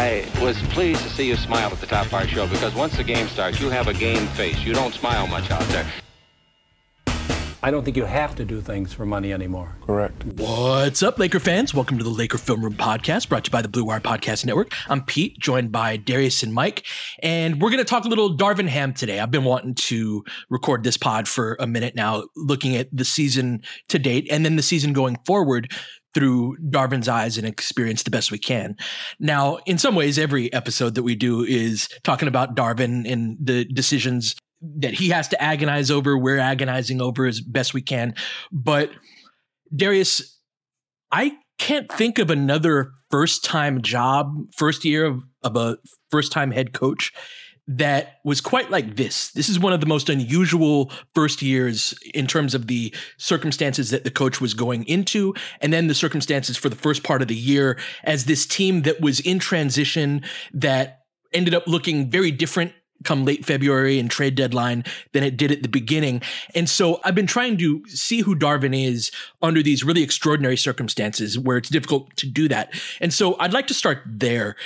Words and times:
I 0.00 0.26
was 0.40 0.56
pleased 0.68 1.02
to 1.02 1.10
see 1.10 1.28
you 1.28 1.36
smile 1.36 1.70
at 1.70 1.78
the 1.78 1.86
top 1.86 2.06
of 2.06 2.14
our 2.14 2.26
show 2.26 2.46
because 2.46 2.74
once 2.74 2.96
the 2.96 3.04
game 3.04 3.28
starts, 3.28 3.60
you 3.60 3.68
have 3.68 3.86
a 3.86 3.92
game 3.92 4.26
face. 4.28 4.58
You 4.64 4.72
don't 4.72 4.94
smile 4.94 5.26
much 5.26 5.50
out 5.50 5.60
there. 5.64 5.86
I 7.62 7.70
don't 7.70 7.84
think 7.84 7.98
you 7.98 8.06
have 8.06 8.34
to 8.36 8.46
do 8.46 8.62
things 8.62 8.94
for 8.94 9.04
money 9.04 9.30
anymore. 9.30 9.76
Correct. 9.84 10.24
What's 10.24 11.02
up, 11.02 11.18
Laker 11.18 11.38
fans? 11.38 11.74
Welcome 11.74 11.98
to 11.98 12.04
the 12.04 12.08
Laker 12.08 12.38
Film 12.38 12.64
Room 12.64 12.72
Podcast, 12.72 13.28
brought 13.28 13.44
to 13.44 13.50
you 13.50 13.52
by 13.52 13.60
the 13.60 13.68
Blue 13.68 13.84
Wire 13.84 14.00
Podcast 14.00 14.46
Network. 14.46 14.72
I'm 14.88 15.04
Pete, 15.04 15.38
joined 15.38 15.70
by 15.70 15.98
Darius 15.98 16.42
and 16.42 16.54
Mike, 16.54 16.86
and 17.22 17.60
we're 17.60 17.68
going 17.68 17.76
to 17.76 17.84
talk 17.84 18.06
a 18.06 18.08
little 18.08 18.34
Darvin 18.34 18.68
Ham 18.68 18.94
today. 18.94 19.20
I've 19.20 19.30
been 19.30 19.44
wanting 19.44 19.74
to 19.74 20.24
record 20.48 20.82
this 20.82 20.96
pod 20.96 21.28
for 21.28 21.58
a 21.60 21.66
minute 21.66 21.94
now, 21.94 22.22
looking 22.34 22.74
at 22.74 22.88
the 22.90 23.04
season 23.04 23.60
to 23.90 23.98
date 23.98 24.26
and 24.30 24.46
then 24.46 24.56
the 24.56 24.62
season 24.62 24.94
going 24.94 25.18
forward 25.26 25.70
through 26.14 26.56
Darvin's 26.58 27.08
eyes 27.08 27.38
and 27.38 27.46
experience 27.46 28.02
the 28.02 28.10
best 28.10 28.30
we 28.30 28.38
can. 28.38 28.76
Now, 29.18 29.58
in 29.66 29.78
some 29.78 29.94
ways, 29.94 30.18
every 30.18 30.52
episode 30.52 30.94
that 30.94 31.02
we 31.02 31.14
do 31.14 31.44
is 31.44 31.88
talking 32.02 32.28
about 32.28 32.56
Darvin 32.56 33.10
and 33.10 33.36
the 33.40 33.64
decisions 33.64 34.34
that 34.60 34.94
he 34.94 35.08
has 35.08 35.28
to 35.28 35.42
agonize 35.42 35.90
over. 35.90 36.18
We're 36.18 36.38
agonizing 36.38 37.00
over 37.00 37.26
as 37.26 37.40
best 37.40 37.74
we 37.74 37.82
can. 37.82 38.14
But 38.52 38.90
Darius, 39.74 40.38
I 41.10 41.32
can't 41.58 41.90
think 41.92 42.18
of 42.18 42.30
another 42.30 42.92
first 43.10 43.44
time 43.44 43.82
job, 43.82 44.34
first 44.56 44.84
year 44.84 45.04
of, 45.04 45.22
of 45.42 45.56
a 45.56 45.78
first 46.10 46.32
time 46.32 46.50
head 46.50 46.72
coach 46.72 47.12
that 47.68 48.20
was 48.24 48.40
quite 48.40 48.70
like 48.70 48.96
this. 48.96 49.30
This 49.30 49.48
is 49.48 49.58
one 49.58 49.72
of 49.72 49.80
the 49.80 49.86
most 49.86 50.08
unusual 50.08 50.90
first 51.14 51.42
years 51.42 51.94
in 52.14 52.26
terms 52.26 52.54
of 52.54 52.66
the 52.66 52.94
circumstances 53.16 53.90
that 53.90 54.04
the 54.04 54.10
coach 54.10 54.40
was 54.40 54.54
going 54.54 54.84
into, 54.84 55.34
and 55.60 55.72
then 55.72 55.86
the 55.86 55.94
circumstances 55.94 56.56
for 56.56 56.68
the 56.68 56.76
first 56.76 57.02
part 57.02 57.22
of 57.22 57.28
the 57.28 57.34
year 57.34 57.78
as 58.04 58.24
this 58.24 58.46
team 58.46 58.82
that 58.82 59.00
was 59.00 59.20
in 59.20 59.38
transition 59.38 60.22
that 60.52 61.00
ended 61.32 61.54
up 61.54 61.66
looking 61.66 62.10
very 62.10 62.30
different 62.30 62.72
come 63.04 63.24
late 63.24 63.44
February 63.44 63.98
and 63.98 64.10
trade 64.10 64.34
deadline 64.34 64.84
than 65.12 65.22
it 65.22 65.36
did 65.36 65.50
at 65.50 65.62
the 65.62 65.68
beginning. 65.68 66.20
And 66.54 66.68
so 66.68 67.00
I've 67.04 67.14
been 67.14 67.26
trying 67.26 67.56
to 67.58 67.82
see 67.86 68.20
who 68.20 68.36
Darvin 68.36 68.78
is 68.78 69.10
under 69.40 69.62
these 69.62 69.84
really 69.84 70.02
extraordinary 70.02 70.56
circumstances 70.56 71.38
where 71.38 71.56
it's 71.56 71.70
difficult 71.70 72.14
to 72.16 72.26
do 72.26 72.48
that. 72.48 72.72
And 73.00 73.12
so 73.12 73.38
I'd 73.38 73.52
like 73.52 73.66
to 73.68 73.74
start 73.74 74.02
there 74.06 74.56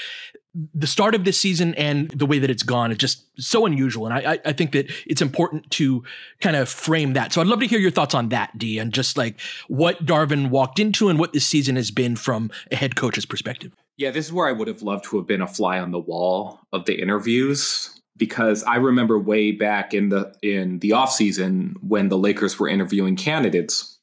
the 0.74 0.86
start 0.86 1.14
of 1.14 1.24
this 1.24 1.40
season 1.40 1.74
and 1.74 2.10
the 2.10 2.26
way 2.26 2.38
that 2.38 2.50
it's 2.50 2.62
gone 2.62 2.92
is 2.92 2.98
just 2.98 3.24
so 3.36 3.66
unusual. 3.66 4.06
And 4.06 4.14
I, 4.14 4.38
I 4.44 4.52
think 4.52 4.72
that 4.72 4.90
it's 5.06 5.20
important 5.20 5.68
to 5.72 6.04
kind 6.40 6.54
of 6.54 6.68
frame 6.68 7.14
that. 7.14 7.32
So 7.32 7.40
I'd 7.40 7.48
love 7.48 7.60
to 7.60 7.66
hear 7.66 7.80
your 7.80 7.90
thoughts 7.90 8.14
on 8.14 8.28
that, 8.28 8.56
D, 8.56 8.78
and 8.78 8.92
just 8.92 9.16
like 9.16 9.40
what 9.68 10.06
Darvin 10.06 10.50
walked 10.50 10.78
into 10.78 11.08
and 11.08 11.18
what 11.18 11.32
this 11.32 11.46
season 11.46 11.76
has 11.76 11.90
been 11.90 12.14
from 12.14 12.50
a 12.70 12.76
head 12.76 12.94
coach's 12.94 13.26
perspective. 13.26 13.72
Yeah, 13.96 14.10
this 14.10 14.26
is 14.26 14.32
where 14.32 14.48
I 14.48 14.52
would 14.52 14.68
have 14.68 14.82
loved 14.82 15.04
to 15.06 15.16
have 15.16 15.26
been 15.26 15.42
a 15.42 15.46
fly 15.46 15.78
on 15.78 15.90
the 15.90 15.98
wall 15.98 16.60
of 16.72 16.84
the 16.84 17.00
interviews 17.00 18.00
because 18.16 18.62
I 18.64 18.76
remember 18.76 19.18
way 19.18 19.52
back 19.52 19.92
in 19.92 20.08
the 20.08 20.34
in 20.42 20.78
the 20.80 20.90
offseason 20.90 21.74
when 21.82 22.08
the 22.08 22.18
Lakers 22.18 22.58
were 22.58 22.68
interviewing 22.68 23.16
candidates 23.16 23.93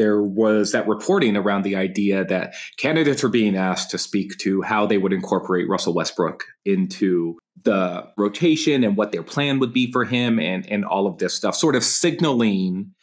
there 0.00 0.22
was 0.22 0.72
that 0.72 0.88
reporting 0.88 1.36
around 1.36 1.62
the 1.62 1.76
idea 1.76 2.24
that 2.24 2.54
candidates 2.78 3.22
are 3.22 3.28
being 3.28 3.54
asked 3.54 3.90
to 3.90 3.98
speak 3.98 4.38
to 4.38 4.62
how 4.62 4.86
they 4.86 4.96
would 4.96 5.12
incorporate 5.12 5.68
Russell 5.68 5.92
Westbrook 5.92 6.42
into 6.64 7.36
the 7.64 8.06
rotation 8.16 8.82
and 8.82 8.96
what 8.96 9.12
their 9.12 9.22
plan 9.22 9.58
would 9.58 9.74
be 9.74 9.92
for 9.92 10.06
him 10.06 10.40
and, 10.40 10.66
and 10.70 10.86
all 10.86 11.06
of 11.06 11.18
this 11.18 11.34
stuff, 11.34 11.54
sort 11.54 11.76
of 11.76 11.84
signaling 11.84 12.94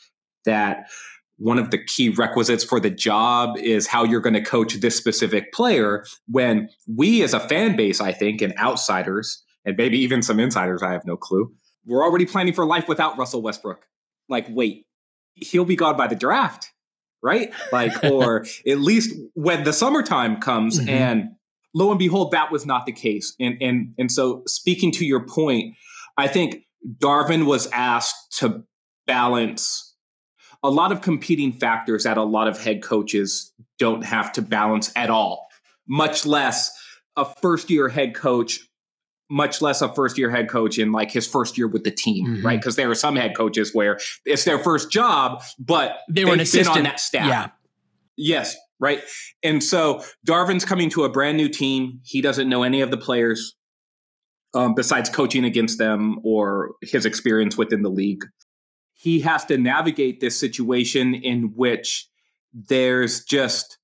that 0.45 0.87
one 1.37 1.59
of 1.59 1.69
the 1.69 1.77
key 1.77 2.09
requisites 2.09 2.63
for 2.63 2.79
the 2.79 2.89
job 2.89 3.55
is 3.59 3.85
how 3.85 4.03
you're 4.03 4.19
going 4.19 4.33
to 4.33 4.41
coach 4.41 4.73
this 4.73 4.97
specific 4.97 5.53
player. 5.53 6.03
When 6.27 6.67
we, 6.87 7.21
as 7.21 7.35
a 7.35 7.39
fan 7.39 7.75
base, 7.75 8.01
I 8.01 8.11
think, 8.11 8.41
and 8.41 8.57
outsiders, 8.57 9.43
and 9.65 9.77
maybe 9.77 9.99
even 9.99 10.23
some 10.23 10.39
insiders, 10.39 10.81
I 10.81 10.93
have 10.93 11.05
no 11.05 11.15
clue, 11.15 11.53
we're 11.85 12.03
already 12.03 12.25
planning 12.25 12.55
for 12.55 12.65
life 12.65 12.87
without 12.87 13.19
Russell 13.19 13.43
Westbrook. 13.43 13.85
Like, 14.27 14.47
wait, 14.49 14.87
he'll 15.35 15.63
be 15.63 15.75
gone 15.75 15.95
by 15.95 16.07
the 16.07 16.15
draft 16.15 16.71
right? 17.21 17.51
Like, 17.71 18.03
or 18.03 18.45
at 18.67 18.79
least 18.79 19.15
when 19.33 19.63
the 19.63 19.73
summertime 19.73 20.39
comes 20.39 20.79
mm-hmm. 20.79 20.89
and 20.89 21.29
lo 21.73 21.89
and 21.89 21.99
behold, 21.99 22.31
that 22.31 22.51
was 22.51 22.65
not 22.65 22.85
the 22.85 22.91
case. 22.91 23.35
And 23.39 23.61
and 23.61 23.93
and 23.97 24.11
so 24.11 24.43
speaking 24.47 24.91
to 24.93 25.05
your 25.05 25.25
point, 25.25 25.75
I 26.17 26.27
think 26.27 26.63
Darvin 26.99 27.45
was 27.45 27.67
asked 27.67 28.37
to 28.39 28.63
balance 29.05 29.95
a 30.63 30.69
lot 30.69 30.91
of 30.91 31.01
competing 31.01 31.53
factors 31.53 32.03
that 32.03 32.17
a 32.17 32.23
lot 32.23 32.47
of 32.47 32.59
head 32.59 32.81
coaches 32.81 33.53
don't 33.77 34.03
have 34.03 34.31
to 34.33 34.41
balance 34.41 34.91
at 34.95 35.09
all, 35.09 35.47
much 35.87 36.25
less 36.25 36.71
a 37.15 37.25
first 37.25 37.69
year 37.69 37.89
head 37.89 38.15
coach 38.15 38.59
much 39.29 39.61
less 39.61 39.81
a 39.81 39.93
first 39.93 40.17
year 40.17 40.29
head 40.29 40.49
coach 40.49 40.77
in 40.77 40.91
like 40.91 41.11
his 41.11 41.27
first 41.27 41.57
year 41.57 41.67
with 41.67 41.83
the 41.83 41.91
team, 41.91 42.27
mm-hmm. 42.27 42.45
right? 42.45 42.59
Because 42.59 42.75
there 42.75 42.89
are 42.89 42.95
some 42.95 43.15
head 43.15 43.35
coaches 43.35 43.73
where 43.73 43.99
it's 44.25 44.43
their 44.43 44.59
first 44.59 44.91
job, 44.91 45.43
but 45.59 45.99
they 46.09 46.25
were 46.25 46.33
an 46.33 46.39
assistant 46.39 46.77
on 46.77 46.83
that 46.83 46.99
staff. 46.99 47.27
Yeah. 47.27 47.49
Yes, 48.15 48.55
right. 48.79 49.01
And 49.43 49.63
so 49.63 50.03
Darvin's 50.25 50.65
coming 50.65 50.89
to 50.91 51.03
a 51.03 51.09
brand 51.09 51.37
new 51.37 51.49
team. 51.49 51.99
He 52.03 52.21
doesn't 52.21 52.49
know 52.49 52.63
any 52.63 52.81
of 52.81 52.89
the 52.89 52.97
players 52.97 53.55
um, 54.53 54.73
besides 54.73 55.09
coaching 55.09 55.45
against 55.45 55.77
them 55.77 56.19
or 56.23 56.71
his 56.81 57.05
experience 57.05 57.57
within 57.57 57.83
the 57.83 57.89
league. 57.89 58.25
He 58.93 59.19
has 59.21 59.45
to 59.45 59.57
navigate 59.57 60.19
this 60.19 60.39
situation 60.39 61.13
in 61.13 61.53
which 61.55 62.07
there's 62.53 63.23
just 63.23 63.77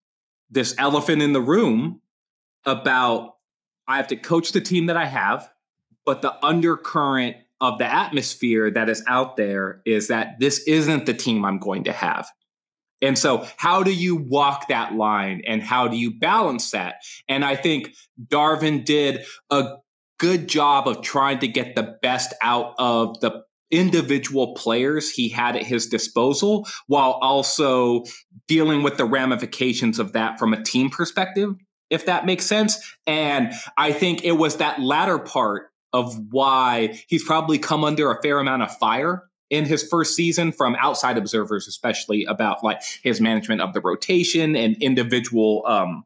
this 0.49 0.73
elephant 0.79 1.21
in 1.21 1.33
the 1.33 1.41
room 1.41 2.01
about 2.65 3.32
I 3.87 3.97
have 3.97 4.07
to 4.07 4.15
coach 4.15 4.51
the 4.51 4.61
team 4.61 4.87
that 4.87 4.97
I 4.97 5.05
have, 5.05 5.49
but 6.05 6.21
the 6.21 6.33
undercurrent 6.45 7.37
of 7.61 7.77
the 7.77 7.85
atmosphere 7.85 8.71
that 8.71 8.89
is 8.89 9.03
out 9.07 9.37
there 9.37 9.81
is 9.85 10.09
that 10.09 10.39
this 10.39 10.59
isn't 10.67 11.05
the 11.05 11.13
team 11.13 11.45
I'm 11.45 11.59
going 11.59 11.85
to 11.85 11.93
have. 11.93 12.27
And 13.01 13.17
so, 13.17 13.45
how 13.57 13.83
do 13.83 13.93
you 13.93 14.15
walk 14.15 14.69
that 14.69 14.93
line 14.93 15.41
and 15.45 15.61
how 15.61 15.87
do 15.89 15.97
you 15.97 16.17
balance 16.17 16.71
that? 16.71 16.95
And 17.27 17.43
I 17.43 17.55
think 17.55 17.93
Darvin 18.27 18.85
did 18.85 19.25
a 19.49 19.75
good 20.19 20.47
job 20.47 20.87
of 20.87 21.01
trying 21.01 21.39
to 21.39 21.47
get 21.47 21.75
the 21.75 21.97
best 22.01 22.33
out 22.41 22.75
of 22.79 23.19
the 23.19 23.43
individual 23.71 24.53
players 24.53 25.09
he 25.09 25.27
had 25.27 25.55
at 25.55 25.63
his 25.63 25.87
disposal 25.87 26.65
while 26.87 27.17
also 27.21 28.03
dealing 28.47 28.83
with 28.83 28.97
the 28.97 29.05
ramifications 29.05 29.99
of 29.99 30.13
that 30.13 30.37
from 30.37 30.53
a 30.53 30.63
team 30.63 30.89
perspective 30.89 31.55
if 31.93 32.07
that 32.07 32.25
makes 32.25 32.45
sense. 32.45 32.95
And 33.07 33.53
I 33.77 33.93
think 33.93 34.23
it 34.23 34.33
was 34.33 34.57
that 34.57 34.81
latter 34.81 35.19
part 35.19 35.69
of 35.93 36.17
why 36.31 36.99
he's 37.07 37.23
probably 37.23 37.59
come 37.59 37.83
under 37.83 38.11
a 38.11 38.21
fair 38.21 38.39
amount 38.39 38.63
of 38.63 38.75
fire 38.77 39.23
in 39.49 39.65
his 39.65 39.87
first 39.87 40.15
season 40.15 40.51
from 40.51 40.75
outside 40.79 41.17
observers, 41.17 41.67
especially 41.67 42.25
about 42.25 42.63
like 42.63 42.81
his 43.03 43.21
management 43.21 43.61
of 43.61 43.73
the 43.73 43.81
rotation 43.81 44.55
and 44.55 44.75
individual 44.81 45.63
um, 45.67 46.03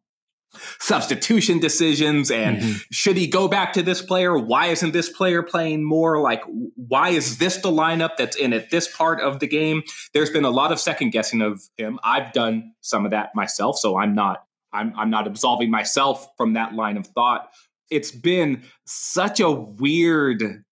substitution 0.80 1.60
decisions 1.60 2.32
and 2.32 2.58
mm-hmm. 2.58 2.78
should 2.92 3.18
he 3.18 3.28
go 3.28 3.48
back 3.48 3.74
to 3.74 3.84
this 3.84 4.02
player 4.02 4.38
why 4.38 4.68
isn't 4.68 4.92
this 4.92 5.10
player 5.10 5.44
playing 5.44 5.84
more 5.84 6.22
like 6.22 6.42
why 6.76 7.10
is 7.10 7.38
this 7.38 7.58
the 7.58 7.70
lineup 7.70 8.12
that's 8.18 8.36
in 8.36 8.54
at 8.54 8.72
this 8.72 8.88
part 8.96 9.20
of 9.20 9.40
the 9.40 9.48
game 9.48 9.84
there's 10.14 10.30
been 10.30 10.46
a 10.46 10.50
lot 10.50 10.72
of 10.72 10.80
second 10.80 11.10
guessing 11.10 11.42
of 11.42 11.62
him 11.78 12.00
i've 12.04 12.32
done 12.32 12.74
some 12.82 13.04
of 13.06 13.12
that 13.12 13.36
myself 13.36 13.78
so 13.78 13.98
i'm 13.98 14.16
not 14.16 14.47
i'm, 14.78 14.94
I'm 14.98 15.10
not 15.10 15.28
absolving 15.28 15.72
myself 15.72 16.28
from 16.38 16.54
that 16.54 16.74
line 16.74 16.98
of 16.98 17.08
thought 17.08 17.50
it's 17.90 18.12
been 18.12 18.64
such 18.86 19.40
a 19.40 19.50
weird 19.52 20.64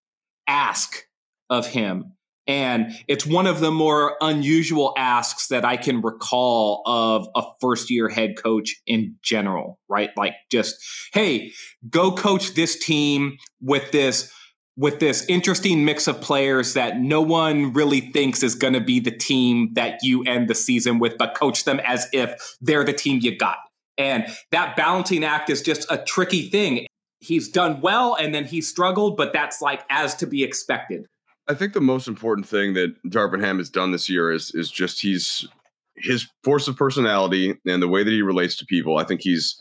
ask 0.47 1.03
of 1.49 1.67
him 1.67 2.15
and 2.47 2.93
it's 3.07 3.25
one 3.25 3.47
of 3.47 3.59
the 3.59 3.71
more 3.71 4.17
unusual 4.21 4.93
asks 4.97 5.47
that 5.47 5.65
I 5.65 5.77
can 5.77 6.01
recall 6.01 6.83
of 6.85 7.27
a 7.35 7.43
first 7.59 7.89
year 7.89 8.07
head 8.07 8.35
coach 8.41 8.75
in 8.85 9.15
general, 9.23 9.79
right? 9.89 10.11
Like 10.15 10.35
just, 10.51 10.75
hey, 11.13 11.53
go 11.89 12.11
coach 12.11 12.53
this 12.53 12.77
team 12.77 13.37
with 13.61 13.91
this 13.91 14.31
with 14.77 14.99
this 14.99 15.25
interesting 15.29 15.85
mix 15.85 16.05
of 16.05 16.19
players 16.19 16.73
that 16.73 16.99
no 16.99 17.21
one 17.21 17.71
really 17.71 18.01
thinks 18.01 18.43
is 18.43 18.55
going 18.55 18.73
to 18.73 18.81
be 18.81 18.99
the 18.99 19.09
team 19.09 19.69
that 19.71 19.99
you 20.03 20.21
end 20.25 20.49
the 20.49 20.55
season 20.55 20.99
with, 20.99 21.17
but 21.17 21.33
coach 21.33 21.63
them 21.63 21.79
as 21.85 22.07
if 22.11 22.57
they're 22.59 22.83
the 22.83 22.91
team 22.91 23.19
you 23.21 23.37
got. 23.37 23.55
And 23.97 24.27
that 24.51 24.75
balancing 24.75 25.23
act 25.23 25.49
is 25.49 25.61
just 25.61 25.89
a 25.89 25.97
tricky 25.97 26.49
thing. 26.49 26.85
He's 27.19 27.49
done 27.49 27.81
well 27.81 28.15
and 28.15 28.35
then 28.35 28.45
he 28.45 28.61
struggled, 28.61 29.17
but 29.17 29.33
that's 29.33 29.61
like 29.61 29.83
as 29.89 30.15
to 30.15 30.27
be 30.27 30.43
expected. 30.43 31.05
I 31.47 31.53
think 31.53 31.73
the 31.73 31.81
most 31.81 32.07
important 32.07 32.47
thing 32.47 32.73
that 32.73 32.95
Darvin 33.03 33.41
Ham 33.41 33.57
has 33.59 33.69
done 33.69 33.91
this 33.91 34.09
year 34.09 34.31
is 34.31 34.51
is 34.55 34.71
just 34.71 35.01
he's 35.01 35.47
his 35.95 36.27
force 36.43 36.67
of 36.67 36.75
personality 36.75 37.55
and 37.65 37.81
the 37.81 37.87
way 37.87 38.03
that 38.03 38.11
he 38.11 38.21
relates 38.21 38.57
to 38.57 38.65
people. 38.65 38.97
I 38.97 39.05
think 39.05 39.21
he's 39.21 39.57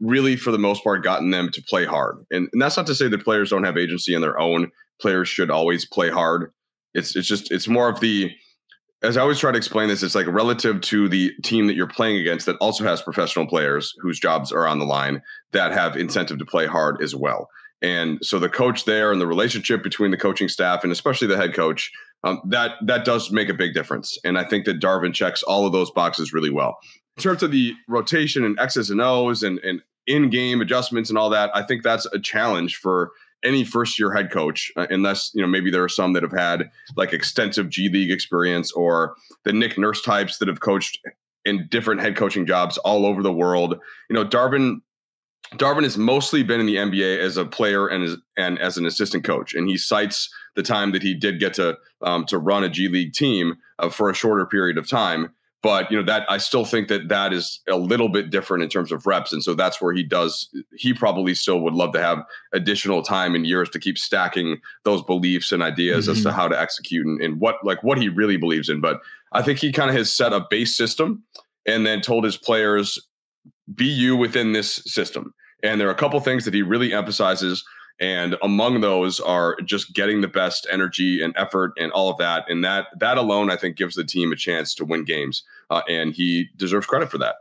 really, 0.00 0.36
for 0.36 0.50
the 0.50 0.58
most 0.58 0.82
part, 0.82 1.04
gotten 1.04 1.30
them 1.30 1.50
to 1.52 1.62
play 1.62 1.84
hard. 1.84 2.24
And, 2.30 2.48
and 2.52 2.60
that's 2.60 2.76
not 2.76 2.86
to 2.88 2.94
say 2.94 3.08
that 3.08 3.24
players 3.24 3.50
don't 3.50 3.64
have 3.64 3.76
agency 3.76 4.14
on 4.14 4.22
their 4.22 4.38
own. 4.38 4.72
Players 5.00 5.28
should 5.28 5.50
always 5.50 5.86
play 5.86 6.10
hard. 6.10 6.52
It's 6.94 7.14
it's 7.14 7.28
just 7.28 7.52
it's 7.52 7.68
more 7.68 7.88
of 7.88 8.00
the 8.00 8.30
as 9.02 9.16
I 9.16 9.22
always 9.22 9.38
try 9.38 9.50
to 9.50 9.56
explain 9.56 9.88
this, 9.88 10.02
it's 10.02 10.14
like 10.14 10.26
relative 10.26 10.80
to 10.82 11.08
the 11.08 11.32
team 11.42 11.66
that 11.66 11.74
you're 11.74 11.86
playing 11.86 12.18
against 12.18 12.46
that 12.46 12.56
also 12.56 12.84
has 12.84 13.00
professional 13.00 13.46
players 13.46 13.94
whose 14.00 14.20
jobs 14.20 14.52
are 14.52 14.66
on 14.66 14.78
the 14.78 14.84
line 14.84 15.22
that 15.52 15.72
have 15.72 15.96
incentive 15.96 16.38
to 16.38 16.44
play 16.44 16.66
hard 16.66 17.02
as 17.02 17.14
well. 17.14 17.48
And 17.82 18.18
so 18.22 18.38
the 18.38 18.50
coach 18.50 18.84
there 18.84 19.10
and 19.10 19.20
the 19.20 19.26
relationship 19.26 19.82
between 19.82 20.10
the 20.10 20.18
coaching 20.18 20.48
staff 20.48 20.84
and 20.84 20.92
especially 20.92 21.28
the 21.28 21.38
head 21.38 21.54
coach, 21.54 21.90
um, 22.24 22.42
that 22.48 22.72
that 22.84 23.06
does 23.06 23.30
make 23.30 23.48
a 23.48 23.54
big 23.54 23.72
difference. 23.72 24.18
And 24.22 24.38
I 24.38 24.44
think 24.44 24.66
that 24.66 24.80
Darvin 24.80 25.14
checks 25.14 25.42
all 25.42 25.66
of 25.66 25.72
those 25.72 25.90
boxes 25.90 26.34
really 26.34 26.50
well. 26.50 26.76
In 27.16 27.22
terms 27.22 27.42
of 27.42 27.50
the 27.50 27.72
rotation 27.88 28.44
and 28.44 28.58
X's 28.60 28.90
and 28.90 29.00
O's 29.00 29.42
and, 29.42 29.58
and 29.60 29.80
in-game 30.06 30.60
adjustments 30.60 31.08
and 31.08 31.18
all 31.18 31.30
that, 31.30 31.50
I 31.54 31.62
think 31.62 31.82
that's 31.82 32.06
a 32.12 32.18
challenge 32.18 32.76
for 32.76 33.12
any 33.44 33.64
first-year 33.64 34.12
head 34.12 34.30
coach, 34.30 34.70
uh, 34.76 34.86
unless 34.90 35.30
you 35.34 35.42
know 35.42 35.48
maybe 35.48 35.70
there 35.70 35.84
are 35.84 35.88
some 35.88 36.12
that 36.12 36.22
have 36.22 36.32
had 36.32 36.70
like 36.96 37.12
extensive 37.12 37.68
G 37.68 37.88
League 37.88 38.10
experience 38.10 38.72
or 38.72 39.14
the 39.44 39.52
Nick 39.52 39.78
Nurse 39.78 40.02
types 40.02 40.38
that 40.38 40.48
have 40.48 40.60
coached 40.60 40.98
in 41.44 41.66
different 41.70 42.00
head 42.00 42.16
coaching 42.16 42.46
jobs 42.46 42.78
all 42.78 43.06
over 43.06 43.22
the 43.22 43.32
world. 43.32 43.78
You 44.08 44.14
know, 44.14 44.24
Darvin 44.24 44.80
Darvin 45.54 45.82
has 45.82 45.98
mostly 45.98 46.42
been 46.42 46.60
in 46.60 46.66
the 46.66 46.76
NBA 46.76 47.18
as 47.18 47.36
a 47.36 47.44
player 47.44 47.88
and 47.88 48.04
as, 48.04 48.16
and 48.36 48.58
as 48.58 48.78
an 48.78 48.86
assistant 48.86 49.24
coach, 49.24 49.54
and 49.54 49.68
he 49.68 49.76
cites 49.76 50.32
the 50.54 50.62
time 50.62 50.92
that 50.92 51.02
he 51.02 51.14
did 51.14 51.40
get 51.40 51.54
to 51.54 51.76
um, 52.02 52.24
to 52.26 52.38
run 52.38 52.64
a 52.64 52.68
G 52.68 52.88
League 52.88 53.12
team 53.12 53.56
uh, 53.78 53.88
for 53.88 54.10
a 54.10 54.14
shorter 54.14 54.46
period 54.46 54.78
of 54.78 54.88
time. 54.88 55.34
But 55.62 55.90
you 55.90 55.98
know 55.98 56.04
that 56.04 56.24
I 56.30 56.38
still 56.38 56.64
think 56.64 56.88
that 56.88 57.08
that 57.08 57.34
is 57.34 57.60
a 57.68 57.76
little 57.76 58.08
bit 58.08 58.30
different 58.30 58.62
in 58.62 58.70
terms 58.70 58.92
of 58.92 59.06
reps, 59.06 59.32
and 59.32 59.42
so 59.42 59.52
that's 59.52 59.80
where 59.80 59.92
he 59.92 60.02
does. 60.02 60.48
He 60.74 60.94
probably 60.94 61.34
still 61.34 61.60
would 61.60 61.74
love 61.74 61.92
to 61.92 62.00
have 62.00 62.24
additional 62.54 63.02
time 63.02 63.34
and 63.34 63.46
years 63.46 63.68
to 63.70 63.78
keep 63.78 63.98
stacking 63.98 64.60
those 64.84 65.02
beliefs 65.02 65.52
and 65.52 65.62
ideas 65.62 66.04
mm-hmm. 66.04 66.12
as 66.12 66.22
to 66.22 66.28
mm-hmm. 66.28 66.36
how 66.38 66.48
to 66.48 66.58
execute 66.58 67.06
and, 67.06 67.20
and 67.20 67.40
what 67.40 67.56
like 67.62 67.82
what 67.82 67.98
he 67.98 68.08
really 68.08 68.38
believes 68.38 68.70
in. 68.70 68.80
But 68.80 69.00
I 69.32 69.42
think 69.42 69.58
he 69.58 69.70
kind 69.70 69.90
of 69.90 69.96
has 69.96 70.10
set 70.10 70.32
a 70.32 70.46
base 70.48 70.74
system 70.74 71.24
and 71.66 71.84
then 71.84 72.00
told 72.00 72.24
his 72.24 72.38
players 72.38 72.98
be 73.74 73.84
you 73.84 74.16
within 74.16 74.52
this 74.52 74.76
system. 74.86 75.34
And 75.62 75.80
there 75.80 75.88
are 75.88 75.92
a 75.92 75.96
couple 75.96 76.18
things 76.20 76.44
that 76.44 76.54
he 76.54 76.62
really 76.62 76.92
emphasizes. 76.92 77.64
And 78.00 78.36
among 78.42 78.80
those 78.80 79.20
are 79.20 79.56
just 79.60 79.94
getting 79.94 80.22
the 80.22 80.28
best 80.28 80.66
energy 80.70 81.22
and 81.22 81.34
effort 81.36 81.72
and 81.78 81.92
all 81.92 82.10
of 82.10 82.16
that. 82.18 82.44
And 82.48 82.64
that 82.64 82.86
that 82.98 83.18
alone, 83.18 83.50
I 83.50 83.56
think, 83.56 83.76
gives 83.76 83.94
the 83.94 84.04
team 84.04 84.32
a 84.32 84.36
chance 84.36 84.74
to 84.76 84.84
win 84.84 85.04
games. 85.04 85.42
Uh, 85.68 85.82
and 85.88 86.14
he 86.14 86.48
deserves 86.56 86.86
credit 86.86 87.10
for 87.10 87.18
that. 87.18 87.36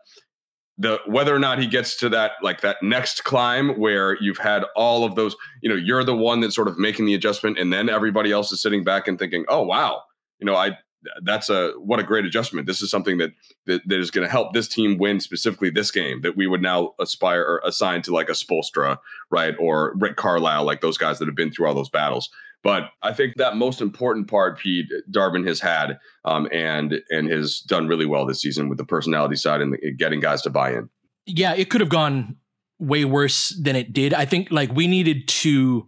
The 0.78 1.00
whether 1.06 1.34
or 1.34 1.40
not 1.40 1.60
he 1.60 1.68
gets 1.68 1.96
to 1.98 2.10
that 2.10 2.34
like 2.42 2.62
that 2.62 2.78
next 2.82 3.24
climb 3.24 3.80
where 3.80 4.22
you've 4.22 4.38
had 4.38 4.66
all 4.76 5.06
of 5.06 5.16
those, 5.16 5.36
you 5.62 5.70
know, 5.70 5.76
you're 5.76 6.04
the 6.04 6.16
one 6.16 6.42
that's 6.42 6.56
sort 6.56 6.68
of 6.68 6.78
making 6.78 7.06
the 7.06 7.14
adjustment, 7.14 7.58
and 7.58 7.72
then 7.72 7.90
everybody 7.90 8.32
else 8.32 8.52
is 8.52 8.62
sitting 8.62 8.84
back 8.84 9.08
and 9.08 9.20
thinking, 9.20 9.46
"Oh 9.50 9.64
wow, 9.64 10.04
you 10.40 10.46
know, 10.46 10.56
I 10.56 10.78
that's 11.24 11.50
a 11.50 11.72
what 11.78 12.00
a 12.00 12.04
great 12.04 12.26
adjustment. 12.26 12.68
This 12.68 12.82
is 12.82 12.92
something 12.92 13.18
that 13.18 13.32
that, 13.66 13.88
that 13.88 14.00
is 14.00 14.12
going 14.12 14.26
to 14.26 14.32
help 14.32 14.54
this 14.54 14.68
team 14.68 14.98
win 14.98 15.20
specifically 15.20 15.70
this 15.70 15.92
game 15.92 16.22
that 16.22 16.36
we 16.36 16.48
would 16.48 16.62
now 16.62 16.94
aspire 17.00 17.42
or 17.42 17.62
assign 17.66 18.02
to 18.04 18.14
like 18.14 18.30
a 18.30 18.34
Spoelstra, 18.34 18.98
right, 19.32 19.56
or 19.60 19.94
Rick 19.98 20.18
Carlisle, 20.18 20.66
like 20.66 20.82
those 20.82 20.98
guys 20.98 21.20
that 21.20 21.28
have 21.28 21.36
been 21.36 21.52
through 21.52 21.68
all 21.68 21.74
those 21.74 21.90
battles. 21.90 22.30
But 22.62 22.90
I 23.02 23.14
think 23.14 23.36
that 23.38 23.56
most 23.56 23.80
important 23.80 24.28
part, 24.28 24.60
Pete 24.60 24.92
Darvin 25.10 25.48
has 25.48 25.62
had, 25.62 25.98
um, 26.26 26.48
and 26.52 27.02
and 27.10 27.30
has 27.30 27.60
done 27.60 27.88
really 27.88 28.06
well 28.06 28.26
this 28.26 28.42
season 28.42 28.68
with 28.68 28.78
the 28.78 28.86
personality 28.86 29.38
side 29.38 29.62
and 29.62 29.74
the, 29.74 29.94
getting 29.94 30.20
guys 30.20 30.42
to 30.42 30.50
buy 30.50 30.74
in. 30.74 30.90
Yeah, 31.26 31.54
it 31.54 31.70
could 31.70 31.80
have 31.80 31.90
gone 31.90 32.36
way 32.80 33.06
worse 33.06 33.58
than 33.62 33.76
it 33.76 33.94
did. 33.94 34.14
I 34.14 34.26
think 34.26 34.52
like 34.52 34.74
we 34.74 34.88
needed 34.88 35.28
to 35.28 35.88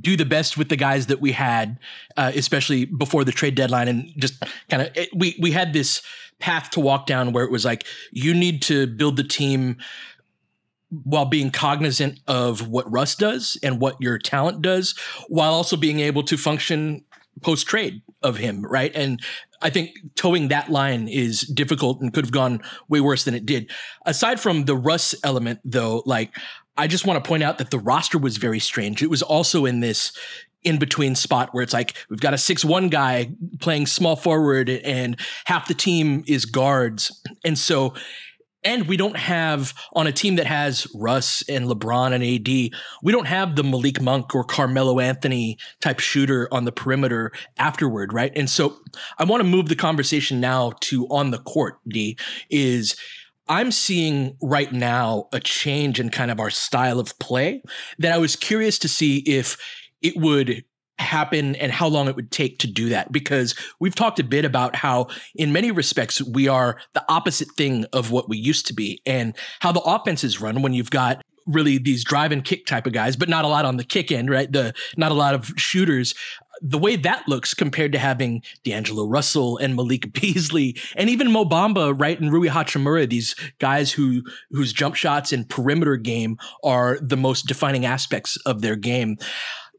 do 0.00 0.16
the 0.16 0.24
best 0.24 0.56
with 0.56 0.68
the 0.68 0.76
guys 0.76 1.06
that 1.06 1.20
we 1.20 1.32
had, 1.32 1.78
uh, 2.16 2.32
especially 2.34 2.84
before 2.84 3.24
the 3.24 3.32
trade 3.32 3.54
deadline, 3.54 3.88
and 3.88 4.12
just 4.16 4.42
kind 4.70 4.82
of 4.82 5.06
we 5.14 5.36
we 5.40 5.52
had 5.52 5.72
this 5.72 6.02
path 6.38 6.70
to 6.70 6.80
walk 6.80 7.06
down 7.06 7.32
where 7.32 7.44
it 7.44 7.50
was 7.50 7.64
like 7.64 7.86
you 8.10 8.34
need 8.34 8.62
to 8.62 8.86
build 8.86 9.16
the 9.16 9.24
team 9.24 9.76
while 11.04 11.24
being 11.24 11.50
cognizant 11.50 12.20
of 12.26 12.68
what 12.68 12.90
Russ 12.90 13.14
does 13.14 13.56
and 13.62 13.80
what 13.80 13.96
your 14.00 14.18
talent 14.18 14.60
does, 14.60 14.94
while 15.28 15.52
also 15.52 15.76
being 15.76 16.00
able 16.00 16.22
to 16.24 16.36
function 16.36 17.04
post 17.40 17.66
trade 17.66 18.02
of 18.22 18.36
him, 18.36 18.62
right? 18.62 18.92
And 18.94 19.20
I 19.62 19.70
think 19.70 19.96
toeing 20.16 20.48
that 20.48 20.70
line 20.70 21.08
is 21.08 21.40
difficult 21.42 22.00
and 22.00 22.12
could 22.12 22.24
have 22.24 22.32
gone 22.32 22.60
way 22.88 23.00
worse 23.00 23.24
than 23.24 23.34
it 23.34 23.46
did. 23.46 23.70
Aside 24.04 24.38
from 24.38 24.64
the 24.66 24.76
Russ 24.76 25.14
element, 25.24 25.60
though, 25.64 26.02
like 26.04 26.36
I 26.76 26.86
just 26.86 27.06
want 27.06 27.22
to 27.22 27.28
point 27.28 27.42
out 27.42 27.58
that 27.58 27.70
the 27.70 27.78
roster 27.78 28.18
was 28.18 28.36
very 28.36 28.58
strange. 28.58 29.02
It 29.02 29.10
was 29.10 29.22
also 29.22 29.66
in 29.66 29.80
this 29.80 30.12
in 30.62 30.78
between 30.78 31.14
spot 31.14 31.48
where 31.52 31.62
it's 31.62 31.72
like 31.72 31.94
we've 32.08 32.20
got 32.20 32.34
a 32.34 32.36
6-1 32.36 32.88
guy 32.88 33.30
playing 33.60 33.86
small 33.86 34.14
forward 34.14 34.68
and 34.70 35.18
half 35.46 35.66
the 35.66 35.74
team 35.74 36.22
is 36.26 36.44
guards. 36.44 37.20
And 37.44 37.58
so 37.58 37.94
and 38.64 38.86
we 38.86 38.96
don't 38.96 39.16
have 39.16 39.74
on 39.92 40.06
a 40.06 40.12
team 40.12 40.36
that 40.36 40.46
has 40.46 40.86
Russ 40.94 41.42
and 41.48 41.66
LeBron 41.66 42.12
and 42.12 42.22
AD, 42.22 42.78
we 43.02 43.12
don't 43.12 43.26
have 43.26 43.56
the 43.56 43.64
Malik 43.64 44.00
Monk 44.00 44.34
or 44.34 44.44
Carmelo 44.44 45.00
Anthony 45.00 45.58
type 45.80 45.98
shooter 45.98 46.48
on 46.52 46.64
the 46.64 46.72
perimeter 46.72 47.32
afterward, 47.58 48.12
right? 48.12 48.32
And 48.36 48.48
so 48.48 48.76
I 49.18 49.24
want 49.24 49.42
to 49.42 49.48
move 49.48 49.68
the 49.68 49.74
conversation 49.74 50.40
now 50.40 50.74
to 50.82 51.06
on 51.08 51.32
the 51.32 51.38
court, 51.38 51.78
D, 51.88 52.16
is 52.50 52.96
I'm 53.52 53.70
seeing 53.70 54.38
right 54.40 54.72
now 54.72 55.28
a 55.30 55.38
change 55.38 56.00
in 56.00 56.08
kind 56.08 56.30
of 56.30 56.40
our 56.40 56.48
style 56.48 56.98
of 56.98 57.18
play 57.18 57.62
that 57.98 58.10
I 58.10 58.16
was 58.16 58.34
curious 58.34 58.78
to 58.78 58.88
see 58.88 59.18
if 59.18 59.58
it 60.00 60.16
would 60.16 60.64
happen 60.98 61.54
and 61.56 61.70
how 61.70 61.86
long 61.86 62.08
it 62.08 62.16
would 62.16 62.30
take 62.30 62.60
to 62.60 62.66
do 62.66 62.88
that. 62.88 63.12
Because 63.12 63.54
we've 63.78 63.94
talked 63.94 64.18
a 64.18 64.24
bit 64.24 64.46
about 64.46 64.74
how 64.76 65.08
in 65.34 65.52
many 65.52 65.70
respects 65.70 66.22
we 66.22 66.48
are 66.48 66.78
the 66.94 67.04
opposite 67.10 67.48
thing 67.54 67.84
of 67.92 68.10
what 68.10 68.26
we 68.26 68.38
used 68.38 68.66
to 68.68 68.74
be 68.74 69.02
and 69.04 69.36
how 69.60 69.70
the 69.70 69.82
offenses 69.82 70.40
run 70.40 70.62
when 70.62 70.72
you've 70.72 70.90
got 70.90 71.20
really 71.46 71.76
these 71.76 72.04
drive 72.04 72.32
and 72.32 72.44
kick 72.44 72.64
type 72.66 72.86
of 72.86 72.92
guys 72.92 73.16
but 73.16 73.28
not 73.28 73.44
a 73.44 73.48
lot 73.48 73.64
on 73.64 73.76
the 73.76 73.84
kick 73.84 74.10
end 74.10 74.30
right? 74.30 74.50
The 74.50 74.72
not 74.96 75.10
a 75.10 75.14
lot 75.14 75.34
of 75.34 75.52
shooters 75.56 76.14
the 76.62 76.78
way 76.78 76.96
that 76.96 77.26
looks 77.26 77.54
compared 77.54 77.92
to 77.92 77.98
having 77.98 78.42
D'Angelo 78.64 79.06
Russell 79.06 79.58
and 79.58 79.74
Malik 79.74 80.12
Beasley 80.20 80.76
and 80.96 81.10
even 81.10 81.30
Mo 81.30 81.44
Bamba, 81.44 81.98
right, 81.98 82.18
and 82.18 82.32
Rui 82.32 82.48
Hachimura, 82.48 83.08
these 83.08 83.34
guys 83.58 83.92
who 83.92 84.22
whose 84.50 84.72
jump 84.72 84.94
shots 84.94 85.32
and 85.32 85.48
perimeter 85.48 85.96
game 85.96 86.38
are 86.62 86.98
the 87.02 87.16
most 87.16 87.46
defining 87.46 87.84
aspects 87.84 88.36
of 88.46 88.62
their 88.62 88.76
game. 88.76 89.16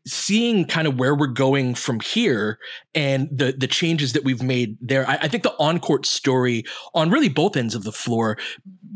Seeing 0.05 0.65
kind 0.65 0.85
of 0.85 0.99
where 0.99 1.15
we're 1.15 1.27
going 1.27 1.75
from 1.75 2.01
here 2.01 2.59
and 2.93 3.29
the 3.31 3.53
the 3.57 3.67
changes 3.67 4.11
that 4.11 4.25
we've 4.25 4.43
made 4.43 4.77
there, 4.81 5.07
I, 5.07 5.13
I 5.21 5.27
think 5.29 5.43
the 5.43 5.55
on 5.59 5.79
court 5.79 6.05
story 6.05 6.65
on 6.93 7.09
really 7.09 7.29
both 7.29 7.55
ends 7.55 7.73
of 7.73 7.85
the 7.85 7.93
floor, 7.93 8.37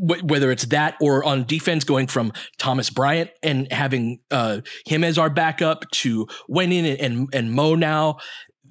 w- 0.00 0.24
whether 0.24 0.50
it's 0.50 0.66
that 0.66 0.96
or 1.00 1.24
on 1.24 1.44
defense, 1.44 1.84
going 1.84 2.06
from 2.06 2.32
Thomas 2.58 2.90
Bryant 2.90 3.30
and 3.42 3.70
having 3.72 4.20
uh, 4.30 4.60
him 4.86 5.04
as 5.04 5.18
our 5.18 5.30
backup 5.30 5.90
to 5.90 6.26
Wenyen 6.48 6.90
and, 6.90 7.00
and 7.00 7.34
and 7.34 7.52
Mo 7.52 7.74
now, 7.74 8.18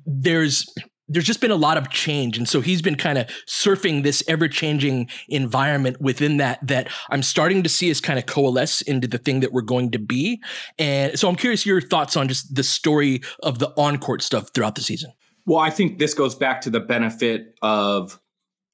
there's 0.05 0.65
there's 1.09 1.25
just 1.25 1.41
been 1.41 1.51
a 1.51 1.55
lot 1.55 1.77
of 1.77 1.89
change. 1.89 2.37
And 2.37 2.47
so 2.47 2.61
he's 2.61 2.81
been 2.81 2.95
kind 2.95 3.17
of 3.17 3.27
surfing 3.47 4.03
this 4.03 4.23
ever 4.27 4.47
changing 4.47 5.09
environment 5.29 6.01
within 6.01 6.37
that 6.37 6.59
that 6.67 6.89
i'm 7.09 7.23
starting 7.23 7.63
to 7.63 7.69
see 7.69 7.89
us 7.89 8.01
kind 8.01 8.19
of 8.19 8.25
coalesce 8.25 8.81
into 8.81 9.07
the 9.07 9.17
thing 9.17 9.39
that 9.39 9.53
we're 9.53 9.61
going 9.61 9.91
to 9.91 9.99
be. 9.99 10.41
And 10.77 11.17
so 11.17 11.29
i'm 11.29 11.35
curious 11.35 11.65
your 11.65 11.81
thoughts 11.81 12.17
on 12.17 12.27
just 12.27 12.53
the 12.55 12.63
story 12.63 13.21
of 13.41 13.59
the 13.59 13.69
on-court 13.77 14.21
stuff 14.21 14.49
throughout 14.53 14.75
the 14.75 14.81
season. 14.81 15.11
Well 15.45 15.59
i 15.59 15.69
think 15.69 15.99
this 15.99 16.13
goes 16.13 16.35
back 16.35 16.61
to 16.61 16.69
the 16.69 16.79
benefit 16.79 17.55
of 17.61 18.19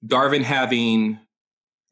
darvin 0.06 0.44
having 0.44 1.20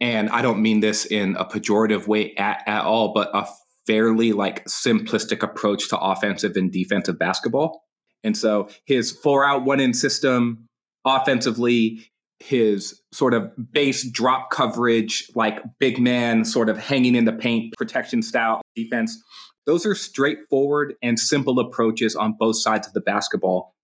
and 0.02 0.30
i 0.32 0.42
don't 0.42 0.62
mean 0.62 0.82
this 0.82 1.06
in 1.06 1.38
a 1.38 1.46
pejorative 1.46 2.08
way 2.08 2.36
at, 2.36 2.62
at 2.68 2.84
all 2.84 3.14
but 3.14 3.30
a 3.34 3.48
fairly 3.88 4.34
like 4.34 4.66
simplistic 4.66 5.42
approach 5.42 5.88
to 5.88 5.98
offensive 5.98 6.58
and 6.58 6.72
defensive 6.72 7.18
basketball 7.18 7.84
and 8.24 8.38
so 8.38 8.70
his 8.86 9.12
four 9.12 9.46
out, 9.46 9.66
one 9.66 9.80
in 9.80 9.94
system 9.94 10.68
offensively, 11.06 12.08
his 12.40 13.02
sort 13.12 13.34
of 13.34 13.52
base 13.72 14.10
drop 14.10 14.50
coverage, 14.52 15.28
like 15.36 15.60
big 15.80 16.00
man 16.00 16.46
sort 16.46 16.70
of 16.70 16.78
hanging 16.78 17.16
in 17.16 17.26
the 17.26 17.34
paint 17.34 17.74
protection 17.78 18.22
style 18.22 18.62
defense, 18.76 19.22
those 19.66 19.86
are 19.86 19.96
straightforward 19.96 20.96
and 21.04 21.20
simple 21.20 21.60
approaches 21.60 22.16
on 22.16 22.36
both 22.38 22.60
sides 22.60 22.88
of 22.88 22.94
the 22.94 23.02
basketball. 23.02 23.76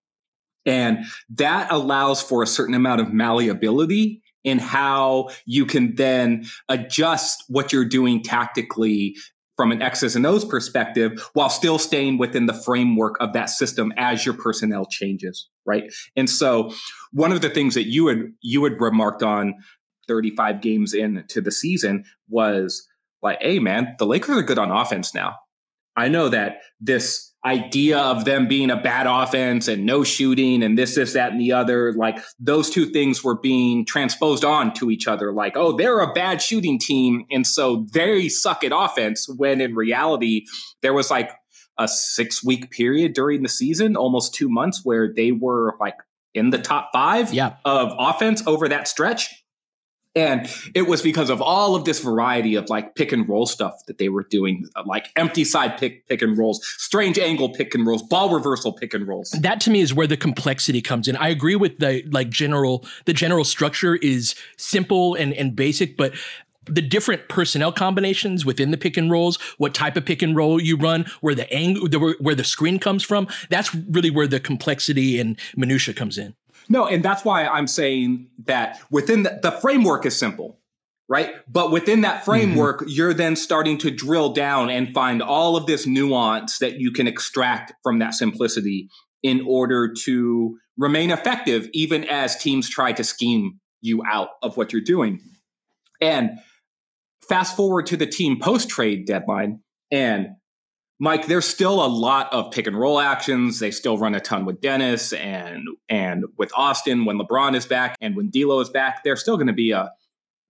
And 0.66 1.06
that 1.30 1.72
allows 1.72 2.22
for 2.22 2.44
a 2.44 2.48
certain 2.48 2.74
amount 2.74 3.00
of 3.00 3.14
malleability 3.14 4.22
in 4.48 4.60
how 4.60 5.30
you 5.46 5.66
can 5.66 5.94
then 5.96 6.46
adjust 6.70 7.44
what 7.50 7.74
you're 7.74 7.84
doing 7.84 8.24
tactically 8.24 9.18
from 9.58 9.74
an 9.74 9.82
X's 9.82 10.16
and 10.16 10.26
O's 10.26 10.46
perspective 10.46 11.22
while 11.34 11.50
still 11.50 11.78
staying 11.78 12.18
within 12.18 12.46
the 12.46 12.54
framework 12.54 13.18
of 13.20 13.34
that 13.34 13.50
system 13.50 13.92
as 13.98 14.26
your 14.26 14.36
personnel 14.36 14.86
changes, 14.86 15.50
right? 15.66 15.92
And 16.16 16.30
so 16.30 16.72
one 17.12 17.34
of 17.34 17.42
the 17.42 17.50
things 17.50 17.74
that 17.74 17.88
you 17.88 18.08
had 18.08 18.32
you 18.42 18.64
had 18.64 18.80
remarked 18.80 19.22
on 19.22 19.56
35 20.08 20.62
games 20.62 20.94
into 20.94 21.42
the 21.42 21.52
season 21.52 22.06
was 22.30 22.88
like, 23.22 23.42
hey 23.42 23.60
man, 23.60 23.98
the 24.00 24.06
Lakers 24.06 24.38
are 24.38 24.44
good 24.44 24.60
on 24.60 24.72
offense 24.72 25.14
now. 25.14 25.36
I 25.98 26.08
know 26.08 26.30
that 26.30 26.60
this 26.80 27.27
idea 27.46 27.98
of 27.98 28.26
them 28.26 28.48
being 28.48 28.70
a 28.70 28.76
bad 28.76 29.08
offense 29.08 29.68
and 29.68 29.86
no 29.86 30.04
shooting 30.04 30.64
and 30.64 30.78
this, 30.78 30.96
this, 30.96 31.14
that, 31.14 31.32
and 31.32 31.40
the 31.40 31.54
other, 31.54 31.94
like 31.94 32.20
those 32.40 32.70
two 32.70 32.86
things 32.88 33.24
were 33.24 33.38
being 33.40 33.86
transposed 33.86 34.44
on 34.44 34.74
to 34.74 34.92
each 34.92 35.08
other. 35.08 35.32
Like, 35.32 35.56
oh, 35.56 35.78
they're 35.78 36.00
a 36.00 36.14
bad 36.14 36.42
shooting 36.42 36.80
team. 36.80 37.26
And 37.32 37.46
so 37.46 37.86
they 37.94 38.28
suck 38.28 38.64
at 38.64 38.72
offense. 38.74 39.30
When 39.38 39.62
in 39.62 39.76
reality, 39.76 40.46
there 40.82 40.94
was 40.94 41.10
like 41.10 41.32
a 41.78 41.88
six 41.88 42.44
week 42.44 42.72
period 42.72 43.14
during 43.14 43.44
the 43.44 43.50
season, 43.50 43.96
almost 43.96 44.34
two 44.34 44.50
months, 44.50 44.82
where 44.84 45.14
they 45.14 45.32
were 45.32 45.76
like 45.80 45.96
in 46.34 46.50
the 46.50 46.58
top 46.58 46.90
five 46.92 47.34
yeah. 47.34 47.56
of 47.66 47.94
offense 47.98 48.46
over 48.48 48.68
that 48.68 48.88
stretch. 48.88 49.44
And 50.18 50.50
it 50.74 50.88
was 50.88 51.02
because 51.04 51.30
of 51.30 51.42
all 51.42 51.76
of 51.76 51.86
this 51.86 52.00
variety 52.00 52.56
of 52.56 52.70
like 52.70 52.96
pick 52.96 53.12
and 53.12 53.28
roll 53.30 53.46
stuff 53.46 53.86
that 53.86 54.00
they 54.00 54.10
were 54.10 54.24
doing, 54.24 54.68
like 54.86 55.10
empty 55.16 55.44
side 55.44 55.78
pick 55.78 56.08
pick 56.08 56.22
and 56.24 56.38
rolls, 56.38 56.66
strange 56.78 57.20
angle 57.20 57.50
pick 57.50 57.76
and 57.76 57.86
rolls, 57.86 58.02
ball 58.02 58.34
reversal 58.34 58.74
pick 58.74 58.94
and 58.94 59.08
rolls. 59.08 59.30
That 59.32 59.62
to 59.62 59.70
me 59.70 59.82
is 59.82 59.94
where 59.94 60.08
the 60.08 60.18
complexity 60.18 60.82
comes 60.82 61.08
in. 61.08 61.16
I 61.18 61.30
agree 61.30 61.56
with 61.56 61.78
the 61.78 62.04
like 62.10 62.30
general 62.30 62.84
the 63.06 63.14
general 63.14 63.44
structure 63.44 63.96
is 63.96 64.34
simple 64.58 65.14
and 65.14 65.34
and 65.34 65.56
basic, 65.56 65.98
but 65.98 66.14
the 66.66 66.82
different 66.82 67.30
personnel 67.30 67.72
combinations 67.72 68.46
within 68.46 68.72
the 68.72 68.78
pick 68.78 68.98
and 68.98 69.10
rolls, 69.10 69.38
what 69.58 69.74
type 69.74 69.96
of 69.96 70.06
pick 70.06 70.22
and 70.22 70.36
roll 70.36 70.62
you 70.62 70.76
run, 70.78 71.06
where 71.22 71.36
the 71.36 71.52
angle, 71.54 71.88
the, 71.88 72.16
where 72.20 72.36
the 72.36 72.44
screen 72.44 72.78
comes 72.78 73.04
from, 73.04 73.28
that's 73.50 73.74
really 73.74 74.10
where 74.10 74.28
the 74.28 74.40
complexity 74.40 75.20
and 75.20 75.40
minutia 75.56 75.94
comes 75.94 76.18
in. 76.18 76.36
No, 76.70 76.86
and 76.86 77.04
that's 77.04 77.24
why 77.24 77.46
I'm 77.46 77.68
saying 77.68 78.28
that 78.46 78.80
within 78.92 79.24
the, 79.24 79.40
the 79.42 79.52
framework 79.52 80.06
is 80.06 80.18
simple, 80.18 80.60
right? 81.08 81.32
But 81.48 81.72
within 81.72 82.02
that 82.02 82.26
framework, 82.26 82.82
mm-hmm. 82.82 82.90
you're 82.90 83.14
then 83.14 83.36
starting 83.36 83.78
to 83.80 83.92
drill 83.92 84.34
down 84.34 84.70
and 84.70 84.94
find 84.94 85.22
all 85.22 85.56
of 85.56 85.66
this 85.66 85.88
nuance 85.88 86.60
that 86.60 86.80
you 86.80 86.92
can 86.92 87.08
extract 87.08 87.74
from 87.84 88.00
that 88.00 88.14
simplicity 88.14 88.90
in 89.24 89.42
order 89.48 89.94
to 90.06 90.58
remain 90.78 91.12
effective, 91.12 91.70
even 91.74 92.04
as 92.06 92.36
teams 92.38 92.70
try 92.70 92.92
to 92.92 93.04
scheme 93.04 93.60
you 93.82 94.04
out 94.06 94.30
of 94.44 94.58
what 94.58 94.74
you're 94.74 94.82
doing. 94.82 95.22
And 96.02 96.40
fast 97.28 97.56
forward 97.56 97.88
to 97.88 97.98
the 97.98 98.06
team 98.06 98.40
post 98.40 98.70
trade 98.70 99.06
deadline, 99.06 99.62
and 99.92 100.30
Mike, 101.00 101.28
there's 101.28 101.46
still 101.46 101.86
a 101.86 101.88
lot 101.88 102.32
of 102.34 102.52
pick 102.52 102.66
and 102.66 102.78
roll 102.78 103.00
actions. 103.00 103.60
They 103.60 103.70
still 103.70 103.98
run 103.98 104.16
a 104.16 104.20
ton 104.20 104.46
with 104.46 104.62
Dennis 104.62 105.14
and 105.14 105.68
and 105.88 106.26
with 106.38 106.52
Austin 106.56 107.06
when 107.06 107.20
LeBron 107.20 107.56
is 107.56 107.68
back 107.68 107.96
and 108.02 108.16
when 108.16 108.30
D'Lo 108.30 108.60
is 108.60 108.70
back. 108.70 109.04
They're 109.04 109.16
still 109.16 109.38
going 109.38 109.48
to 109.48 109.54
be 109.54 109.72
a 109.72 109.92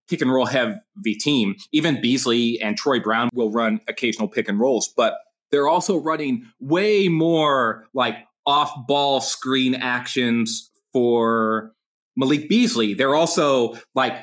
pick 0.09 0.21
and 0.21 0.31
roll 0.31 0.45
heavy 0.45 0.79
team. 1.19 1.55
Even 1.73 2.01
Beasley 2.01 2.61
and 2.61 2.77
Troy 2.77 2.99
Brown 2.99 3.29
will 3.33 3.51
run 3.51 3.81
occasional 3.89 4.29
pick 4.29 4.47
and 4.47 4.57
rolls, 4.57 4.87
but 4.95 5.17
they're 5.51 5.67
also 5.67 5.97
running 5.97 6.49
way 6.59 7.09
more 7.09 7.85
like 7.93 8.15
off 8.45 8.71
ball 8.87 9.19
screen 9.19 9.75
actions 9.75 10.71
for 10.93 11.73
Malik 12.15 12.47
Beasley. 12.47 12.93
They're 12.93 13.15
also 13.15 13.77
like 13.93 14.13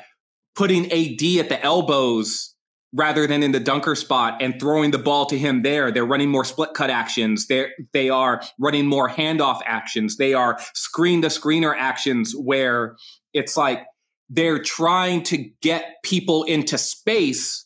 putting 0.55 0.85
AD 0.85 1.21
at 1.39 1.49
the 1.49 1.59
elbows 1.61 2.54
rather 2.95 3.27
than 3.27 3.43
in 3.43 3.51
the 3.51 3.59
dunker 3.59 3.93
spot 3.93 4.41
and 4.41 4.59
throwing 4.59 4.91
the 4.91 4.97
ball 4.97 5.25
to 5.25 5.37
him 5.37 5.61
there. 5.61 5.91
They're 5.91 6.05
running 6.05 6.29
more 6.29 6.45
split 6.45 6.73
cut 6.73 6.89
actions. 6.89 7.47
They 7.47 7.67
they 7.93 8.09
are 8.09 8.41
running 8.57 8.87
more 8.87 9.09
handoff 9.09 9.61
actions. 9.65 10.17
They 10.17 10.33
are 10.33 10.57
screen 10.73 11.21
to 11.21 11.27
screener 11.27 11.75
actions 11.77 12.33
where 12.33 12.95
it's 13.33 13.57
like 13.57 13.85
they're 14.29 14.63
trying 14.63 15.23
to 15.23 15.37
get 15.61 15.97
people 16.03 16.43
into 16.43 16.77
space 16.77 17.65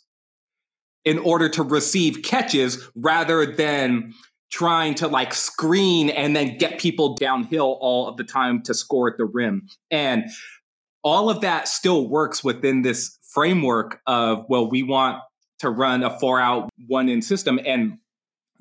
in 1.05 1.19
order 1.19 1.47
to 1.47 1.63
receive 1.63 2.23
catches 2.23 2.89
rather 2.95 3.45
than 3.45 4.13
trying 4.51 4.95
to 4.95 5.07
like 5.07 5.33
screen 5.33 6.09
and 6.09 6.35
then 6.35 6.57
get 6.57 6.79
people 6.79 7.15
downhill 7.15 7.77
all 7.79 8.07
of 8.07 8.17
the 8.17 8.23
time 8.23 8.61
to 8.63 8.73
score 8.73 9.09
at 9.09 9.17
the 9.17 9.25
rim. 9.25 9.67
And 9.91 10.25
all 11.03 11.29
of 11.29 11.41
that 11.41 11.67
still 11.67 12.09
works 12.09 12.43
within 12.43 12.81
this 12.81 13.18
framework 13.33 13.99
of 14.07 14.45
well 14.49 14.69
we 14.69 14.83
want 14.83 15.21
to 15.59 15.69
run 15.69 16.03
a 16.03 16.19
four 16.19 16.39
out 16.39 16.69
one 16.87 17.09
in 17.09 17.21
system 17.21 17.59
and 17.65 17.97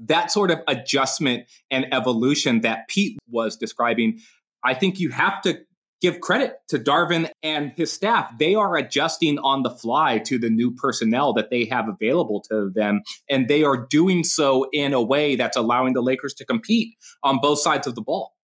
that 0.00 0.30
sort 0.30 0.50
of 0.50 0.60
adjustment 0.68 1.44
and 1.70 1.92
evolution 1.92 2.60
that 2.60 2.86
Pete 2.88 3.18
was 3.28 3.56
describing 3.56 4.20
I 4.64 4.74
think 4.74 4.98
you 4.98 5.10
have 5.10 5.40
to 5.42 5.60
give 6.00 6.20
credit 6.20 6.54
to 6.68 6.78
Darvin 6.78 7.30
and 7.42 7.72
his 7.76 7.92
staff. 7.92 8.30
They 8.38 8.54
are 8.54 8.76
adjusting 8.76 9.38
on 9.38 9.62
the 9.62 9.70
fly 9.70 10.18
to 10.26 10.38
the 10.38 10.50
new 10.50 10.72
personnel 10.74 11.32
that 11.34 11.50
they 11.50 11.64
have 11.66 11.88
available 11.88 12.42
to 12.50 12.70
them. 12.74 13.02
And 13.28 13.48
they 13.48 13.64
are 13.64 13.86
doing 13.88 14.24
so 14.24 14.68
in 14.72 14.92
a 14.92 15.02
way 15.02 15.36
that's 15.36 15.56
allowing 15.56 15.94
the 15.94 16.02
Lakers 16.02 16.34
to 16.34 16.44
compete 16.44 16.94
on 17.22 17.38
both 17.40 17.58
sides 17.60 17.86
of 17.86 17.94
the 17.94 18.02
ball. 18.02 18.34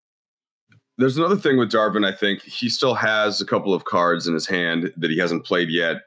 There's 0.97 1.17
another 1.17 1.37
thing 1.37 1.59
with 1.59 1.73
Darvin. 1.73 2.07
I 2.07 2.13
think 2.13 2.43
he 2.43 2.69
still 2.69 2.95
has 2.95 3.41
a 3.41 3.47
couple 3.47 3.75
of 3.75 3.85
cards 3.85 4.29
in 4.29 4.35
his 4.35 4.47
hand 4.47 4.93
that 4.97 5.11
he 5.11 5.19
hasn't 5.19 5.45
played 5.45 5.69
yet, 5.69 6.03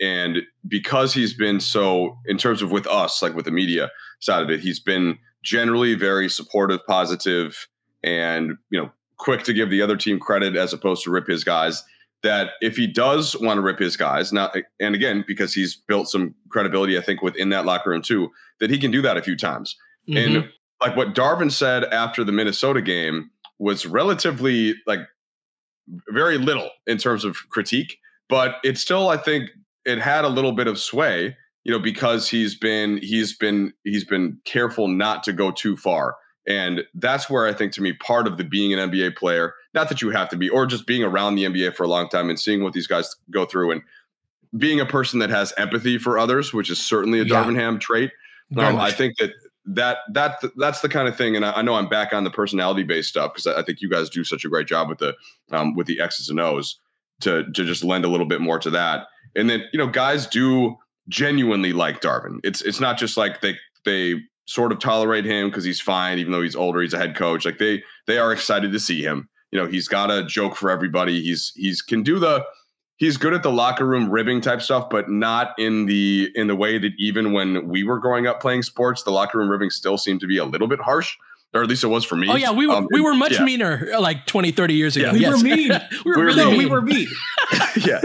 and 0.00 0.38
because 0.66 1.12
he's 1.12 1.34
been 1.34 1.60
so, 1.60 2.16
in 2.26 2.38
terms 2.38 2.62
of 2.62 2.70
with 2.70 2.86
us, 2.86 3.20
like 3.20 3.34
with 3.34 3.44
the 3.44 3.50
media 3.50 3.90
side 4.20 4.42
of 4.42 4.48
it, 4.48 4.60
he's 4.60 4.80
been 4.80 5.18
generally 5.42 5.94
very 5.94 6.30
supportive, 6.30 6.80
positive, 6.86 7.66
and 8.02 8.56
you 8.70 8.80
know, 8.80 8.90
quick 9.18 9.42
to 9.44 9.52
give 9.52 9.68
the 9.68 9.82
other 9.82 9.96
team 9.96 10.18
credit 10.18 10.56
as 10.56 10.72
opposed 10.72 11.04
to 11.04 11.10
rip 11.10 11.26
his 11.26 11.44
guys. 11.44 11.82
That 12.22 12.52
if 12.62 12.76
he 12.76 12.86
does 12.86 13.36
want 13.38 13.58
to 13.58 13.62
rip 13.62 13.80
his 13.80 13.96
guys 13.96 14.32
now, 14.32 14.50
and 14.80 14.94
again 14.94 15.24
because 15.26 15.52
he's 15.52 15.74
built 15.74 16.08
some 16.08 16.34
credibility, 16.48 16.96
I 16.96 17.02
think 17.02 17.20
within 17.20 17.50
that 17.50 17.66
locker 17.66 17.90
room 17.90 18.00
too, 18.00 18.30
that 18.60 18.70
he 18.70 18.78
can 18.78 18.90
do 18.90 19.02
that 19.02 19.18
a 19.18 19.22
few 19.22 19.36
times. 19.36 19.76
Mm-hmm. 20.08 20.36
And 20.36 20.48
like 20.80 20.96
what 20.96 21.14
Darvin 21.14 21.50
said 21.50 21.84
after 21.84 22.24
the 22.24 22.32
Minnesota 22.32 22.80
game 22.80 23.30
was 23.62 23.86
relatively 23.86 24.74
like 24.88 25.00
very 26.08 26.36
little 26.36 26.70
in 26.86 26.98
terms 26.98 27.24
of 27.24 27.36
critique, 27.48 27.98
but 28.28 28.56
it 28.64 28.76
still, 28.76 29.08
I 29.08 29.16
think, 29.16 29.50
it 29.84 29.98
had 29.98 30.24
a 30.24 30.28
little 30.28 30.52
bit 30.52 30.66
of 30.66 30.78
sway, 30.78 31.36
you 31.62 31.72
know, 31.72 31.78
because 31.78 32.28
he's 32.28 32.56
been 32.56 32.98
he's 32.98 33.36
been 33.36 33.72
he's 33.84 34.04
been 34.04 34.38
careful 34.44 34.88
not 34.88 35.22
to 35.24 35.32
go 35.32 35.52
too 35.52 35.76
far. 35.76 36.16
And 36.46 36.82
that's 36.94 37.30
where 37.30 37.46
I 37.46 37.52
think 37.52 37.72
to 37.74 37.82
me 37.82 37.92
part 37.92 38.26
of 38.26 38.36
the 38.36 38.42
being 38.42 38.72
an 38.72 38.90
NBA 38.90 39.16
player, 39.16 39.54
not 39.74 39.88
that 39.88 40.02
you 40.02 40.10
have 40.10 40.28
to 40.30 40.36
be, 40.36 40.48
or 40.48 40.66
just 40.66 40.86
being 40.86 41.04
around 41.04 41.36
the 41.36 41.44
NBA 41.44 41.76
for 41.76 41.84
a 41.84 41.88
long 41.88 42.08
time 42.08 42.28
and 42.30 42.38
seeing 42.38 42.64
what 42.64 42.72
these 42.72 42.88
guys 42.88 43.14
go 43.30 43.44
through 43.44 43.70
and 43.70 43.82
being 44.58 44.80
a 44.80 44.86
person 44.86 45.20
that 45.20 45.30
has 45.30 45.54
empathy 45.56 45.98
for 45.98 46.18
others, 46.18 46.52
which 46.52 46.68
is 46.68 46.80
certainly 46.80 47.20
a 47.20 47.24
yeah. 47.24 47.78
Trait. 47.78 48.10
Um, 48.56 48.76
I 48.76 48.90
think 48.90 49.16
that 49.18 49.30
that 49.64 49.98
that 50.12 50.42
that's 50.56 50.80
the 50.80 50.88
kind 50.88 51.06
of 51.06 51.16
thing 51.16 51.36
and 51.36 51.44
I, 51.44 51.52
I 51.52 51.62
know 51.62 51.74
i'm 51.74 51.88
back 51.88 52.12
on 52.12 52.24
the 52.24 52.30
personality 52.30 52.82
based 52.82 53.10
stuff 53.10 53.32
because 53.32 53.46
I, 53.46 53.60
I, 53.60 53.62
think 53.62 53.80
you 53.80 53.88
guys 53.88 54.10
do 54.10 54.24
such 54.24 54.44
a 54.44 54.48
great 54.48 54.66
job 54.66 54.88
with 54.88 54.98
the 54.98 55.14
um, 55.52 55.76
with 55.76 55.86
the 55.86 56.00
x's 56.00 56.28
and 56.28 56.40
o's 56.40 56.80
to 57.22 57.44
to 57.52 57.64
just 57.64 57.82
lend 57.82 58.04
a 58.04 58.08
little 58.08 58.26
bit 58.26 58.40
more 58.40 58.58
to 58.58 58.70
that. 58.70 59.06
And 59.34 59.48
then 59.48 59.64
you 59.72 59.78
know 59.78 59.86
guys 59.86 60.26
do 60.26 60.76
genuinely 61.08 61.72
like 61.72 62.00
darvin. 62.00 62.38
It's 62.44 62.60
it's 62.62 62.80
not 62.80 62.98
just 62.98 63.16
like 63.16 63.40
they 63.40 63.56
they 63.84 64.20
sort 64.46 64.72
of 64.72 64.80
tolerate 64.80 65.24
him 65.24 65.48
because 65.48 65.64
he's 65.64 65.80
fine 65.80 66.18
even 66.18 66.32
though 66.32 66.42
he's 66.42 66.56
older 66.56 66.82
he's 66.82 66.94
a 66.94 66.98
head 66.98 67.16
coach. 67.16 67.44
Like 67.44 67.58
they 67.58 67.82
they 68.06 68.18
are 68.18 68.32
excited 68.32 68.72
to 68.72 68.80
see 68.80 69.02
him. 69.02 69.28
You 69.50 69.60
know, 69.60 69.66
he's 69.66 69.88
got 69.88 70.10
a 70.10 70.24
joke 70.24 70.56
for 70.56 70.70
everybody. 70.70 71.22
He's 71.22 71.52
he's 71.54 71.80
can 71.82 72.02
do 72.02 72.18
the 72.18 72.44
he's 73.02 73.16
good 73.16 73.34
at 73.34 73.42
the 73.42 73.50
locker 73.50 73.84
room 73.84 74.08
ribbing 74.08 74.40
type 74.40 74.62
stuff, 74.62 74.88
but 74.88 75.10
not 75.10 75.58
in 75.58 75.86
the 75.86 76.30
in 76.36 76.46
the 76.46 76.54
way 76.54 76.78
that 76.78 76.92
even 76.98 77.32
when 77.32 77.66
we 77.66 77.82
were 77.82 77.98
growing 77.98 78.28
up 78.28 78.40
playing 78.40 78.62
sports, 78.62 79.02
the 79.02 79.10
locker 79.10 79.38
room 79.38 79.48
ribbing 79.50 79.70
still 79.70 79.98
seemed 79.98 80.20
to 80.20 80.28
be 80.28 80.38
a 80.38 80.44
little 80.44 80.68
bit 80.68 80.78
harsh. 80.78 81.16
Or 81.52 81.62
at 81.62 81.68
least 81.68 81.82
it 81.82 81.88
was 81.88 82.04
for 82.04 82.14
me. 82.14 82.28
Oh 82.30 82.36
yeah, 82.36 82.52
we 82.52 82.66
were 82.66 82.76
Um, 82.76 82.88
we 82.92 83.00
were 83.00 83.12
much 83.12 83.32
yeah. 83.32 83.44
meaner 83.44 83.88
uh, 83.92 84.00
like 84.00 84.24
20, 84.26 84.52
30 84.52 84.74
years 84.74 84.96
ago. 84.96 85.06
Yeah. 85.06 85.12
We 85.12 85.18
yes. 85.18 85.32
were 85.32 85.42
mean. 85.42 85.70
we 86.04 86.12
were 86.12 86.16
We 86.16 86.22
were 86.22 86.24
really 86.24 86.44
mean. 86.44 86.58
we 86.58 86.66
were 86.66 86.80
mean. 86.80 87.08
yeah. 87.84 88.00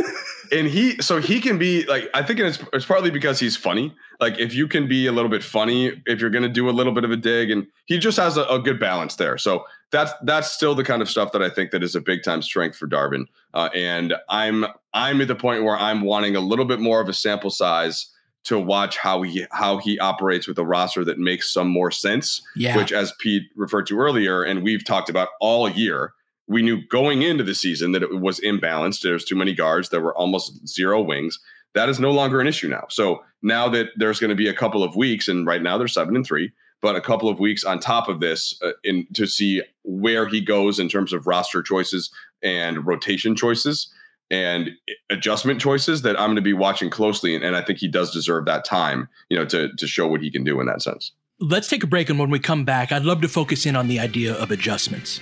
And 0.52 0.68
he, 0.68 1.02
so 1.02 1.22
he 1.22 1.40
can 1.40 1.58
be 1.58 1.86
like, 1.86 2.10
I 2.14 2.24
think 2.24 2.40
it's, 2.40 2.60
it's 2.74 2.86
partly 2.86 3.10
because 3.10 3.40
he's 3.40 3.56
funny. 3.56 3.96
Like, 4.20 4.38
if 4.38 4.54
you 4.54 4.68
can 4.68 4.88
be 4.88 5.08
a 5.08 5.14
little 5.14 5.30
bit 5.30 5.44
funny, 5.44 6.02
if 6.06 6.20
you're 6.20 6.30
going 6.30 6.44
to 6.44 6.50
do 6.50 6.70
a 6.70 6.72
little 6.72 6.94
bit 6.94 7.06
of 7.06 7.12
a 7.12 7.16
dig, 7.16 7.50
and 7.50 7.68
he 7.86 8.00
just 8.00 8.18
has 8.18 8.36
a, 8.36 8.44
a 8.46 8.60
good 8.60 8.82
balance 8.82 9.16
there. 9.16 9.38
So 9.38 9.64
that's 9.92 10.12
that's 10.24 10.52
still 10.52 10.76
the 10.76 10.84
kind 10.84 11.02
of 11.02 11.10
stuff 11.10 11.32
that 11.32 11.42
I 11.42 11.50
think 11.50 11.72
that 11.72 11.84
is 11.84 11.96
a 11.96 12.02
big 12.02 12.24
time 12.24 12.42
strength 12.42 12.78
for 12.78 12.88
Darvin. 12.88 13.26
Uh, 13.54 13.70
and 13.74 14.14
I'm 14.30 14.66
I'm 14.94 15.22
at 15.22 15.28
the 15.28 15.36
point 15.36 15.64
where 15.64 15.78
I'm 15.78 16.02
wanting 16.02 16.36
a 16.36 16.40
little 16.42 16.66
bit 16.66 16.80
more 16.80 17.00
of 17.02 17.08
a 17.10 17.14
sample 17.14 17.50
size 17.50 18.12
to 18.44 18.60
watch 18.60 18.98
how 18.98 19.22
he 19.24 19.46
how 19.52 19.78
he 19.78 19.98
operates 20.00 20.48
with 20.48 20.58
a 20.58 20.66
roster 20.66 21.04
that 21.06 21.20
makes 21.20 21.52
some 21.54 21.68
more 21.68 21.92
sense 21.92 22.42
Yeah. 22.56 22.78
which 22.78 22.92
as 22.92 23.14
Pete 23.20 23.44
referred 23.56 23.88
to 23.88 24.00
earlier, 24.00 24.44
and 24.44 24.64
we've 24.64 24.86
talked 24.86 25.10
about 25.10 25.30
all 25.42 25.70
year, 25.70 26.14
we 26.48 26.62
knew 26.62 26.82
going 26.88 27.22
into 27.24 27.44
the 27.44 27.56
season 27.56 27.92
that 27.94 28.04
it 28.04 28.20
was 28.22 28.40
imbalanced. 28.42 29.02
There's 29.02 29.26
too 29.26 29.36
many 29.36 29.54
guards. 29.54 29.90
There 29.90 30.02
were 30.02 30.16
almost 30.16 30.66
zero 30.68 31.02
wings. 31.02 31.40
That 31.74 31.90
is 31.90 32.00
no 32.00 32.12
longer 32.12 32.40
an 32.40 32.48
issue 32.48 32.70
now. 32.70 32.86
So 32.90 33.24
now 33.42 33.68
that 33.70 33.88
there's 33.98 34.20
going 34.20 34.30
to 34.30 34.36
be 34.36 34.48
a 34.48 34.54
couple 34.54 34.82
of 34.84 34.96
weeks, 34.96 35.28
and 35.28 35.46
right 35.46 35.62
now 35.62 35.78
they're 35.78 35.88
seven 35.90 36.16
and 36.16 36.26
three, 36.26 36.52
but 36.82 36.96
a 36.96 37.02
couple 37.02 37.30
of 37.30 37.40
weeks 37.40 37.64
on 37.64 37.80
top 37.80 38.08
of 38.08 38.20
this, 38.20 38.60
uh, 38.64 38.72
in 38.84 39.08
to 39.14 39.26
see 39.26 39.62
where 39.84 40.28
he 40.28 40.42
goes 40.42 40.80
in 40.80 40.90
terms 40.90 41.14
of 41.14 41.28
roster 41.28 41.62
choices 41.62 42.12
and 42.44 42.86
rotation 42.86 43.36
choices 43.36 43.92
and 44.30 44.72
adjustment 45.10 45.62
choices 45.62 46.02
that 46.02 46.20
I'm 46.20 46.28
going 46.28 46.36
to 46.36 46.42
be 46.42 46.54
watching 46.54 46.90
closely, 46.90 47.34
and, 47.34 47.44
and 47.44 47.56
I 47.56 47.62
think 47.62 47.80
he 47.80 47.88
does 47.88 48.12
deserve 48.12 48.46
that 48.46 48.66
time, 48.66 49.08
you 49.30 49.38
know, 49.38 49.46
to 49.46 49.70
to 49.76 49.88
show 49.88 50.08
what 50.08 50.22
he 50.22 50.30
can 50.30 50.44
do 50.44 50.60
in 50.60 50.68
that 50.68 50.82
sense. 50.82 51.12
Let's 51.40 51.68
take 51.68 51.84
a 51.84 51.88
break, 51.88 52.10
and 52.10 52.20
when 52.20 52.30
we 52.30 52.40
come 52.40 52.66
back, 52.66 52.92
I'd 52.92 53.06
love 53.06 53.22
to 53.22 53.28
focus 53.28 53.66
in 53.66 53.76
on 53.76 53.88
the 53.88 54.00
idea 54.00 54.34
of 54.34 54.52
adjustments. 54.52 55.22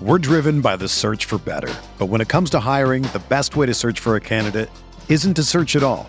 We're 0.00 0.18
driven 0.18 0.62
by 0.62 0.76
the 0.76 0.88
search 0.88 1.26
for 1.26 1.36
better. 1.36 1.72
But 1.98 2.06
when 2.06 2.22
it 2.22 2.28
comes 2.28 2.48
to 2.50 2.58
hiring, 2.58 3.02
the 3.02 3.22
best 3.28 3.54
way 3.54 3.66
to 3.66 3.74
search 3.74 4.00
for 4.00 4.16
a 4.16 4.20
candidate 4.20 4.70
isn't 5.10 5.34
to 5.34 5.44
search 5.44 5.76
at 5.76 5.82
all. 5.82 6.08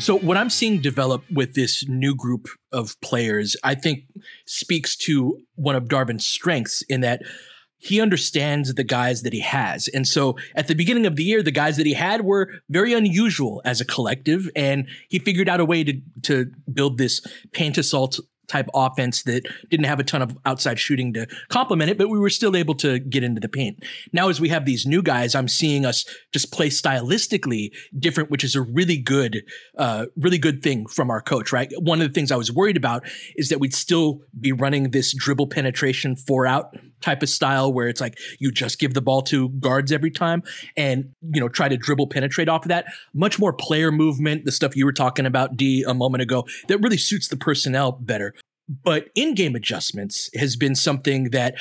So 0.00 0.18
what 0.18 0.36
I'm 0.36 0.50
seeing 0.50 0.80
develop 0.80 1.24
with 1.30 1.54
this 1.54 1.86
new 1.86 2.14
group 2.14 2.48
of 2.72 2.98
players, 3.00 3.54
I 3.62 3.74
think 3.74 4.04
speaks 4.46 4.96
to 4.98 5.38
one 5.56 5.76
of 5.76 5.84
Darvin's 5.84 6.26
strengths 6.26 6.82
in 6.88 7.02
that 7.02 7.22
he 7.76 8.00
understands 8.00 8.74
the 8.74 8.84
guys 8.84 9.22
that 9.22 9.32
he 9.32 9.40
has. 9.40 9.88
And 9.88 10.06
so 10.06 10.36
at 10.54 10.68
the 10.68 10.74
beginning 10.74 11.06
of 11.06 11.16
the 11.16 11.24
year, 11.24 11.42
the 11.42 11.50
guys 11.50 11.78
that 11.78 11.86
he 11.86 11.94
had 11.94 12.22
were 12.26 12.50
very 12.68 12.92
unusual 12.92 13.62
as 13.64 13.80
a 13.80 13.86
collective. 13.86 14.50
And 14.54 14.86
he 15.08 15.18
figured 15.18 15.48
out 15.48 15.60
a 15.60 15.64
way 15.64 15.84
to, 15.84 16.00
to 16.24 16.50
build 16.72 16.98
this 16.98 17.24
paint 17.52 17.78
assault 17.78 18.20
type 18.50 18.68
offense 18.74 19.22
that 19.22 19.46
didn't 19.70 19.86
have 19.86 20.00
a 20.00 20.04
ton 20.04 20.22
of 20.22 20.36
outside 20.44 20.78
shooting 20.78 21.12
to 21.14 21.26
complement 21.48 21.90
it, 21.90 21.96
but 21.96 22.08
we 22.08 22.18
were 22.18 22.30
still 22.30 22.56
able 22.56 22.74
to 22.74 22.98
get 22.98 23.22
into 23.22 23.40
the 23.40 23.48
paint. 23.48 23.84
Now, 24.12 24.28
as 24.28 24.40
we 24.40 24.48
have 24.48 24.64
these 24.64 24.86
new 24.86 25.02
guys, 25.02 25.34
I'm 25.34 25.48
seeing 25.48 25.86
us 25.86 26.04
just 26.32 26.52
play 26.52 26.68
stylistically 26.68 27.70
different, 27.98 28.30
which 28.30 28.44
is 28.44 28.54
a 28.54 28.62
really 28.62 28.98
good, 28.98 29.44
uh, 29.78 30.06
really 30.16 30.38
good 30.38 30.62
thing 30.62 30.86
from 30.86 31.10
our 31.10 31.20
coach, 31.20 31.52
right? 31.52 31.72
One 31.78 32.00
of 32.02 32.08
the 32.08 32.12
things 32.12 32.32
I 32.32 32.36
was 32.36 32.52
worried 32.52 32.76
about 32.76 33.04
is 33.36 33.48
that 33.48 33.60
we'd 33.60 33.74
still 33.74 34.22
be 34.38 34.52
running 34.52 34.90
this 34.90 35.14
dribble 35.14 35.46
penetration 35.46 36.16
four 36.16 36.46
out 36.46 36.74
type 37.00 37.22
of 37.22 37.28
style 37.28 37.72
where 37.72 37.88
it's 37.88 38.00
like 38.00 38.18
you 38.38 38.50
just 38.50 38.78
give 38.78 38.94
the 38.94 39.00
ball 39.00 39.22
to 39.22 39.48
guards 39.50 39.92
every 39.92 40.10
time 40.10 40.42
and 40.76 41.12
you 41.32 41.40
know 41.40 41.48
try 41.48 41.68
to 41.68 41.76
dribble 41.76 42.06
penetrate 42.06 42.48
off 42.48 42.64
of 42.64 42.68
that 42.68 42.86
much 43.14 43.38
more 43.38 43.52
player 43.52 43.90
movement 43.90 44.44
the 44.44 44.52
stuff 44.52 44.76
you 44.76 44.84
were 44.84 44.92
talking 44.92 45.26
about 45.26 45.56
d 45.56 45.84
a 45.86 45.94
moment 45.94 46.22
ago 46.22 46.44
that 46.68 46.78
really 46.78 46.98
suits 46.98 47.28
the 47.28 47.36
personnel 47.36 47.92
better 47.92 48.34
but 48.68 49.08
in-game 49.14 49.56
adjustments 49.56 50.30
has 50.36 50.56
been 50.56 50.74
something 50.74 51.30
that 51.30 51.54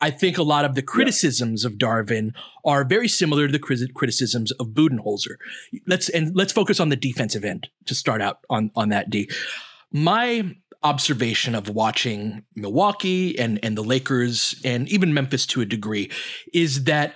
I 0.00 0.10
think 0.10 0.36
a 0.36 0.42
lot 0.42 0.64
of 0.64 0.74
the 0.74 0.82
criticisms 0.82 1.64
of 1.64 1.74
Darvin 1.74 2.34
are 2.64 2.84
very 2.84 3.06
similar 3.06 3.46
to 3.46 3.52
the 3.52 3.88
criticisms 3.94 4.50
of 4.52 4.68
Budenholzer. 4.68 5.36
Let's 5.86 6.08
and 6.08 6.34
let's 6.34 6.52
focus 6.52 6.80
on 6.80 6.88
the 6.88 6.96
defensive 6.96 7.44
end 7.44 7.68
to 7.86 7.94
start 7.94 8.20
out 8.20 8.38
on 8.50 8.72
on 8.74 8.88
that 8.88 9.10
D. 9.10 9.30
My 9.92 10.56
observation 10.84 11.54
of 11.54 11.68
watching 11.68 12.44
Milwaukee 12.56 13.38
and 13.38 13.58
and 13.62 13.76
the 13.76 13.82
Lakers 13.82 14.60
and 14.64 14.88
even 14.88 15.14
Memphis 15.14 15.46
to 15.46 15.60
a 15.60 15.66
degree 15.66 16.10
is 16.52 16.84
that 16.84 17.14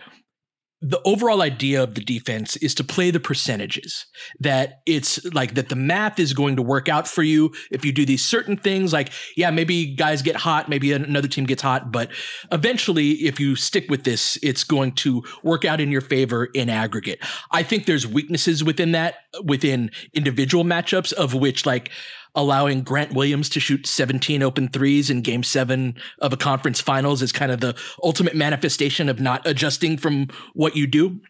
the 0.82 1.00
overall 1.06 1.40
idea 1.40 1.82
of 1.82 1.94
the 1.94 2.02
defense 2.02 2.54
is 2.56 2.74
to 2.74 2.84
play 2.84 3.10
the 3.10 3.18
percentages 3.18 4.06
that 4.38 4.82
it's 4.84 5.24
like 5.32 5.54
that 5.54 5.70
the 5.70 5.76
math 5.76 6.18
is 6.18 6.34
going 6.34 6.54
to 6.54 6.62
work 6.62 6.86
out 6.86 7.08
for 7.08 7.22
you 7.22 7.50
if 7.70 7.82
you 7.82 7.92
do 7.92 8.04
these 8.04 8.22
certain 8.22 8.56
things. 8.58 8.92
Like 8.92 9.10
yeah 9.36 9.50
maybe 9.50 9.94
guys 9.94 10.20
get 10.20 10.36
hot 10.36 10.68
maybe 10.68 10.92
another 10.92 11.28
team 11.28 11.44
gets 11.44 11.62
hot 11.62 11.90
but 11.90 12.10
eventually 12.52 13.12
if 13.12 13.40
you 13.40 13.56
stick 13.56 13.90
with 13.90 14.04
this 14.04 14.38
it's 14.42 14.64
going 14.64 14.92
to 14.92 15.24
work 15.42 15.64
out 15.64 15.80
in 15.80 15.90
your 15.90 16.02
favor 16.02 16.44
in 16.44 16.68
aggregate. 16.68 17.20
I 17.50 17.62
think 17.62 17.86
there's 17.86 18.06
weaknesses 18.06 18.62
within 18.62 18.92
that 18.92 19.14
within 19.42 19.90
individual 20.12 20.62
matchups 20.62 21.12
of 21.14 21.32
which 21.32 21.64
like 21.64 21.90
allowing 22.36 22.82
Grant 22.82 23.14
Williams 23.14 23.48
to 23.50 23.60
shoot 23.60 23.86
17 23.86 24.42
open 24.42 24.68
threes 24.68 25.10
in 25.10 25.22
game 25.22 25.42
seven 25.42 25.96
of 26.20 26.32
a 26.32 26.36
conference 26.36 26.80
finals 26.80 27.22
is 27.22 27.32
kind 27.32 27.50
of 27.50 27.60
the 27.60 27.74
ultimate 28.04 28.36
manifestation 28.36 29.08
of 29.08 29.18
not 29.18 29.44
adjusting 29.46 29.96
from 29.96 30.28
what 30.54 30.76
you 30.76 30.86
do. 30.86 31.20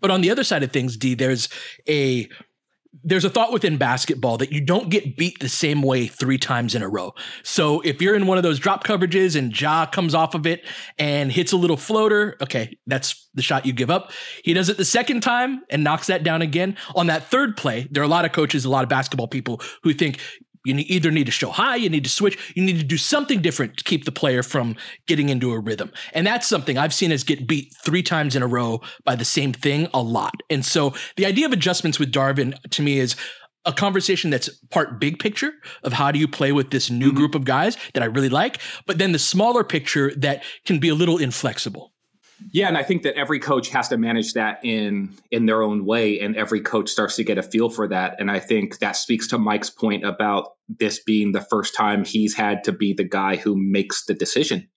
But 0.00 0.10
on 0.10 0.20
the 0.20 0.30
other 0.30 0.44
side 0.44 0.62
of 0.62 0.70
things, 0.70 0.96
D, 0.96 1.14
there's 1.14 1.48
a 1.88 2.28
there's 3.04 3.24
a 3.24 3.30
thought 3.30 3.52
within 3.52 3.76
basketball 3.76 4.38
that 4.38 4.50
you 4.50 4.60
don't 4.60 4.88
get 4.88 5.16
beat 5.16 5.38
the 5.40 5.48
same 5.48 5.82
way 5.82 6.06
three 6.06 6.38
times 6.38 6.74
in 6.74 6.82
a 6.82 6.88
row. 6.88 7.14
So 7.42 7.80
if 7.82 8.00
you're 8.00 8.14
in 8.14 8.26
one 8.26 8.38
of 8.38 8.42
those 8.42 8.58
drop 8.58 8.84
coverages 8.84 9.36
and 9.36 9.58
Ja 9.58 9.86
comes 9.86 10.14
off 10.14 10.34
of 10.34 10.46
it 10.46 10.64
and 10.98 11.30
hits 11.30 11.52
a 11.52 11.56
little 11.56 11.76
floater, 11.76 12.36
okay, 12.40 12.78
that's 12.86 13.28
the 13.34 13.42
shot 13.42 13.66
you 13.66 13.72
give 13.72 13.90
up. 13.90 14.10
He 14.42 14.54
does 14.54 14.68
it 14.68 14.78
the 14.78 14.84
second 14.84 15.20
time 15.20 15.62
and 15.70 15.84
knocks 15.84 16.06
that 16.06 16.22
down 16.22 16.42
again. 16.42 16.76
On 16.94 17.06
that 17.08 17.24
third 17.24 17.56
play, 17.56 17.88
there 17.90 18.02
are 18.02 18.06
a 18.06 18.08
lot 18.08 18.24
of 18.24 18.32
coaches, 18.32 18.64
a 18.64 18.70
lot 18.70 18.84
of 18.84 18.88
basketball 18.88 19.28
people 19.28 19.60
who 19.82 19.92
think 19.92 20.18
you 20.64 20.74
either 20.86 21.10
need 21.10 21.26
to 21.26 21.32
show 21.32 21.50
high, 21.50 21.76
you 21.76 21.88
need 21.88 22.04
to 22.04 22.10
switch, 22.10 22.38
you 22.54 22.62
need 22.62 22.78
to 22.78 22.84
do 22.84 22.96
something 22.96 23.40
different 23.40 23.76
to 23.76 23.84
keep 23.84 24.04
the 24.04 24.12
player 24.12 24.42
from 24.42 24.76
getting 25.06 25.28
into 25.28 25.52
a 25.52 25.58
rhythm. 25.58 25.90
And 26.12 26.26
that's 26.26 26.46
something 26.46 26.78
I've 26.78 26.94
seen 26.94 27.12
us 27.12 27.22
get 27.22 27.46
beat 27.46 27.74
three 27.84 28.02
times 28.02 28.36
in 28.36 28.42
a 28.42 28.46
row 28.46 28.80
by 29.04 29.16
the 29.16 29.24
same 29.24 29.52
thing 29.52 29.88
a 29.94 30.02
lot. 30.02 30.34
And 30.50 30.64
so 30.64 30.94
the 31.16 31.26
idea 31.26 31.46
of 31.46 31.52
adjustments 31.52 31.98
with 31.98 32.12
Darvin 32.12 32.54
to 32.70 32.82
me 32.82 32.98
is 32.98 33.16
a 33.64 33.72
conversation 33.72 34.30
that's 34.30 34.48
part 34.70 34.98
big 34.98 35.18
picture 35.18 35.52
of 35.82 35.92
how 35.92 36.10
do 36.10 36.18
you 36.18 36.26
play 36.26 36.52
with 36.52 36.70
this 36.70 36.90
new 36.90 37.08
mm-hmm. 37.08 37.16
group 37.16 37.34
of 37.34 37.44
guys 37.44 37.76
that 37.94 38.02
I 38.02 38.06
really 38.06 38.30
like, 38.30 38.60
but 38.86 38.98
then 38.98 39.12
the 39.12 39.18
smaller 39.18 39.62
picture 39.62 40.12
that 40.16 40.42
can 40.64 40.78
be 40.78 40.88
a 40.88 40.94
little 40.94 41.18
inflexible. 41.18 41.92
Yeah, 42.52 42.68
and 42.68 42.76
I 42.76 42.82
think 42.82 43.02
that 43.02 43.14
every 43.16 43.38
coach 43.40 43.68
has 43.70 43.88
to 43.88 43.96
manage 43.96 44.34
that 44.34 44.64
in 44.64 45.14
in 45.30 45.46
their 45.46 45.62
own 45.62 45.84
way, 45.84 46.20
and 46.20 46.36
every 46.36 46.60
coach 46.60 46.88
starts 46.88 47.16
to 47.16 47.24
get 47.24 47.38
a 47.38 47.42
feel 47.42 47.68
for 47.68 47.88
that. 47.88 48.20
And 48.20 48.30
I 48.30 48.38
think 48.38 48.78
that 48.78 48.96
speaks 48.96 49.26
to 49.28 49.38
Mike's 49.38 49.70
point 49.70 50.04
about 50.04 50.52
this 50.68 51.02
being 51.02 51.32
the 51.32 51.40
first 51.40 51.74
time 51.74 52.04
he's 52.04 52.34
had 52.34 52.64
to 52.64 52.72
be 52.72 52.92
the 52.92 53.04
guy 53.04 53.36
who 53.36 53.56
makes 53.56 54.04
the 54.04 54.14
decision 54.14 54.68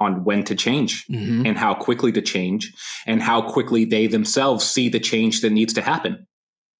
on 0.00 0.24
when 0.24 0.44
to 0.44 0.54
change 0.54 1.06
mm-hmm. 1.06 1.46
and 1.46 1.56
how 1.56 1.74
quickly 1.74 2.12
to 2.12 2.22
change, 2.22 2.72
and 3.06 3.22
how 3.22 3.42
quickly 3.42 3.84
they 3.84 4.06
themselves 4.06 4.64
see 4.64 4.88
the 4.88 5.00
change 5.00 5.40
that 5.40 5.50
needs 5.50 5.72
to 5.74 5.82
happen. 5.82 6.26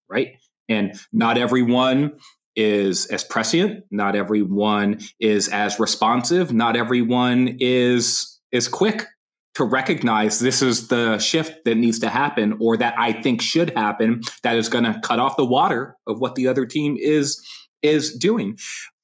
Right, 0.08 0.36
and 0.68 0.98
not 1.12 1.36
everyone 1.36 2.12
is 2.54 3.06
as 3.06 3.24
prescient. 3.24 3.84
Not 3.90 4.14
everyone 4.14 5.00
is 5.18 5.48
as 5.48 5.80
responsive. 5.80 6.52
Not 6.52 6.76
everyone 6.76 7.56
is 7.60 8.40
is 8.52 8.68
quick 8.68 9.06
to 9.54 9.64
recognize 9.64 10.40
this 10.40 10.62
is 10.62 10.88
the 10.88 11.18
shift 11.18 11.64
that 11.64 11.76
needs 11.76 11.98
to 11.98 12.08
happen 12.08 12.56
or 12.60 12.76
that 12.78 12.94
I 12.98 13.12
think 13.12 13.42
should 13.42 13.70
happen 13.76 14.22
that 14.42 14.56
is 14.56 14.68
going 14.68 14.84
to 14.84 14.98
cut 15.00 15.18
off 15.18 15.36
the 15.36 15.44
water 15.44 15.96
of 16.06 16.20
what 16.20 16.34
the 16.34 16.48
other 16.48 16.66
team 16.66 16.96
is 16.98 17.40
is 17.82 18.16
doing. 18.16 18.58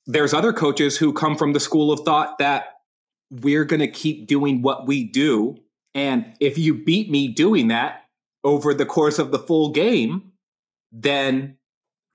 There's 0.07 0.33
other 0.33 0.53
coaches 0.53 0.97
who 0.97 1.13
come 1.13 1.37
from 1.37 1.53
the 1.53 1.61
school 1.61 1.93
of 1.93 2.01
thought 2.01 2.39
that 2.39 2.75
we're 3.31 3.65
going 3.65 3.81
to 3.81 3.89
keep 3.89 4.27
doing 4.27 4.63
what 4.63 4.87
we 4.87 5.05
do 5.05 5.57
and 5.95 6.35
if 6.41 6.57
you 6.57 6.75
beat 6.83 7.11
me 7.11 7.29
doing 7.29 7.69
that 7.69 8.05
over 8.45 8.73
the 8.73 8.87
course 8.87 9.19
of 9.19 9.33
the 9.33 9.39
full 9.39 9.71
game 9.71 10.33
then 10.93 11.59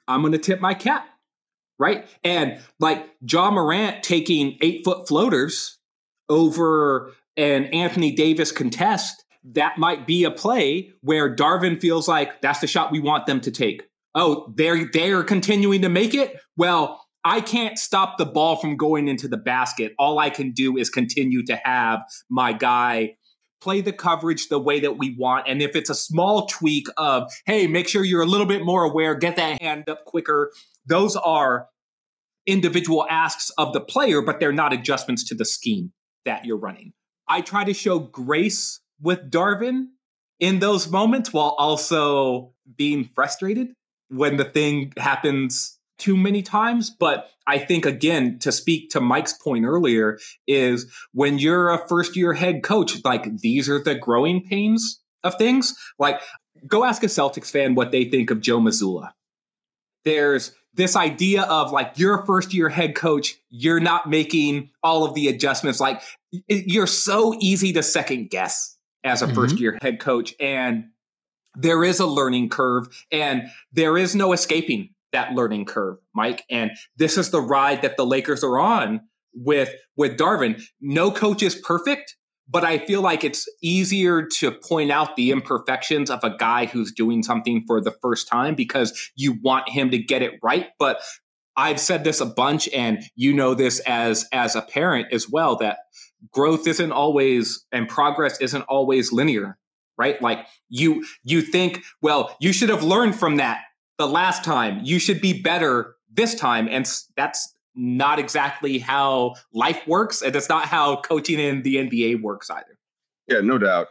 I'm 0.07 0.21
going 0.21 0.33
to 0.33 0.39
tip 0.39 0.59
my 0.59 0.73
cap. 0.73 1.07
Right? 1.79 2.07
And 2.23 2.61
like 2.79 3.09
Ja 3.21 3.51
Morant 3.51 4.03
taking 4.03 4.57
8-foot 4.59 5.07
floaters 5.07 5.79
over 6.29 7.11
an 7.37 7.65
Anthony 7.65 8.11
Davis 8.11 8.51
contest, 8.51 9.23
that 9.43 9.77
might 9.77 10.07
be 10.07 10.23
a 10.23 10.31
play 10.31 10.91
where 11.01 11.35
Darvin 11.35 11.79
feels 11.79 12.07
like 12.07 12.41
that's 12.41 12.59
the 12.59 12.67
shot 12.67 12.91
we 12.91 12.99
want 12.99 13.25
them 13.25 13.41
to 13.41 13.51
take. 13.51 13.83
Oh, 14.15 14.53
they're 14.55 14.89
they're 14.91 15.23
continuing 15.23 15.81
to 15.81 15.89
make 15.89 16.13
it. 16.13 16.39
Well, 16.55 17.03
I 17.25 17.41
can't 17.41 17.77
stop 17.77 18.17
the 18.17 18.25
ball 18.25 18.57
from 18.57 18.77
going 18.77 19.07
into 19.07 19.27
the 19.27 19.37
basket. 19.37 19.93
All 19.97 20.19
I 20.19 20.29
can 20.29 20.51
do 20.51 20.77
is 20.77 20.89
continue 20.89 21.43
to 21.45 21.59
have 21.63 22.01
my 22.29 22.53
guy 22.53 23.15
play 23.61 23.79
the 23.79 23.93
coverage 23.93 24.49
the 24.49 24.59
way 24.59 24.81
that 24.81 24.97
we 24.97 25.15
want. 25.17 25.47
And 25.47 25.61
if 25.61 25.73
it's 25.75 25.89
a 25.89 25.95
small 25.95 26.47
tweak 26.47 26.87
of, 26.97 27.31
hey, 27.45 27.65
make 27.65 27.87
sure 27.87 28.03
you're 28.03 28.21
a 28.21 28.27
little 28.27 28.45
bit 28.45 28.65
more 28.65 28.83
aware, 28.83 29.15
get 29.15 29.37
that 29.37 29.61
hand 29.61 29.87
up 29.87 30.03
quicker, 30.03 30.51
those 30.85 31.15
are 31.15 31.67
individual 32.45 33.07
asks 33.09 33.49
of 33.51 33.71
the 33.71 33.79
player, 33.79 34.21
but 34.21 34.41
they're 34.41 34.51
not 34.51 34.73
adjustments 34.73 35.23
to 35.29 35.35
the 35.35 35.45
scheme 35.45 35.93
that 36.25 36.43
you're 36.43 36.57
running. 36.57 36.91
I 37.33 37.41
try 37.41 37.63
to 37.63 37.73
show 37.73 37.97
grace 37.97 38.79
with 39.01 39.31
Darvin 39.31 39.87
in 40.39 40.59
those 40.59 40.87
moments 40.87 41.33
while 41.33 41.55
also 41.57 42.53
being 42.77 43.09
frustrated 43.15 43.69
when 44.09 44.37
the 44.37 44.45
thing 44.45 44.93
happens 44.97 45.79
too 45.97 46.15
many 46.15 46.43
times. 46.43 46.91
But 46.91 47.31
I 47.47 47.57
think, 47.57 47.87
again, 47.87 48.37
to 48.39 48.51
speak 48.51 48.91
to 48.91 49.01
Mike's 49.01 49.33
point 49.33 49.65
earlier, 49.65 50.19
is 50.45 50.85
when 51.13 51.39
you're 51.39 51.69
a 51.69 51.87
first 51.87 52.15
year 52.15 52.33
head 52.33 52.61
coach, 52.61 53.03
like 53.03 53.37
these 53.37 53.67
are 53.67 53.83
the 53.83 53.95
growing 53.95 54.43
pains 54.43 55.01
of 55.23 55.33
things. 55.35 55.73
Like, 55.97 56.21
go 56.67 56.83
ask 56.83 57.01
a 57.01 57.07
Celtics 57.07 57.49
fan 57.49 57.73
what 57.73 57.91
they 57.91 58.05
think 58.05 58.29
of 58.29 58.41
Joe 58.41 58.59
Mazzulla. 58.59 59.13
There's 60.05 60.53
this 60.75 60.95
idea 60.95 61.43
of 61.43 61.71
like 61.71 61.93
you're 61.95 62.21
a 62.21 62.25
first 62.27 62.53
year 62.53 62.69
head 62.69 62.93
coach, 62.93 63.35
you're 63.49 63.79
not 63.79 64.07
making 64.07 64.69
all 64.83 65.03
of 65.03 65.15
the 65.15 65.27
adjustments. 65.29 65.79
Like 65.79 66.01
you're 66.47 66.87
so 66.87 67.35
easy 67.39 67.73
to 67.73 67.83
second 67.83 68.29
guess 68.29 68.77
as 69.03 69.21
a 69.21 69.25
mm-hmm. 69.25 69.35
first 69.35 69.59
year 69.59 69.77
head 69.81 69.99
coach. 69.99 70.33
And 70.39 70.85
there 71.55 71.83
is 71.83 71.99
a 71.99 72.07
learning 72.07 72.49
curve 72.49 72.87
and 73.11 73.43
there 73.71 73.97
is 73.97 74.15
no 74.15 74.33
escaping 74.33 74.89
that 75.11 75.33
learning 75.33 75.65
curve, 75.65 75.97
Mike. 76.15 76.43
And 76.49 76.71
this 76.97 77.17
is 77.17 77.29
the 77.29 77.41
ride 77.41 77.83
that 77.83 77.97
the 77.97 78.05
Lakers 78.05 78.43
are 78.43 78.59
on 78.59 79.01
with 79.33 79.73
with 79.95 80.17
Darvin. 80.17 80.61
No 80.81 81.11
coach 81.11 81.43
is 81.43 81.55
perfect, 81.55 82.15
but 82.49 82.63
I 82.63 82.79
feel 82.79 83.01
like 83.01 83.23
it's 83.23 83.47
easier 83.61 84.27
to 84.39 84.51
point 84.51 84.91
out 84.91 85.15
the 85.15 85.31
imperfections 85.31 86.09
of 86.09 86.23
a 86.23 86.35
guy 86.35 86.65
who's 86.65 86.91
doing 86.91 87.23
something 87.23 87.63
for 87.67 87.79
the 87.79 87.93
first 88.01 88.27
time 88.27 88.55
because 88.55 89.11
you 89.15 89.37
want 89.43 89.69
him 89.69 89.91
to 89.91 89.97
get 89.97 90.21
it 90.21 90.33
right. 90.41 90.67
But 90.79 91.01
I've 91.55 91.79
said 91.79 92.03
this 92.03 92.19
a 92.19 92.25
bunch, 92.25 92.67
and 92.69 93.03
you 93.15 93.33
know 93.33 93.53
this 93.53 93.79
as 93.81 94.27
as 94.33 94.55
a 94.55 94.61
parent 94.61 95.13
as 95.13 95.29
well 95.29 95.55
that 95.57 95.77
growth 96.31 96.67
isn't 96.67 96.91
always 96.91 97.65
and 97.71 97.87
progress 97.87 98.39
isn't 98.39 98.63
always 98.63 99.11
linear 99.11 99.57
right 99.97 100.21
like 100.21 100.45
you 100.69 101.05
you 101.23 101.41
think 101.41 101.83
well 102.01 102.35
you 102.39 102.53
should 102.53 102.69
have 102.69 102.83
learned 102.83 103.15
from 103.15 103.37
that 103.37 103.61
the 103.97 104.07
last 104.07 104.43
time 104.43 104.79
you 104.83 104.99
should 104.99 105.21
be 105.21 105.41
better 105.41 105.95
this 106.11 106.35
time 106.35 106.67
and 106.69 106.87
that's 107.17 107.53
not 107.75 108.19
exactly 108.19 108.79
how 108.79 109.35
life 109.53 109.85
works, 109.87 110.21
and 110.21 110.33
that's 110.33 110.49
not 110.49 110.65
how 110.65 110.97
coaching 111.01 111.39
in 111.39 111.63
the 111.63 111.75
NBA 111.75 112.21
works 112.21 112.49
either. 112.49 112.77
Yeah, 113.27 113.41
no 113.41 113.57
doubt. 113.57 113.87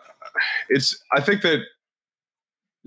It's 0.68 1.01
I 1.12 1.21
think 1.21 1.42
that 1.42 1.61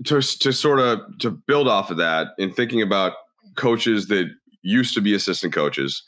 to 0.04 0.20
to 0.20 0.52
sort 0.52 0.80
of 0.80 1.00
to 1.20 1.30
build 1.30 1.68
off 1.68 1.90
of 1.90 1.96
that 1.98 2.28
in 2.38 2.52
thinking 2.52 2.82
about 2.82 3.12
coaches 3.56 4.08
that 4.08 4.28
used 4.62 4.94
to 4.94 5.00
be 5.00 5.14
assistant 5.14 5.52
coaches 5.52 6.02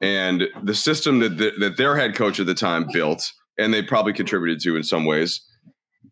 and 0.00 0.48
the 0.62 0.74
system 0.74 1.18
that 1.20 1.38
the, 1.38 1.52
that 1.60 1.76
their 1.76 1.96
head 1.96 2.14
coach 2.14 2.40
at 2.40 2.46
the 2.46 2.54
time 2.54 2.86
built 2.92 3.32
and 3.58 3.72
they 3.74 3.82
probably 3.82 4.12
contributed 4.12 4.60
to 4.60 4.76
in 4.76 4.82
some 4.82 5.04
ways 5.04 5.40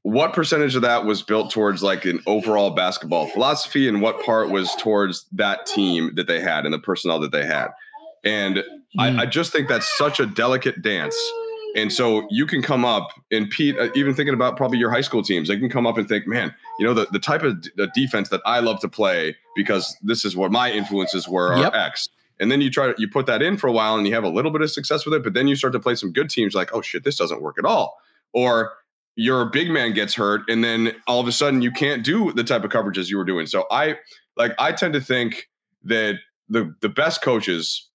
what 0.03 0.33
percentage 0.33 0.75
of 0.75 0.83
that 0.83 1.05
was 1.05 1.23
built 1.23 1.51
towards 1.51 1.83
like 1.83 2.05
an 2.05 2.21
overall 2.27 2.71
basketball 2.71 3.27
philosophy 3.27 3.89
and 3.89 4.01
what 4.01 4.23
part 4.25 4.51
was 4.51 4.75
towards 4.77 5.27
that 5.33 5.67
team 5.67 6.15
that 6.15 6.27
they 6.27 6.41
had 6.41 6.65
and 6.65 6.73
the 6.73 6.79
personnel 6.79 7.19
that 7.19 7.33
they 7.33 7.45
had 7.45 7.69
and 8.25 8.57
mm. 8.57 8.65
I, 8.99 9.11
hmm. 9.11 9.21
I, 9.21 9.27
just 9.27 9.53
think 9.53 9.69
that's 9.69 9.97
such 9.97 10.21
a 10.21 10.27
delicate 10.27 10.83
dance. 10.83 11.17
And 11.77 11.93
so 11.93 12.27
you 12.31 12.47
can 12.47 12.63
come 12.63 12.85
up 12.85 13.09
and 13.31 13.49
Pete, 13.51 13.79
uh, 13.79 13.89
even 13.95 14.15
thinking 14.15 14.35
about 14.35 14.57
probably 14.57 14.79
your 14.79 14.91
high 14.91 15.03
school 15.03 15.23
teams, 15.23 15.49
they 15.49 15.59
can 15.59 15.69
come 15.69 15.87
up 15.87 15.99
and 15.99 16.09
think, 16.09 16.27
man, 16.27 16.55
you 16.79 16.87
know, 16.87 16.95
the, 16.95 17.07
the 17.13 17.19
type 17.19 17.43
of 17.43 17.61
d- 17.61 17.71
the 17.77 17.89
defense 17.95 18.31
that 18.31 18.41
I 18.47 18.61
love 18.61 18.81
to 18.81 18.89
play 18.89 19.37
because 19.55 19.97
this 20.03 20.25
is 20.25 20.35
what 20.35 20.51
my 20.51 20.71
influences 20.73 21.29
were 21.29 21.57
yep. 21.57 21.75
X. 21.75 22.09
And 22.41 22.51
then 22.51 22.61
you 22.61 22.71
try 22.71 22.95
you 22.99 23.09
put 23.09 23.27
that 23.27 23.43
in 23.43 23.57
for 23.57 23.67
a 23.67 23.73
while 23.73 23.97
and 23.97 24.07
you 24.07 24.15
have 24.15 24.25
a 24.25 24.29
little 24.29 24.51
bit 24.51 24.63
of 24.63 24.71
success 24.71 25.05
with 25.05 25.15
it, 25.15 25.23
but 25.23 25.35
then 25.35 25.49
you 25.49 25.57
start 25.57 25.73
to 25.73 25.81
play 25.81 25.95
some 25.95 26.13
good 26.13 26.31
teams 26.31 26.55
like, 26.55 26.73
oh 26.73 26.83
shit, 26.83 27.05
this 27.05 27.17
doesn't 27.17 27.43
work 27.43 27.57
at 27.59 27.65
all. 27.65 27.99
Or 28.33 28.73
your 29.17 29.47
big 29.47 29.71
man 29.71 29.93
gets 29.95 30.15
hurt 30.15 30.43
and 30.49 30.63
then 30.63 30.93
all 31.09 31.19
of 31.19 31.27
a 31.27 31.33
sudden 31.33 31.61
you 31.61 31.73
can't 31.73 32.05
do 32.05 32.33
the 32.33 32.45
type 32.45 32.63
of 32.63 32.71
coverages 32.71 33.09
you 33.09 33.17
were 33.17 33.25
doing. 33.25 33.47
So 33.47 33.67
I 33.71 33.97
like 34.37 34.53
I 34.59 34.73
tend 34.73 34.95
to 34.95 35.01
think 35.01 35.49
that 35.83 36.17
the 36.49 36.75
the 36.81 36.89
best 36.89 37.23
coaches 37.23 37.89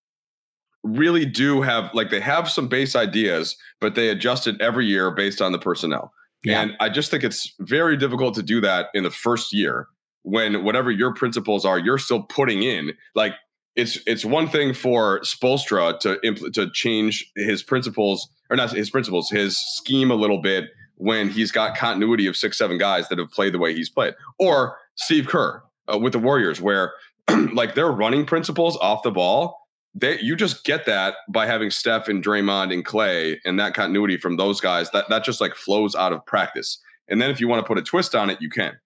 really 0.83 1.25
do 1.25 1.61
have 1.61 1.89
like 1.93 2.09
they 2.09 2.19
have 2.19 2.49
some 2.49 2.67
base 2.67 2.95
ideas, 2.95 3.55
but 3.79 3.95
they 3.95 4.09
adjust 4.09 4.47
it 4.47 4.59
every 4.59 4.85
year 4.85 5.11
based 5.11 5.41
on 5.41 5.53
the 5.53 5.59
personnel. 5.59 6.13
Yeah. 6.43 6.61
And 6.61 6.73
I 6.79 6.89
just 6.89 7.09
think 7.09 7.23
it's 7.23 7.53
very 7.59 7.95
difficult 7.95 8.35
to 8.35 8.43
do 8.43 8.59
that 8.61 8.87
in 8.93 9.03
the 9.03 9.11
first 9.11 9.53
year 9.53 9.87
when 10.23 10.63
whatever 10.63 10.91
your 10.91 11.13
principles 11.13 11.65
are, 11.65 11.79
you're 11.79 11.97
still 11.97 12.23
putting 12.23 12.63
in. 12.63 12.93
Like 13.15 13.33
it's 13.75 13.99
it's 14.05 14.23
one 14.23 14.47
thing 14.47 14.73
for 14.73 15.19
Spoelstra 15.21 15.99
to 16.01 16.19
impl- 16.23 16.53
to 16.53 16.69
change 16.71 17.31
his 17.35 17.63
principles 17.63 18.29
or 18.49 18.55
not 18.55 18.71
his 18.71 18.89
principles, 18.89 19.29
his 19.29 19.57
scheme 19.57 20.11
a 20.11 20.15
little 20.15 20.41
bit 20.41 20.65
when 20.95 21.29
he's 21.29 21.51
got 21.51 21.75
continuity 21.75 22.27
of 22.27 22.37
six 22.37 22.57
seven 22.57 22.77
guys 22.77 23.09
that 23.09 23.17
have 23.17 23.31
played 23.31 23.53
the 23.53 23.59
way 23.59 23.73
he's 23.73 23.89
played, 23.89 24.13
or 24.37 24.77
Steve 24.95 25.27
Kerr 25.27 25.63
uh, 25.91 25.97
with 25.97 26.13
the 26.13 26.19
Warriors, 26.19 26.61
where 26.61 26.93
like 27.53 27.75
their 27.75 27.91
running 27.91 28.25
principles 28.25 28.77
off 28.77 29.01
the 29.03 29.11
ball, 29.11 29.59
they 29.95 30.19
you 30.19 30.35
just 30.35 30.63
get 30.65 30.85
that 30.85 31.15
by 31.29 31.45
having 31.45 31.71
Steph 31.71 32.07
and 32.07 32.23
Draymond 32.23 32.71
and 32.71 32.85
Clay 32.85 33.39
and 33.43 33.59
that 33.59 33.73
continuity 33.73 34.17
from 34.17 34.37
those 34.37 34.61
guys. 34.61 34.91
That 34.91 35.09
that 35.09 35.23
just 35.23 35.41
like 35.41 35.55
flows 35.55 35.95
out 35.95 36.13
of 36.13 36.25
practice. 36.25 36.79
And 37.09 37.21
then 37.21 37.31
if 37.31 37.41
you 37.41 37.47
want 37.47 37.63
to 37.63 37.67
put 37.67 37.77
a 37.77 37.81
twist 37.81 38.15
on 38.15 38.29
it, 38.29 38.41
you 38.41 38.49
can. 38.49 38.77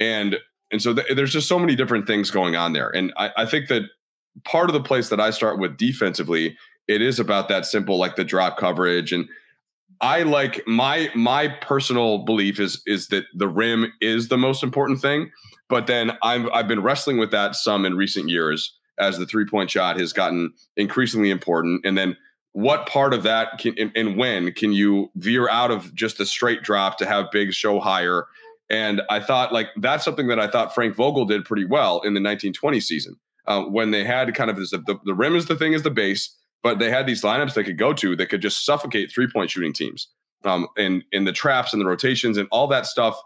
And 0.00 0.36
and 0.72 0.82
so 0.82 0.94
th- 0.94 1.14
there's 1.14 1.32
just 1.32 1.48
so 1.48 1.58
many 1.58 1.76
different 1.76 2.06
things 2.06 2.30
going 2.30 2.56
on 2.56 2.72
there. 2.72 2.88
And 2.88 3.12
I, 3.16 3.30
I 3.38 3.46
think 3.46 3.68
that 3.68 3.82
part 4.44 4.68
of 4.68 4.74
the 4.74 4.82
place 4.82 5.08
that 5.08 5.20
I 5.20 5.30
start 5.30 5.58
with 5.58 5.76
defensively, 5.76 6.56
it 6.88 7.02
is 7.02 7.20
about 7.20 7.48
that 7.48 7.66
simple, 7.66 7.98
like 7.98 8.16
the 8.16 8.24
drop 8.24 8.56
coverage. 8.56 9.12
And 9.12 9.28
I 10.00 10.24
like 10.24 10.66
my 10.66 11.10
my 11.14 11.48
personal 11.48 12.18
belief 12.18 12.58
is 12.58 12.82
is 12.86 13.08
that 13.08 13.24
the 13.34 13.48
rim 13.48 13.92
is 14.00 14.28
the 14.28 14.38
most 14.38 14.62
important 14.62 15.00
thing. 15.00 15.30
But 15.68 15.86
then 15.86 16.18
I've 16.22 16.48
I've 16.52 16.68
been 16.68 16.82
wrestling 16.82 17.18
with 17.18 17.30
that 17.30 17.54
some 17.54 17.84
in 17.84 17.96
recent 17.96 18.28
years 18.28 18.76
as 18.98 19.18
the 19.18 19.26
three 19.26 19.46
point 19.46 19.70
shot 19.70 19.98
has 19.98 20.12
gotten 20.12 20.52
increasingly 20.76 21.30
important. 21.30 21.86
And 21.86 21.96
then 21.96 22.16
what 22.52 22.86
part 22.86 23.14
of 23.14 23.22
that 23.22 23.58
can 23.58 23.74
and, 23.78 23.92
and 23.94 24.16
when 24.16 24.52
can 24.52 24.72
you 24.72 25.10
veer 25.14 25.48
out 25.48 25.70
of 25.70 25.94
just 25.94 26.20
a 26.20 26.26
straight 26.26 26.62
drop 26.62 26.98
to 26.98 27.06
have 27.06 27.30
big 27.30 27.52
show 27.52 27.78
higher? 27.78 28.26
And 28.68 29.02
I 29.08 29.20
thought 29.20 29.52
like 29.52 29.68
that's 29.76 30.04
something 30.04 30.26
that 30.28 30.40
I 30.40 30.48
thought 30.48 30.74
Frank 30.74 30.96
Vogel 30.96 31.26
did 31.26 31.44
pretty 31.44 31.64
well 31.64 31.98
in 31.98 32.14
the 32.14 32.20
1920 32.20 32.80
season 32.80 33.16
uh, 33.46 33.62
when 33.62 33.90
they 33.90 34.04
had 34.04 34.32
kind 34.34 34.50
of 34.50 34.56
this, 34.56 34.70
the, 34.70 34.98
the 35.04 35.14
rim 35.14 35.36
is 35.36 35.46
the 35.46 35.56
thing 35.56 35.72
is 35.72 35.82
the 35.82 35.90
base, 35.90 36.36
but 36.62 36.78
they 36.78 36.90
had 36.90 37.06
these 37.06 37.22
lineups 37.22 37.54
they 37.54 37.64
could 37.64 37.78
go 37.78 37.92
to 37.92 38.16
that 38.16 38.28
could 38.28 38.42
just 38.42 38.64
suffocate 38.64 39.10
three 39.10 39.28
point 39.30 39.50
shooting 39.50 39.72
teams. 39.72 40.08
Um, 40.44 40.66
and 40.76 41.04
in 41.12 41.24
the 41.24 41.32
traps 41.32 41.72
and 41.72 41.80
the 41.80 41.86
rotations 41.86 42.36
and 42.36 42.48
all 42.50 42.66
that 42.68 42.86
stuff 42.86 43.20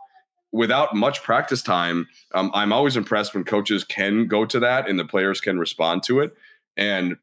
without 0.53 0.95
much 0.95 1.23
practice 1.23 1.63
time. 1.63 2.07
Um, 2.35 2.51
I'm 2.55 2.73
always 2.73 2.97
impressed 2.97 3.35
when 3.35 3.45
coaches 3.45 3.85
can 3.85 4.27
go 4.27 4.45
to 4.47 4.61
that 4.61 4.89
and 4.89 4.99
the 4.99 5.05
players 5.05 5.41
can 5.41 5.59
respond 5.59 6.03
to 6.05 6.21
it. 6.21 6.33
And 6.77 7.17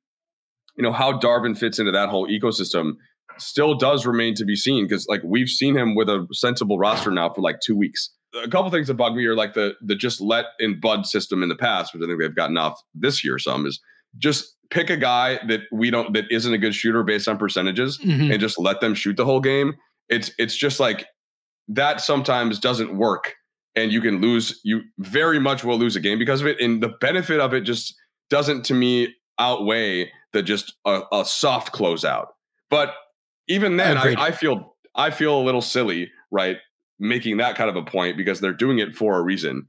you 0.76 0.84
know 0.84 0.92
how 0.92 1.20
Darvin 1.20 1.58
fits 1.58 1.80
into 1.80 1.92
that 1.92 2.10
whole 2.10 2.28
ecosystem 2.28 2.94
still 3.38 3.76
does 3.76 4.06
remain 4.06 4.36
to 4.36 4.46
be 4.46 4.56
seen 4.56 4.86
because 4.86 5.08
like 5.08 5.22
we've 5.24 5.50
seen 5.50 5.76
him 5.76 5.96
with 5.96 6.10
a 6.10 6.28
sensible 6.32 6.78
roster 6.78 7.12
now 7.12 7.32
for 7.32 7.42
like 7.42 7.60
two 7.60 7.76
weeks 7.76 8.10
a 8.44 8.50
couple 8.50 8.70
things 8.72 8.88
that 8.88 8.96
bug 8.96 9.16
me 9.16 9.26
are 9.26 9.36
like 9.36 9.54
the 9.54 9.76
the 9.82 9.96
just 9.96 10.22
let 10.22 10.46
in 10.60 10.80
bud 10.80 11.06
system 11.06 11.44
in 11.44 11.50
the 11.50 11.56
past, 11.56 11.94
which 11.94 12.04
I 12.04 12.08
think 12.08 12.20
they've 12.20 12.36
gotten 12.36 12.58
off 12.58 12.82
this 12.94 13.24
year. 13.24 13.38
Some 13.40 13.66
is 13.66 13.80
just 14.18 14.56
pick 14.70 14.90
a 14.90 14.98
guy 14.98 15.40
that 15.48 15.62
we 15.72 15.92
don't 15.92 16.14
that 16.14 16.26
isn't 16.32 16.54
a 16.54 16.58
good 16.58 16.76
shooter 16.76 17.04
based 17.04 17.28
on 17.28 17.38
percentages 17.38 18.00
mm-hmm. 18.00 18.32
and 18.32 18.40
just 18.40 18.60
let 18.60 18.82
them 18.82 18.96
shoot 18.96 19.18
the 19.18 19.26
whole 19.26 19.42
game. 19.42 19.76
It's 20.10 20.32
it's 20.38 20.56
just 20.56 20.80
like 20.80 21.06
that 21.68 22.02
sometimes 22.02 22.60
doesn't 22.60 22.98
work 22.98 23.36
and 23.76 23.92
you 23.92 24.02
can 24.02 24.22
lose 24.22 24.60
you 24.64 24.82
very 25.00 25.40
much 25.40 25.64
will 25.64 25.78
lose 25.78 25.96
a 25.96 26.00
game 26.00 26.20
because 26.20 26.42
of 26.42 26.48
it 26.48 26.60
and 26.60 26.82
the 26.82 26.90
benefit 27.02 27.40
of 27.40 27.54
it 27.54 27.62
just 27.62 27.96
doesn't 28.30 28.64
to 28.66 28.74
me 28.74 29.14
outweigh 29.40 30.12
the 30.34 30.44
just 30.44 30.74
a, 30.86 31.02
a 31.12 31.26
soft 31.26 31.74
closeout 31.74 32.28
but 32.70 32.94
even 33.48 33.78
then 33.78 33.98
I, 33.98 34.16
I, 34.18 34.32
feel 34.32 34.76
i 34.96 35.10
feel 35.10 35.40
a 35.40 35.44
little 35.44 35.62
silly 35.62 36.12
right 36.32 36.58
making 37.04 37.38
that 37.38 37.56
kind 37.56 37.70
of 37.70 37.76
a 37.76 37.84
point 37.84 38.18
because 38.18 38.40
they're 38.40 38.54
doing 38.54 38.80
it 38.80 38.96
for 38.96 39.20
a 39.20 39.22
reason 39.22 39.68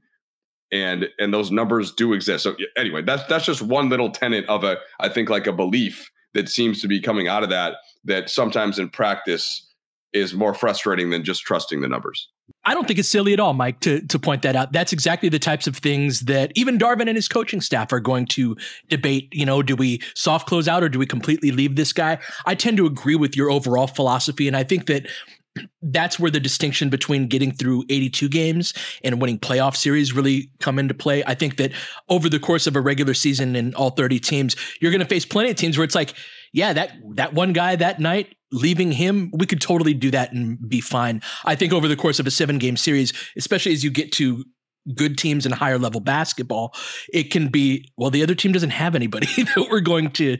and 0.71 1.07
and 1.19 1.33
those 1.33 1.51
numbers 1.51 1.91
do 1.91 2.13
exist 2.13 2.43
so 2.43 2.55
anyway 2.77 3.01
that's 3.01 3.23
that's 3.25 3.45
just 3.45 3.61
one 3.61 3.89
little 3.89 4.09
tenet 4.09 4.45
of 4.45 4.63
a 4.63 4.77
i 4.99 5.09
think 5.09 5.29
like 5.29 5.45
a 5.45 5.53
belief 5.53 6.09
that 6.33 6.49
seems 6.49 6.81
to 6.81 6.87
be 6.87 6.99
coming 6.99 7.27
out 7.27 7.43
of 7.43 7.49
that 7.49 7.75
that 8.03 8.29
sometimes 8.29 8.79
in 8.79 8.89
practice 8.89 9.69
is 10.13 10.33
more 10.33 10.53
frustrating 10.53 11.09
than 11.09 11.23
just 11.23 11.43
trusting 11.43 11.81
the 11.81 11.87
numbers 11.87 12.29
I 12.63 12.75
don't 12.75 12.87
think 12.87 12.99
it's 12.99 13.09
silly 13.09 13.33
at 13.33 13.39
all, 13.39 13.53
Mike, 13.53 13.79
to 13.81 14.01
to 14.01 14.19
point 14.19 14.43
that 14.43 14.55
out. 14.55 14.71
That's 14.71 14.93
exactly 14.93 15.29
the 15.29 15.39
types 15.39 15.65
of 15.65 15.77
things 15.77 16.21
that 16.21 16.51
even 16.53 16.77
Darvin 16.77 17.07
and 17.07 17.15
his 17.15 17.27
coaching 17.27 17.59
staff 17.59 17.91
are 17.91 17.99
going 17.99 18.27
to 18.27 18.55
debate. 18.87 19.29
You 19.33 19.47
know, 19.47 19.63
do 19.63 19.75
we 19.75 19.99
soft 20.13 20.47
close 20.47 20.67
out 20.67 20.83
or 20.83 20.89
do 20.89 20.99
we 20.99 21.07
completely 21.07 21.49
leave 21.49 21.75
this 21.75 21.91
guy? 21.91 22.19
I 22.45 22.53
tend 22.53 22.77
to 22.77 22.85
agree 22.85 23.15
with 23.15 23.35
your 23.35 23.49
overall 23.49 23.87
philosophy, 23.87 24.47
and 24.47 24.55
I 24.55 24.63
think 24.63 24.85
that 24.85 25.07
that's 25.81 26.19
where 26.19 26.31
the 26.31 26.39
distinction 26.39 26.89
between 26.89 27.27
getting 27.27 27.51
through 27.51 27.83
82 27.89 28.29
games 28.29 28.73
and 29.03 29.21
winning 29.21 29.39
playoff 29.39 29.75
series 29.75 30.13
really 30.13 30.49
come 30.59 30.79
into 30.79 30.93
play. 30.93 31.23
I 31.25 31.35
think 31.35 31.57
that 31.57 31.71
over 32.09 32.29
the 32.29 32.39
course 32.39 32.67
of 32.67 32.75
a 32.75 32.81
regular 32.81 33.13
season 33.13 33.55
in 33.55 33.73
all 33.75 33.91
30 33.91 34.19
teams, 34.19 34.55
you're 34.81 34.91
going 34.91 35.01
to 35.01 35.07
face 35.07 35.25
plenty 35.25 35.51
of 35.51 35.55
teams 35.55 35.77
where 35.77 35.85
it's 35.85 35.95
like, 35.95 36.13
yeah, 36.53 36.73
that 36.73 36.93
that 37.15 37.33
one 37.33 37.53
guy 37.53 37.75
that 37.75 37.99
night, 37.99 38.35
leaving 38.51 38.91
him, 38.91 39.31
we 39.33 39.45
could 39.45 39.59
totally 39.59 39.93
do 39.93 40.11
that 40.11 40.31
and 40.31 40.57
be 40.69 40.79
fine. 40.79 41.21
I 41.43 41.55
think 41.55 41.73
over 41.73 41.87
the 41.87 41.97
course 41.97 42.19
of 42.19 42.27
a 42.27 42.31
seven 42.31 42.57
game 42.57 42.77
series, 42.77 43.11
especially 43.35 43.73
as 43.73 43.83
you 43.83 43.91
get 43.91 44.11
to 44.13 44.45
good 44.93 45.17
teams 45.17 45.45
in 45.45 45.51
higher 45.51 45.79
level 45.79 45.99
basketball, 45.99 46.73
it 47.11 47.31
can 47.31 47.47
be, 47.47 47.89
well, 47.97 48.09
the 48.09 48.23
other 48.23 48.35
team 48.35 48.51
doesn't 48.51 48.69
have 48.71 48.95
anybody 48.95 49.25
that 49.43 49.67
we're 49.71 49.79
going 49.79 50.11
to 50.11 50.37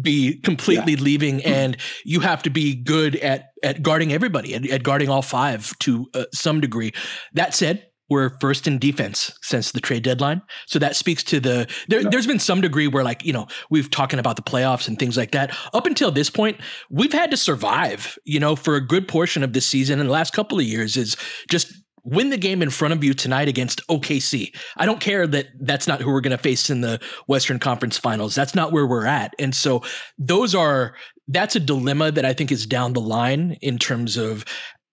be 0.00 0.38
completely 0.40 0.94
yeah. 0.94 1.00
leaving. 1.00 1.42
And 1.44 1.76
you 2.04 2.20
have 2.20 2.42
to 2.42 2.50
be 2.50 2.74
good 2.74 3.16
at, 3.16 3.52
at 3.62 3.82
guarding 3.82 4.12
everybody, 4.12 4.54
at, 4.54 4.68
at 4.68 4.82
guarding 4.82 5.08
all 5.08 5.22
five 5.22 5.78
to 5.80 6.08
uh, 6.14 6.24
some 6.32 6.60
degree. 6.60 6.92
That 7.34 7.54
said, 7.54 7.86
we're 8.10 8.36
first 8.40 8.66
in 8.66 8.78
defense 8.78 9.32
since 9.40 9.70
the 9.70 9.80
trade 9.80 10.02
deadline. 10.02 10.42
So 10.66 10.80
that 10.80 10.96
speaks 10.96 11.22
to 11.24 11.38
the 11.38 11.72
there, 11.88 12.02
has 12.02 12.26
been 12.26 12.40
some 12.40 12.60
degree 12.60 12.88
where 12.88 13.04
like, 13.04 13.24
you 13.24 13.32
know, 13.32 13.46
we've 13.70 13.88
talking 13.88 14.18
about 14.18 14.34
the 14.34 14.42
playoffs 14.42 14.88
and 14.88 14.98
things 14.98 15.16
like 15.16 15.30
that. 15.30 15.56
Up 15.72 15.86
until 15.86 16.10
this 16.10 16.28
point, 16.28 16.60
we've 16.90 17.12
had 17.12 17.30
to 17.30 17.36
survive, 17.36 18.18
you 18.24 18.40
know, 18.40 18.56
for 18.56 18.74
a 18.74 18.84
good 18.84 19.06
portion 19.06 19.44
of 19.44 19.52
this 19.52 19.64
season 19.64 20.00
and 20.00 20.08
the 20.08 20.12
last 20.12 20.32
couple 20.32 20.58
of 20.58 20.64
years 20.64 20.96
is 20.96 21.16
just 21.48 21.72
win 22.04 22.30
the 22.30 22.36
game 22.36 22.62
in 22.62 22.70
front 22.70 22.94
of 22.94 23.04
you 23.04 23.14
tonight 23.14 23.48
against 23.48 23.86
OKC. 23.88 24.54
I 24.76 24.86
don't 24.86 25.00
care 25.00 25.26
that 25.26 25.48
that's 25.60 25.86
not 25.86 26.00
who 26.00 26.10
we're 26.10 26.20
going 26.20 26.36
to 26.36 26.42
face 26.42 26.70
in 26.70 26.80
the 26.80 27.00
Western 27.26 27.58
Conference 27.58 27.98
Finals. 27.98 28.34
That's 28.34 28.54
not 28.54 28.72
where 28.72 28.86
we're 28.86 29.06
at. 29.06 29.34
And 29.38 29.54
so 29.54 29.82
those 30.18 30.54
are 30.54 30.94
that's 31.28 31.56
a 31.56 31.60
dilemma 31.60 32.10
that 32.10 32.24
I 32.24 32.32
think 32.32 32.50
is 32.50 32.66
down 32.66 32.92
the 32.92 33.00
line 33.00 33.56
in 33.62 33.78
terms 33.78 34.16
of 34.16 34.44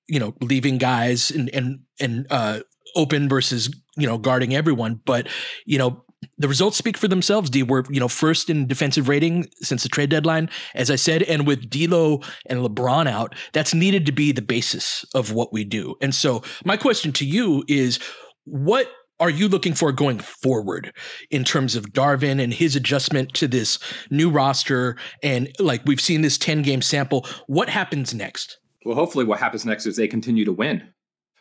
you 0.07 0.19
know 0.19 0.33
leaving 0.41 0.77
guys 0.77 1.31
and 1.31 1.49
and 1.49 1.79
and 1.99 2.27
uh 2.29 2.59
open 2.95 3.27
versus 3.27 3.73
you 3.97 4.07
know 4.07 4.17
guarding 4.17 4.55
everyone 4.55 5.01
but 5.05 5.27
you 5.65 5.77
know 5.77 6.03
the 6.37 6.47
results 6.47 6.77
speak 6.77 6.97
for 6.97 7.07
themselves. 7.07 7.49
D 7.49 7.63
were 7.63 7.83
you 7.89 7.99
know 7.99 8.07
first 8.07 8.49
in 8.49 8.67
defensive 8.67 9.09
rating 9.09 9.47
since 9.61 9.83
the 9.83 9.89
trade 9.89 10.09
deadline, 10.09 10.49
as 10.75 10.91
I 10.91 10.95
said, 10.95 11.23
and 11.23 11.47
with 11.47 11.69
D'Lo 11.69 12.21
and 12.45 12.59
LeBron 12.59 13.07
out, 13.07 13.35
that's 13.53 13.73
needed 13.73 14.05
to 14.05 14.11
be 14.11 14.31
the 14.31 14.41
basis 14.41 15.05
of 15.13 15.31
what 15.31 15.53
we 15.53 15.63
do. 15.63 15.95
And 16.01 16.13
so 16.13 16.43
my 16.65 16.77
question 16.77 17.11
to 17.13 17.25
you 17.25 17.63
is, 17.67 17.99
what 18.45 18.91
are 19.19 19.29
you 19.29 19.47
looking 19.47 19.73
for 19.73 19.91
going 19.91 20.19
forward 20.19 20.93
in 21.31 21.43
terms 21.43 21.75
of 21.75 21.87
Darvin 21.87 22.41
and 22.41 22.53
his 22.53 22.75
adjustment 22.75 23.33
to 23.35 23.47
this 23.47 23.79
new 24.09 24.29
roster? 24.29 24.95
And 25.23 25.51
like 25.59 25.81
we've 25.85 26.01
seen 26.01 26.21
this 26.21 26.37
10 26.37 26.61
game 26.61 26.81
sample, 26.81 27.25
what 27.47 27.69
happens 27.69 28.13
next? 28.13 28.59
Well, 28.85 28.95
hopefully, 28.95 29.25
what 29.25 29.39
happens 29.39 29.65
next 29.65 29.85
is 29.85 29.97
they 29.97 30.07
continue 30.07 30.45
to 30.45 30.53
win 30.53 30.93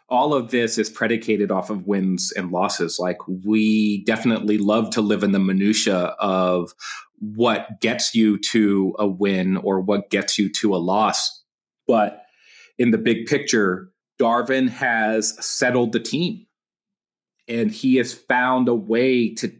all 0.09 0.35
of 0.35 0.51
this 0.51 0.79
is 0.79 0.88
predicated 0.88 1.51
off 1.51 1.71
of 1.71 1.87
wins 1.87 2.33
and 2.33 2.53
losses. 2.53 2.99
Like 2.99 3.19
we 3.27 4.05
definitely 4.05 4.59
love 4.59 4.90
to 4.90 5.01
live 5.01 5.23
in 5.23 5.33
the 5.33 5.40
minutia 5.40 6.14
of 6.21 6.73
what 7.19 7.81
gets 7.81 8.14
you 8.14 8.38
to 8.38 8.95
a 8.99 9.07
win 9.07 9.57
or 9.57 9.81
what 9.81 10.11
gets 10.11 10.38
you 10.38 10.53
to 10.53 10.75
a 10.75 10.79
loss. 10.79 11.42
But 11.88 12.23
in 12.79 12.90
the 12.90 12.99
big 12.99 13.27
picture, 13.27 13.90
Darvin 14.21 14.69
has 14.69 15.37
settled 15.45 15.92
the 15.92 16.01
team 16.01 16.47
and 17.49 17.71
he 17.71 17.97
has 17.97 18.12
found 18.14 18.69
a 18.69 18.75
way 18.75 19.35
to 19.35 19.53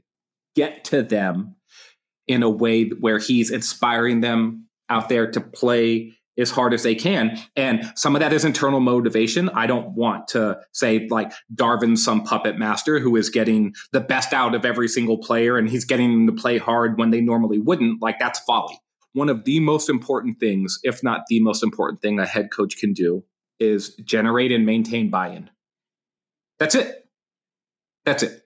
get 0.55 0.85
to 0.85 1.03
them 1.03 1.57
in 2.27 2.43
a 2.43 2.51
way 2.51 2.89
where 2.89 3.19
he's 3.19 3.51
inspiring 3.51 4.21
them 4.21 4.67
out 4.89 5.09
there 5.09 5.31
to 5.31 5.41
play 5.41 6.16
as 6.39 6.51
hard 6.51 6.75
as 6.75 6.83
they 6.83 6.95
can. 6.95 7.39
And 7.55 7.93
some 7.97 8.15
of 8.15 8.21
that 8.21 8.33
is 8.33 8.45
internal 8.45 8.81
motivation. 8.81 9.49
I 9.51 9.67
don't 9.67 9.91
want 9.91 10.29
to 10.29 10.61
say 10.73 11.07
like 11.11 11.33
Darvin's 11.55 12.05
some 12.05 12.23
puppet 12.23 12.59
master 12.59 12.99
who 12.99 13.17
is 13.17 13.31
getting 13.31 13.75
the 13.93 14.01
best 14.01 14.33
out 14.33 14.55
of 14.55 14.65
every 14.65 14.89
single 14.89 15.19
player 15.19 15.57
and 15.57 15.69
he's 15.69 15.85
getting 15.85 16.13
them 16.13 16.35
to 16.35 16.41
play 16.41 16.59
hard 16.59 16.99
when 16.99 17.11
they 17.11 17.21
normally 17.21 17.59
wouldn't. 17.59 18.03
Like 18.03 18.19
that's 18.19 18.41
folly. 18.41 18.79
One 19.13 19.29
of 19.29 19.45
the 19.45 19.61
most 19.61 19.89
important 19.89 20.39
things, 20.39 20.79
if 20.83 21.03
not 21.03 21.23
the 21.29 21.41
most 21.41 21.63
important 21.63 22.03
thing 22.03 22.19
a 22.19 22.27
head 22.27 22.51
coach 22.53 22.77
can 22.77 22.93
do, 22.93 23.25
is 23.59 23.95
generate 24.05 24.53
and 24.53 24.67
maintain 24.67 25.09
buy 25.09 25.29
in. 25.29 25.49
That's 26.59 26.75
it. 26.75 27.09
That's 28.05 28.23
it 28.23 28.46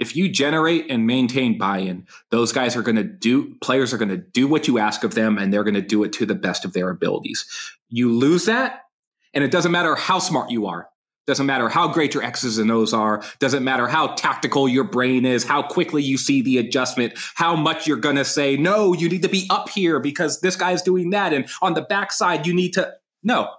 if 0.00 0.16
you 0.16 0.28
generate 0.28 0.90
and 0.90 1.06
maintain 1.06 1.58
buy-in, 1.58 2.06
those 2.30 2.52
guys 2.52 2.74
are 2.74 2.82
going 2.82 2.96
to 2.96 3.04
do 3.04 3.54
players 3.60 3.92
are 3.92 3.98
going 3.98 4.08
to 4.08 4.16
do 4.16 4.48
what 4.48 4.66
you 4.66 4.78
ask 4.78 5.04
of 5.04 5.14
them 5.14 5.38
and 5.38 5.52
they're 5.52 5.64
going 5.64 5.74
to 5.74 5.82
do 5.82 6.02
it 6.02 6.12
to 6.14 6.26
the 6.26 6.34
best 6.34 6.64
of 6.64 6.72
their 6.72 6.88
abilities. 6.90 7.46
You 7.90 8.12
lose 8.12 8.46
that 8.46 8.80
And 9.34 9.44
it 9.44 9.50
doesn't 9.50 9.72
matter 9.72 9.94
how 9.94 10.18
smart 10.18 10.50
you 10.50 10.66
are. 10.66 10.88
Doesn't 11.26 11.46
matter 11.46 11.68
how 11.68 11.86
great 11.92 12.14
your 12.14 12.24
X's 12.24 12.58
and 12.58 12.70
O's 12.70 12.92
are. 12.92 13.22
Doesn't 13.38 13.62
matter 13.62 13.86
how 13.86 14.14
tactical 14.14 14.68
your 14.68 14.84
brain 14.84 15.24
is, 15.24 15.44
how 15.44 15.62
quickly 15.62 16.02
you 16.02 16.18
see 16.18 16.42
the 16.42 16.58
adjustment, 16.58 17.12
how 17.34 17.54
much 17.54 17.86
you're 17.86 17.98
going 17.98 18.16
to 18.16 18.24
say, 18.24 18.56
no, 18.56 18.92
you 18.94 19.08
need 19.08 19.22
to 19.22 19.28
be 19.28 19.46
up 19.50 19.68
here 19.68 20.00
because 20.00 20.40
this 20.40 20.56
guy's 20.56 20.82
doing 20.82 21.10
that. 21.10 21.32
And 21.32 21.48
on 21.62 21.74
the 21.74 21.82
backside, 21.82 22.46
you 22.46 22.54
need 22.54 22.72
to. 22.72 22.94
No. 23.22 23.50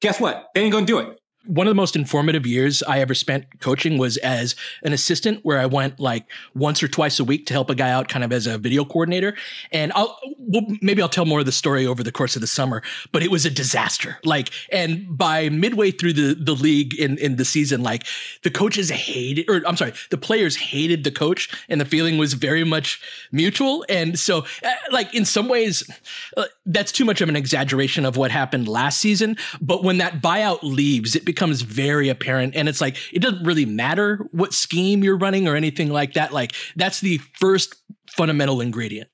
Guess 0.00 0.20
what? 0.20 0.48
They 0.54 0.62
ain't 0.62 0.72
going 0.72 0.86
to 0.86 0.92
do 0.92 0.98
it 1.00 1.20
one 1.46 1.66
of 1.66 1.70
the 1.70 1.76
most 1.76 1.96
informative 1.96 2.46
years 2.46 2.82
I 2.82 3.00
ever 3.00 3.14
spent 3.14 3.60
coaching 3.60 3.96
was 3.96 4.16
as 4.18 4.54
an 4.82 4.92
assistant, 4.92 5.40
where 5.44 5.58
I 5.58 5.66
went 5.66 5.98
like 5.98 6.26
once 6.54 6.82
or 6.82 6.88
twice 6.88 7.18
a 7.18 7.24
week 7.24 7.46
to 7.46 7.54
help 7.54 7.70
a 7.70 7.74
guy 7.74 7.90
out, 7.90 8.08
kind 8.08 8.24
of 8.24 8.32
as 8.32 8.46
a 8.46 8.58
video 8.58 8.84
coordinator. 8.84 9.34
And 9.72 9.92
I'll 9.94 10.18
well, 10.38 10.62
maybe 10.80 11.02
I'll 11.02 11.08
tell 11.08 11.26
more 11.26 11.40
of 11.40 11.46
the 11.46 11.52
story 11.52 11.86
over 11.86 12.02
the 12.02 12.12
course 12.12 12.36
of 12.36 12.40
the 12.40 12.46
summer. 12.46 12.82
But 13.12 13.22
it 13.22 13.30
was 13.30 13.46
a 13.46 13.50
disaster. 13.50 14.18
Like, 14.24 14.50
and 14.70 15.16
by 15.16 15.48
midway 15.48 15.90
through 15.90 16.14
the 16.14 16.34
the 16.34 16.54
league 16.54 16.94
in 16.94 17.18
in 17.18 17.36
the 17.36 17.44
season, 17.44 17.82
like 17.82 18.04
the 18.42 18.50
coaches 18.50 18.90
hated, 18.90 19.48
or 19.48 19.62
I'm 19.66 19.76
sorry, 19.76 19.92
the 20.10 20.18
players 20.18 20.56
hated 20.56 21.04
the 21.04 21.10
coach, 21.10 21.48
and 21.68 21.80
the 21.80 21.84
feeling 21.84 22.18
was 22.18 22.34
very 22.34 22.64
much 22.64 23.00
mutual. 23.32 23.84
And 23.88 24.18
so, 24.18 24.44
uh, 24.64 24.70
like 24.90 25.14
in 25.14 25.24
some 25.24 25.48
ways, 25.48 25.88
uh, 26.36 26.44
that's 26.66 26.92
too 26.92 27.04
much 27.04 27.20
of 27.20 27.28
an 27.28 27.36
exaggeration 27.36 28.04
of 28.04 28.16
what 28.16 28.30
happened 28.30 28.68
last 28.68 29.00
season. 29.00 29.36
But 29.60 29.82
when 29.82 29.98
that 29.98 30.20
buyout 30.20 30.62
leaves, 30.62 31.16
it 31.16 31.27
becomes 31.28 31.60
very 31.60 32.08
apparent. 32.08 32.56
And 32.56 32.70
it's 32.70 32.80
like, 32.80 32.96
it 33.12 33.20
doesn't 33.20 33.44
really 33.44 33.66
matter 33.66 34.26
what 34.32 34.54
scheme 34.54 35.04
you're 35.04 35.18
running 35.18 35.46
or 35.46 35.54
anything 35.56 35.90
like 35.90 36.14
that. 36.14 36.32
Like, 36.32 36.54
that's 36.74 37.02
the 37.02 37.18
first 37.34 37.76
fundamental 38.08 38.62
ingredient. 38.62 39.10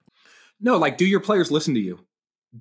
No, 0.60 0.78
like, 0.78 0.96
do 0.96 1.04
your 1.04 1.18
players 1.18 1.50
listen 1.50 1.74
to 1.74 1.80
you? 1.80 1.98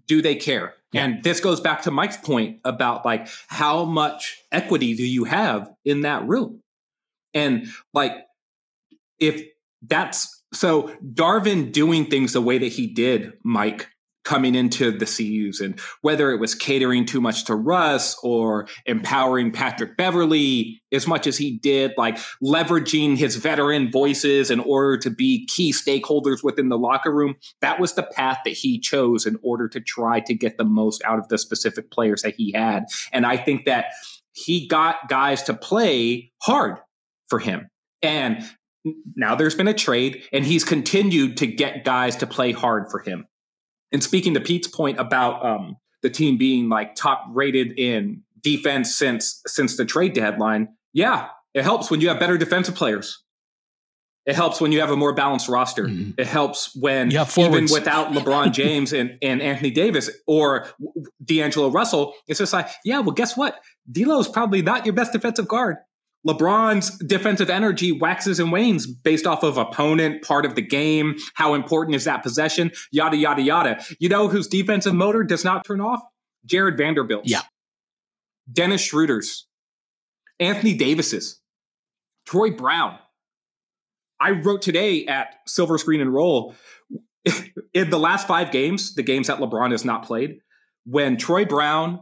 Do 0.08 0.24
they 0.24 0.36
care? 0.36 0.74
Yeah. 0.92 1.06
And 1.06 1.24
this 1.24 1.40
goes 1.40 1.62
back 1.62 1.84
to 1.84 1.92
Mike's 1.92 2.18
point 2.18 2.62
about 2.66 3.06
like, 3.06 3.28
how 3.48 3.86
much 3.86 4.40
equity 4.52 4.96
do 4.96 5.06
you 5.06 5.26
have 5.26 5.72
in 5.86 6.02
that 6.02 6.28
room? 6.28 6.62
And 7.36 7.68
like, 7.94 8.14
if 9.20 9.44
that's 9.84 10.44
so 10.52 10.92
Darvin 11.04 11.72
doing 11.72 12.08
things 12.08 12.34
the 12.34 12.42
way 12.42 12.58
that 12.58 12.72
he 12.72 12.88
did, 12.88 13.34
Mike, 13.44 13.88
coming 14.24 14.56
into 14.56 14.92
the 14.92 15.06
CUs 15.06 15.60
and 15.60 15.80
whether 16.02 16.32
it 16.32 16.40
was 16.40 16.56
catering 16.56 17.06
too 17.06 17.20
much 17.20 17.46
to 17.46 17.56
Russ 17.56 18.18
or 18.24 18.68
empowering 18.86 19.52
Patrick 19.52 19.98
Beverley 19.98 20.82
as 20.92 21.08
much 21.08 21.28
as 21.28 21.38
he 21.38 21.58
did, 21.58 21.92
like 21.98 22.18
leveraging 22.44 23.18
his 23.18 23.36
veteran 23.36 23.92
voices 23.92 24.50
in 24.50 24.60
order 24.60 24.98
to 24.98 25.10
be 25.10 25.46
key 25.48 25.74
stakeholders 25.74 26.44
within 26.44 26.70
the 26.70 26.78
locker 26.78 27.12
room. 27.12 27.36
That 27.62 27.80
was 27.80 27.94
the 27.94 28.04
path 28.04 28.40
that 28.46 28.54
he 28.54 28.80
chose 28.80 29.26
in 29.26 29.38
order 29.44 29.68
to 29.70 29.82
try 29.82 30.20
to 30.22 30.34
get 30.34 30.58
the 30.58 30.66
most 30.66 31.04
out 31.04 31.20
of 31.20 31.28
the 31.28 31.38
specific 31.38 31.92
players 31.92 32.22
that 32.22 32.36
he 32.36 32.52
had. 32.52 32.86
And 33.12 33.26
I 33.26 33.38
think 33.38 33.66
that 33.66 33.88
he 34.34 34.68
got 34.68 35.10
guys 35.10 35.44
to 35.44 35.54
play 35.54 36.32
hard 36.42 36.78
for 37.28 37.40
him. 37.40 37.70
And 38.02 38.44
now 39.16 39.36
there's 39.36 39.56
been 39.56 39.68
a 39.68 39.74
trade, 39.74 40.24
and 40.34 40.46
he's 40.46 40.64
continued 40.64 41.38
to 41.38 41.48
get 41.48 41.86
guys 41.86 42.18
to 42.18 42.28
play 42.28 42.52
hard 42.52 42.90
for 42.92 43.00
him. 43.00 43.26
And 43.94 44.04
speaking 44.04 44.34
to 44.34 44.42
Pete's 44.42 44.68
point 44.68 45.00
about 45.00 45.46
um, 45.46 45.78
the 46.02 46.10
team 46.10 46.38
being 46.38 46.68
like 46.68 46.96
top 46.96 47.26
rated 47.30 47.80
in 47.80 48.24
defense 48.42 48.94
since 48.96 49.42
since 49.48 49.78
the 49.78 49.86
trade 49.86 50.14
deadline, 50.14 50.68
yeah, 50.92 51.30
it 51.54 51.64
helps 51.64 51.90
when 51.90 52.02
you 52.02 52.10
have 52.10 52.20
better 52.20 52.38
defensive 52.38 52.76
players. 52.76 53.24
It 54.26 54.36
helps 54.36 54.62
when 54.62 54.72
you 54.72 54.80
have 54.80 54.90
a 54.90 54.96
more 54.96 55.14
balanced 55.14 55.50
roster. 55.50 55.84
Mm-hmm. 55.84 56.12
It 56.18 56.28
helps 56.28 56.74
when 56.76 57.12
even 57.38 57.68
without 57.72 58.14
LeBron 58.14 58.52
James 58.54 58.94
and, 58.94 59.18
and 59.22 59.42
Anthony 59.42 59.70
Davis 59.70 60.10
or 60.26 60.68
D'Angelo 61.24 61.70
Russell, 61.70 62.14
it's 62.28 62.40
just 62.40 62.54
like, 62.54 62.70
yeah, 62.86 63.00
well, 63.00 63.12
guess 63.12 63.36
what? 63.36 63.60
D'Lo 63.92 64.20
is 64.20 64.30
probably 64.30 64.62
not 64.62 64.86
your 64.86 64.94
best 64.94 65.12
defensive 65.12 65.48
guard. 65.48 65.76
LeBron's 66.28 66.98
defensive 67.00 67.50
energy 67.50 67.92
waxes 67.92 68.40
and 68.40 68.52
wanes 68.52 68.88
based 68.88 69.28
off 69.28 69.44
of 69.44 69.58
opponent, 69.58 70.24
part 70.24 70.46
of 70.46 70.56
the 70.56 70.62
game, 70.62 71.16
how 71.34 71.54
important 71.54 71.96
is 71.96 72.06
that 72.06 72.24
possession, 72.24 72.72
yada, 72.92 73.18
yada, 73.18 73.42
yada. 73.42 73.84
You 74.00 74.10
know 74.10 74.28
whose 74.28 74.48
defensive 74.48 74.94
motor 74.94 75.24
does 75.24 75.44
not 75.44 75.66
turn 75.66 75.82
off? 75.82 76.02
Jarred 76.46 76.78
Vanderbilt. 76.78 77.24
Yeah. 77.26 77.42
Dennis 78.52 78.82
Schroeder's, 78.82 79.48
Anthony 80.40 80.74
Davis's, 80.74 81.42
Troy 82.26 82.52
Brown. 82.52 82.98
I 84.20 84.32
wrote 84.32 84.62
today 84.62 85.06
at 85.06 85.36
Silver 85.48 85.78
Screen 85.78 86.02
and 86.02 86.14
Roll 86.14 86.56
in 87.74 87.90
the 87.90 88.00
last 88.00 88.28
five 88.28 88.52
games, 88.52 88.96
the 88.96 89.04
games 89.04 89.28
that 89.28 89.40
LeBron 89.40 89.72
has 89.72 89.84
not 89.84 90.06
played, 90.06 90.40
when 90.86 91.18
Troy 91.18 91.46
Brown, 91.46 92.02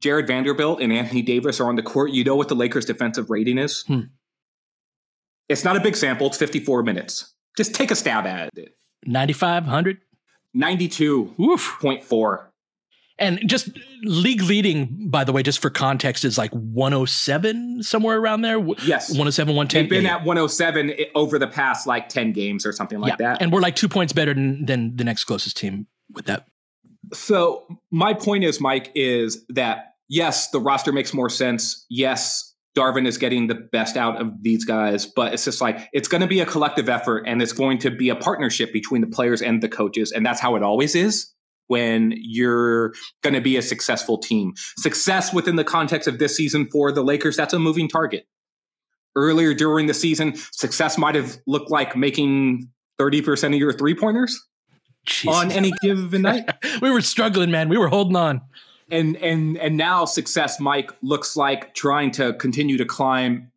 Jarred 0.00 0.26
Vanderbilt 0.26 0.80
and 0.80 0.92
Anthony 0.92 1.22
Davis 1.22 1.60
are 1.60 1.68
on 1.68 1.76
the 1.76 1.82
court, 1.82 2.12
you 2.12 2.24
know 2.24 2.36
what 2.36 2.48
the 2.48 2.54
Lakers' 2.54 2.84
defensive 2.84 3.30
rating 3.30 3.58
is? 3.58 3.82
Hmm. 3.86 4.02
It's 5.48 5.64
not 5.64 5.76
a 5.76 5.80
big 5.80 5.96
sample, 5.96 6.26
it's 6.28 6.36
54 6.36 6.82
minutes. 6.82 7.34
Just 7.56 7.74
take 7.74 7.90
a 7.90 7.96
stab 7.96 8.26
at 8.26 8.50
it. 8.56 8.76
9,500? 9.06 9.98
92.4. 10.56 12.44
And 13.20 13.40
just 13.48 13.70
league 14.04 14.42
leading, 14.42 15.08
by 15.10 15.24
the 15.24 15.32
way, 15.32 15.42
just 15.42 15.60
for 15.60 15.70
context, 15.70 16.24
is 16.24 16.38
like 16.38 16.52
107, 16.52 17.82
somewhere 17.82 18.16
around 18.16 18.42
there. 18.42 18.58
Yes. 18.84 19.10
107, 19.10 19.56
110. 19.56 19.82
They've 19.82 19.90
been 19.90 20.04
yeah. 20.04 20.18
at 20.18 20.24
107 20.24 20.94
over 21.16 21.38
the 21.38 21.48
past 21.48 21.86
like 21.86 22.08
10 22.08 22.32
games 22.32 22.64
or 22.64 22.72
something 22.72 23.00
like 23.00 23.18
yeah. 23.18 23.32
that. 23.32 23.42
And 23.42 23.52
we're 23.52 23.60
like 23.60 23.74
two 23.74 23.88
points 23.88 24.12
better 24.12 24.34
than, 24.34 24.66
than 24.66 24.96
the 24.96 25.02
next 25.02 25.24
closest 25.24 25.56
team 25.56 25.88
with 26.12 26.26
that. 26.26 26.46
So 27.12 27.66
my 27.90 28.14
point 28.14 28.44
is, 28.44 28.60
Mike, 28.60 28.92
is 28.94 29.44
that 29.48 29.87
yes, 30.08 30.50
the 30.50 30.60
roster 30.60 30.92
makes 30.92 31.14
more 31.14 31.30
sense. 31.30 31.86
Yes, 31.88 32.54
Darvin 32.76 33.06
is 33.06 33.18
getting 33.18 33.46
the 33.46 33.54
best 33.54 33.96
out 33.96 34.20
of 34.20 34.42
these 34.42 34.64
guys, 34.64 35.06
but 35.06 35.32
it's 35.32 35.44
just 35.44 35.60
like 35.60 35.88
it's 35.92 36.08
going 36.08 36.20
to 36.20 36.26
be 36.26 36.40
a 36.40 36.46
collective 36.46 36.88
effort 36.88 37.24
and 37.26 37.42
it's 37.42 37.52
going 37.52 37.78
to 37.78 37.90
be 37.90 38.08
a 38.08 38.16
partnership 38.16 38.72
between 38.72 39.00
the 39.00 39.06
players 39.06 39.42
and 39.42 39.62
the 39.62 39.68
coaches. 39.68 40.12
And 40.12 40.24
that's 40.24 40.40
how 40.40 40.56
it 40.56 40.62
always 40.62 40.94
is 40.94 41.32
when 41.66 42.14
you're 42.16 42.92
going 43.22 43.34
to 43.34 43.40
be 43.40 43.56
a 43.56 43.62
successful 43.62 44.18
team. 44.18 44.54
Success 44.78 45.34
within 45.34 45.56
the 45.56 45.64
context 45.64 46.08
of 46.08 46.18
this 46.18 46.36
season 46.36 46.68
for 46.70 46.92
the 46.92 47.02
Lakers, 47.02 47.36
that's 47.36 47.52
a 47.52 47.58
moving 47.58 47.88
target. 47.88 48.26
Earlier 49.16 49.54
during 49.54 49.86
the 49.86 49.94
season, 49.94 50.36
success 50.52 50.96
might 50.96 51.14
have 51.14 51.38
looked 51.46 51.70
like 51.70 51.96
making 51.96 52.68
30% 53.00 53.48
of 53.48 53.54
your 53.54 53.72
three 53.72 53.94
pointers 53.94 54.46
on 55.26 55.50
any 55.50 55.72
given 55.82 56.22
night. 56.22 56.48
we 56.82 56.90
were 56.90 57.00
struggling, 57.00 57.50
man. 57.50 57.68
We 57.68 57.76
were 57.76 57.88
holding 57.88 58.16
on. 58.16 58.42
And 58.90 59.16
and 59.16 59.58
and 59.58 59.76
now 59.76 60.04
success 60.04 60.58
Mike 60.58 60.90
looks 61.02 61.36
like 61.36 61.74
trying 61.74 62.10
to 62.12 62.32
continue 62.34 62.78
to 62.78 62.84
climb 62.84 63.50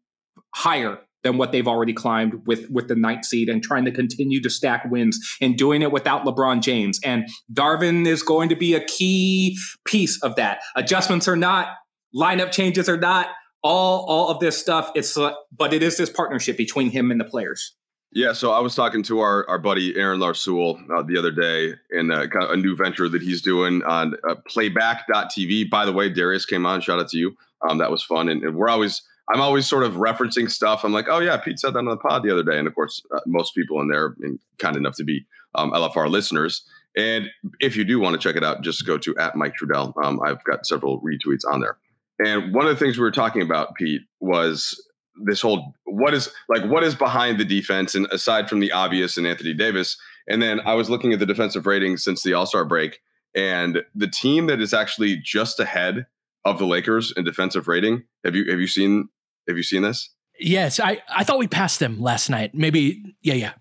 higher 0.54 1.00
than 1.24 1.38
what 1.38 1.52
they've 1.52 1.67
already 1.67 1.94
climbed 1.94 2.46
with 2.48 2.70
with 2.70 2.88
the 2.88 2.96
ninth 2.96 3.26
seed 3.26 3.48
and 3.50 3.62
trying 3.63 3.86
to 3.86 3.91
continue 3.91 4.41
to 4.41 4.50
stack 4.50 4.86
wins 4.89 5.20
and 5.39 5.58
doing 5.58 5.82
it 5.82 5.91
without 5.91 6.26
LeBron 6.26 6.62
James. 6.62 7.00
And 7.04 7.28
Darvin 7.54 8.06
is 8.08 8.24
going 8.24 8.50
to 8.50 8.56
be 8.56 8.74
a 8.74 8.84
key 8.84 9.58
piece 9.86 10.22
of 10.24 10.36
that. 10.36 10.62
Adjustments 10.76 11.28
are 11.28 11.36
not, 11.36 11.67
lineup 12.15 12.52
changes 12.52 12.89
are 12.89 12.98
not, 12.98 13.30
all 13.63 14.06
all 14.08 14.30
of 14.30 14.39
this 14.39 14.58
stuff. 14.58 14.91
It's 14.96 15.17
but 15.56 15.74
it 15.74 15.84
is 15.84 15.98
this 15.98 16.10
partnership 16.10 16.58
between 16.58 16.89
him 16.89 17.12
and 17.12 17.20
the 17.20 17.26
players. 17.26 17.76
Yeah, 18.13 18.34
so 18.34 18.52
I 18.52 18.60
was 18.60 18.76
talking 18.76 19.04
to 19.04 19.21
our, 19.21 19.50
our 19.50 19.58
buddy 19.58 19.95
Aaron 19.95 20.19
Larsuel 20.19 20.78
uh, 20.91 21.02
the 21.02 21.17
other 21.17 21.32
day 21.32 21.76
in 21.91 22.12
uh, 22.12 22.28
kind 22.28 22.43
of 22.43 22.52
a 22.52 22.58
new 22.58 22.76
venture 22.76 23.08
that 23.08 23.21
he's 23.21 23.41
doing 23.41 23.82
on 23.84 24.15
uh, 24.30 24.36
playback.tv. 24.50 25.69
By 25.69 25.86
the 25.86 25.93
way, 25.93 26.10
Darius 26.10 26.45
came 26.45 26.65
on. 26.65 26.82
Shout 26.82 27.00
out 27.00 27.08
to 27.10 27.17
you. 27.17 27.38
Um, 27.67 27.78
that 27.78 27.89
was 27.89 28.04
fun. 28.04 28.28
And, 28.28 28.43
and, 28.43 28.56
we're 28.56 28.67
always, 28.67 29.02
I'm 29.34 29.39
always 29.39 29.65
sort 29.65 29.84
of 29.84 29.93
referencing 29.93 30.52
stuff. 30.52 30.84
I'm 30.84 30.91
like, 30.91 31.08
oh, 31.08 31.19
yeah, 31.19 31.38
Pete 31.38 31.60
said 31.60 31.74
that 31.74 31.80
on 31.80 31.86
the 31.86 31.95
pod 31.95 32.24
the 32.24 32.32
other 32.32 32.43
day. 32.43 32.60
And 32.60 32.67
of 32.67 32.76
course, 32.76 33.02
uh, 33.15 33.21
most 33.26 33.56
people 33.56 33.80
in 33.80 33.88
there 33.88 34.08
are 34.08 34.15
kind 34.60 34.76
enough 34.76 34.97
to 34.97 35.06
be 35.06 35.26
um, 35.56 35.71
LFR 35.71 36.10
listeners. 36.10 36.63
And 36.97 37.30
if 37.62 37.78
you 37.78 37.86
do 37.86 37.97
want 38.02 38.19
to 38.19 38.19
check 38.19 38.36
it 38.36 38.43
out, 38.43 38.62
just 38.62 38.86
go 38.86 38.97
to 38.97 39.17
at 39.19 39.38
Mike 39.38 39.54
Trudell. 39.56 39.93
Um, 40.04 40.19
I've 40.21 40.43
got 40.43 40.65
several 40.65 41.00
retweets 41.00 41.45
on 41.50 41.62
there. 41.62 41.78
And 42.19 42.54
one 42.54 42.67
of 42.67 42.78
the 42.78 42.84
things 42.84 42.97
we 42.97 43.04
were 43.04 43.12
talking 43.12 43.41
about, 43.41 43.76
Pete, 43.76 44.02
was 44.19 44.86
this 45.26 45.41
whole 45.41 45.76
what 45.86 46.13
is 46.13 46.30
like 46.50 46.63
what 46.65 46.84
is 46.84 46.95
behind 46.95 47.39
the 47.39 47.45
defense 47.45 47.95
and 47.95 48.08
aside 48.08 48.50
from 48.50 48.60
the 48.60 48.71
obvious 48.71 49.17
and 49.17 49.28
Anthony 49.28 49.54
Davis. 49.54 49.97
And 50.28 50.41
then 50.41 50.60
I 50.62 50.76
was 50.76 50.89
looking 50.89 51.13
at 51.13 51.19
the 51.19 51.26
defensive 51.26 51.65
rating 51.65 51.97
since 51.97 52.24
the 52.24 52.34
All 52.34 52.45
Star 52.45 52.63
break, 52.65 53.00
and 53.36 53.84
the 53.95 54.07
team 54.07 54.47
that 54.47 54.62
is 54.62 54.74
actually 54.74 55.18
just 55.18 55.59
ahead 55.59 56.05
of 56.45 56.59
the 56.59 56.66
Lakers 56.66 57.14
in 57.16 57.24
defensive 57.24 57.68
rating. 57.68 58.03
Have 58.24 58.36
you 58.36 58.49
have 58.49 58.59
you 58.59 58.68
seen 58.68 59.09
have 59.47 59.57
you 59.57 59.64
seen 59.64 59.82
this? 59.82 60.09
Yes, 60.39 60.80
I 60.80 61.01
I 61.09 61.24
thought 61.24 61.39
we 61.39 61.47
passed 61.47 61.80
them 61.80 61.99
last 61.99 62.30
night. 62.30 62.53
Maybe 62.53 63.16
yeah 63.22 63.36
yeah. 63.36 63.53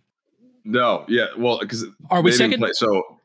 No, 0.63 1.07
yeah, 1.09 1.29
well, 1.39 1.59
because 1.59 1.87
are 2.11 2.21
we 2.21 2.33
second? 2.33 2.61
Play, 2.61 2.71
so 2.75 3.19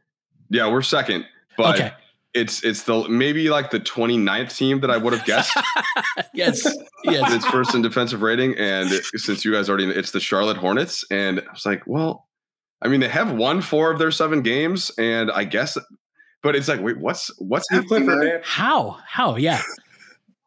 yeah, 0.50 0.72
we're 0.72 0.82
second. 0.82 1.26
But 1.58 1.76
okay 1.76 1.94
it's 2.36 2.64
it's 2.64 2.84
the 2.84 3.08
maybe 3.08 3.50
like 3.50 3.72
the 3.72 3.80
29th 3.80 4.56
team 4.56 4.82
that 4.82 4.92
I 4.92 4.98
would 4.98 5.14
have 5.14 5.26
guessed. 5.26 5.58
yes, 6.34 6.64
yes. 7.06 7.34
It's 7.34 7.46
first 7.46 7.74
in 7.74 7.82
defensive 7.82 8.22
rating, 8.22 8.56
and 8.58 8.92
it, 8.92 9.06
since 9.16 9.46
you 9.46 9.54
guys 9.54 9.70
already, 9.70 9.86
it's 9.86 10.12
the 10.12 10.20
Charlotte 10.20 10.58
Hornets, 10.58 11.06
and 11.10 11.40
I 11.40 11.52
was 11.52 11.66
like, 11.66 11.84
well, 11.88 12.28
I 12.82 12.90
mean, 12.90 13.00
they 13.00 13.08
have 13.08 13.32
won 13.32 13.62
four 13.62 13.90
of 13.90 14.00
their 14.00 14.12
seven 14.12 14.42
games, 14.42 14.92
and 14.98 15.32
I 15.32 15.46
guess, 15.46 15.78
but 16.44 16.56
it's 16.56 16.68
like, 16.68 16.82
wait, 16.82 17.00
what's 17.00 17.32
what's 17.40 17.66
happening? 17.72 18.40
How? 18.44 19.00
How? 19.08 19.38
Yeah. 19.38 19.62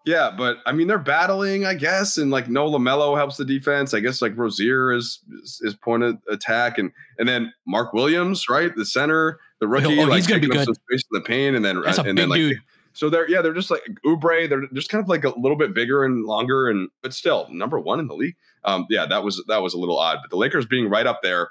Yeah, 0.05 0.31
but 0.31 0.59
I 0.65 0.73
mean 0.73 0.87
they're 0.87 0.99
battling, 0.99 1.67
I 1.67 1.75
guess, 1.75 2.17
and 2.17 2.31
like 2.31 2.49
no 2.49 2.71
Lamelo 2.71 3.17
helps 3.17 3.37
the 3.37 3.45
defense. 3.45 3.93
I 3.93 4.01
guess 4.01 4.23
like 4.23 4.37
Rozier 4.37 4.93
is 4.93 5.21
is, 5.43 5.61
is 5.63 5.75
point 5.75 6.03
of 6.03 6.17
attack, 6.31 6.79
and 6.79 6.93
and 7.19 7.29
then 7.29 7.53
Mark 7.67 7.93
Williams, 7.93 8.49
right, 8.49 8.75
the 8.75 8.87
center, 8.87 9.39
the 9.61 9.69
rookie, 9.69 9.99
Oh, 9.99 10.05
like 10.05 10.17
he's 10.17 10.27
gonna 10.27 10.41
be 10.41 10.49
taking 10.49 10.65
good. 10.65 10.77
space 10.77 11.03
in 11.13 11.13
the 11.13 11.21
paint, 11.21 11.57
and 11.57 11.65
then 11.65 11.81
That's 11.83 11.99
a 11.99 12.03
and 12.03 12.09
big 12.09 12.17
then 12.17 12.29
like 12.29 12.39
dude. 12.39 12.59
so 12.93 13.11
they're 13.11 13.29
yeah 13.29 13.43
they're 13.43 13.53
just 13.55 13.71
like 13.71 13.83
Oubre, 14.07 14.49
they're 14.49 14.67
just 14.75 14.89
kind 14.89 15.03
of 15.03 15.09
like 15.09 15.25
a 15.25 15.31
little 15.39 15.57
bit 15.57 15.75
bigger 15.75 16.05
and 16.05 16.25
longer, 16.25 16.69
and 16.69 16.89
but 17.03 17.13
still 17.15 17.47
number 17.51 17.79
one 17.79 18.01
in 18.01 18.07
the 18.09 18.15
league. 18.15 18.37
Um, 18.65 18.87
yeah, 18.91 19.07
that 19.07 19.23
was 19.25 19.43
that 19.49 19.63
was 19.63 19.75
a 19.75 19.79
little 19.79 19.99
odd, 19.99 20.19
but 20.23 20.31
the 20.31 20.37
Lakers 20.37 20.67
being 20.67 20.89
right 20.89 21.07
up 21.07 21.21
there, 21.23 21.49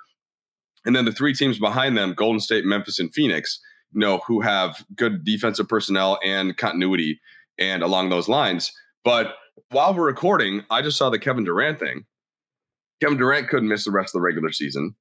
and 0.86 0.96
then 0.96 1.06
the 1.06 1.12
three 1.12 1.34
teams 1.34 1.60
behind 1.60 1.98
them, 1.98 2.14
Golden 2.14 2.40
State, 2.40 2.66
Memphis, 2.66 3.00
and 3.00 3.14
Phoenix, 3.14 3.60
you 3.94 4.00
know, 4.00 4.20
who 4.28 4.42
have 4.42 4.86
good 4.96 5.24
defensive 5.26 5.68
personnel 5.68 6.20
and 6.24 6.56
continuity 6.58 7.20
and 7.58 7.82
along 7.82 8.10
those 8.10 8.28
lines. 8.28 8.72
But 9.04 9.36
while 9.72 9.94
we're 9.94 10.06
recording, 10.06 10.64
I 10.70 10.82
just 10.82 10.98
saw 10.98 11.10
the 11.10 11.18
Kevin 11.20 11.44
Durant 11.46 11.80
thing. 11.80 12.06
Kevin 13.02 13.18
Durant 13.18 13.48
couldn't 13.50 13.70
miss 13.70 13.86
the 13.86 13.92
rest 13.92 14.10
of 14.10 14.20
the 14.20 14.24
regular 14.24 14.52
season 14.52 14.96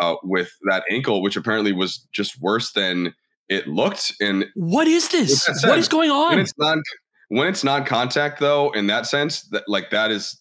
uh, 0.00 0.16
with 0.22 0.50
that 0.68 0.84
ankle, 0.90 1.22
which 1.22 1.36
apparently 1.36 1.72
was 1.72 2.06
just 2.12 2.40
worse 2.40 2.72
than 2.72 3.14
it 3.48 3.68
looked. 3.68 4.12
And 4.20 4.46
What 4.54 4.86
is 4.88 5.08
this? 5.08 5.44
That 5.44 5.52
What 5.52 5.60
said, 5.60 5.78
is 5.78 5.88
going 5.88 6.10
when 6.10 6.18
on? 6.34 6.38
it's 6.38 6.52
non 6.58 6.82
when 7.28 7.48
it's 7.48 7.64
non-contact 7.64 8.40
though, 8.40 8.70
in 8.72 8.86
that 8.88 9.06
sense, 9.06 9.42
that 9.50 9.64
like 9.66 9.90
that 9.90 10.10
is, 10.10 10.38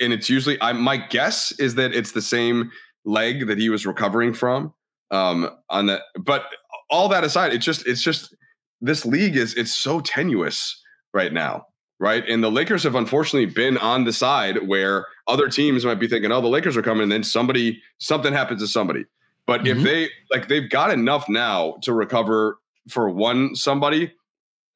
and 0.00 0.12
it's 0.12 0.30
usually 0.30 0.60
I 0.60 0.72
my 0.72 0.96
guess 0.96 1.52
is 1.58 1.74
that 1.76 1.94
it's 1.94 2.12
the 2.12 2.22
same 2.22 2.70
leg 3.04 3.46
that 3.48 3.58
he 3.58 3.68
was 3.68 3.86
recovering 3.86 4.32
from. 4.32 4.72
Um, 5.10 5.50
on 5.70 5.86
that, 5.86 6.02
but 6.22 6.44
all 6.90 7.08
that 7.08 7.24
aside, 7.24 7.52
it's 7.54 7.64
just 7.64 7.86
it's 7.86 8.02
just 8.02 8.34
this 8.80 9.06
league 9.06 9.36
is 9.36 9.54
it's 9.54 9.72
so 9.74 10.00
tenuous 10.00 10.80
right 11.14 11.32
now, 11.32 11.64
right? 11.98 12.26
And 12.28 12.42
the 12.42 12.50
Lakers 12.50 12.82
have 12.84 12.94
unfortunately 12.94 13.52
been 13.52 13.76
on 13.78 14.04
the 14.04 14.12
side 14.12 14.66
where 14.68 15.06
other 15.26 15.48
teams 15.48 15.84
might 15.84 15.98
be 16.00 16.08
thinking, 16.08 16.30
"Oh, 16.32 16.40
the 16.40 16.48
Lakers 16.48 16.76
are 16.76 16.82
coming," 16.82 17.04
and 17.04 17.12
then 17.12 17.24
somebody 17.24 17.82
something 17.98 18.32
happens 18.32 18.60
to 18.62 18.68
somebody. 18.68 19.04
But 19.46 19.62
Mhm. 19.62 19.76
if 19.76 19.82
they 19.82 20.10
like, 20.30 20.48
they've 20.48 20.68
got 20.68 20.90
enough 20.90 21.28
now 21.28 21.76
to 21.82 21.92
recover 21.92 22.58
for 22.88 23.08
one 23.10 23.54
somebody, 23.54 24.12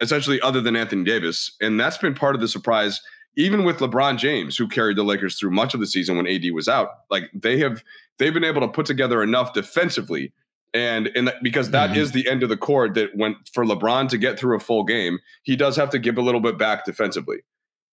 essentially 0.01 0.41
other 0.41 0.61
than 0.61 0.77
Anthony 0.77 1.05
Davis, 1.05 1.53
and 1.61 1.79
that's 1.79 1.99
been 1.99 2.15
part 2.15 2.35
of 2.35 2.41
the 2.41 2.49
surprise. 2.49 3.01
Even 3.37 3.65
with 3.65 3.79
LeBron 3.79 4.19
James, 4.19 4.59
who 4.59 4.69
carried 4.69 4.97
the 4.99 5.03
Lakers 5.05 5.39
through 5.39 5.51
much 5.53 5.73
of 5.73 5.81
the 5.81 5.87
season 5.87 6.17
when 6.17 6.27
AD 6.27 6.51
was 6.51 6.69
out, 6.69 6.91
like 7.11 7.31
they 7.33 7.57
have, 7.59 7.83
they've 8.19 8.35
been 8.35 8.45
able 8.45 8.61
to 8.61 8.69
put 8.69 8.85
together 8.85 9.23
enough 9.23 9.55
defensively, 9.55 10.33
and 10.75 11.09
and 11.15 11.29
that, 11.29 11.43
because 11.43 11.71
that 11.71 11.97
is 11.97 12.11
Mhm. 12.11 12.15
the 12.15 12.29
end 12.29 12.43
of 12.43 12.49
the 12.49 12.57
cord 12.57 12.95
that 12.95 13.17
went 13.17 13.37
for 13.53 13.65
LeBron 13.65 14.09
to 14.11 14.19
get 14.19 14.39
through 14.39 14.57
a 14.57 14.61
full 14.61 14.85
game, 14.85 15.19
he 15.43 15.57
does 15.57 15.77
have 15.77 15.91
to 15.91 15.99
give 15.99 16.19
a 16.19 16.23
little 16.23 16.41
bit 16.41 16.59
back 16.59 16.85
defensively, 16.85 17.39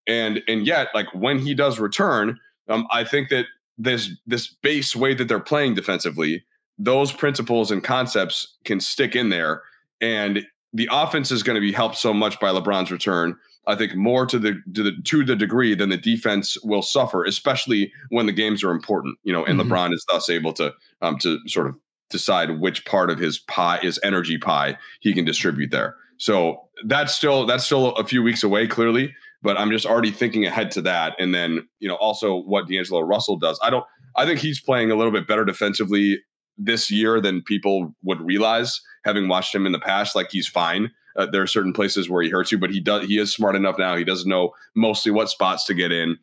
and 0.07 0.41
and 0.47 0.65
yet 0.67 0.89
like 0.93 1.07
when 1.13 1.39
he 1.39 1.53
does 1.53 1.79
return, 1.79 2.39
um, 2.69 2.87
I 2.91 3.03
think 3.03 3.29
that 3.29 3.45
this 3.77 4.09
this 4.27 4.47
base 4.47 4.95
way 4.95 5.13
that 5.13 5.27
they're 5.27 5.39
playing 5.39 5.75
defensively, 5.75 6.43
those 6.77 7.11
principles 7.11 7.71
and 7.71 7.83
concepts 7.83 8.57
can 8.65 8.79
stick 8.79 9.15
in 9.15 9.29
there, 9.29 9.63
and 10.01 10.45
the 10.73 10.87
offense 10.91 11.31
is 11.31 11.41
going 11.43 11.55
to 11.55 11.61
be 11.61 11.71
helped 11.71 11.97
so 11.97 12.13
much 12.13 12.39
by 12.39 12.49
LeBron's 12.49 12.91
return. 12.91 13.35
I 13.67 13.75
think 13.75 13.95
more 13.95 14.25
to 14.27 14.39
the 14.39 14.61
to 14.73 14.83
the 14.83 14.91
to 15.05 15.23
the 15.25 15.35
degree 15.35 15.75
than 15.75 15.89
the 15.89 15.97
defense 15.97 16.57
will 16.63 16.81
suffer, 16.81 17.23
especially 17.23 17.91
when 18.09 18.25
the 18.25 18.31
games 18.31 18.63
are 18.63 18.71
important. 18.71 19.17
You 19.23 19.33
know, 19.33 19.43
and 19.45 19.59
Mhm. 19.59 19.67
LeBron 19.69 19.93
is 19.93 20.05
thus 20.11 20.29
able 20.29 20.53
to 20.53 20.73
um 21.01 21.17
to 21.19 21.39
sort 21.47 21.67
of 21.67 21.75
decide 22.09 22.59
which 22.59 22.85
part 22.85 23.09
of 23.09 23.19
his 23.19 23.39
pie, 23.39 23.79
is 23.83 23.99
energy 24.03 24.37
pie, 24.37 24.77
he 24.99 25.13
can 25.13 25.25
distribute 25.25 25.71
there. 25.71 25.95
So 26.17 26.69
that's 26.85 27.13
still 27.15 27.45
that's 27.45 27.65
still 27.65 27.95
a 27.95 28.05
few 28.05 28.21
weeks 28.21 28.43
away, 28.43 28.67
clearly. 28.67 29.13
But 29.41 29.57
I'm 29.57 29.71
just 29.71 29.85
already 29.85 30.11
thinking 30.11 30.45
ahead 30.45 30.69
to 30.71 30.81
that, 30.81 31.15
and 31.17 31.33
then 31.33 31.67
you 31.79 31.87
know 31.87 31.95
also 31.95 32.41
what 32.41 32.67
D'Angelo 32.67 33.01
Russell 33.01 33.37
does. 33.37 33.59
I 33.63 33.69
don't. 33.69 33.85
I 34.15 34.25
think 34.25 34.39
he's 34.39 34.59
playing 34.59 34.91
a 34.91 34.95
little 34.95 35.13
bit 35.13 35.27
better 35.27 35.45
defensively 35.45 36.19
this 36.57 36.91
year 36.91 37.21
than 37.21 37.41
people 37.41 37.95
would 38.03 38.19
realize, 38.21 38.81
having 39.05 39.29
watched 39.29 39.55
him 39.55 39.65
in 39.65 39.71
the 39.71 39.79
past. 39.79 40.15
Like 40.15 40.29
he's 40.29 40.47
fine. 40.47 40.91
Uh, 41.15 41.25
there 41.25 41.41
are 41.41 41.47
certain 41.47 41.73
places 41.73 42.09
where 42.09 42.21
he 42.21 42.29
hurts 42.29 42.51
you, 42.51 42.57
but 42.57 42.69
he 42.69 42.81
does. 42.81 43.05
He 43.07 43.17
is 43.17 43.33
smart 43.33 43.55
enough 43.55 43.77
now. 43.77 43.95
He 43.95 44.03
does 44.03 44.25
know 44.25 44.51
mostly 44.75 45.11
what 45.11 45.29
spots 45.29 45.65
to 45.65 45.73
get 45.73 45.91
in. 45.91 46.17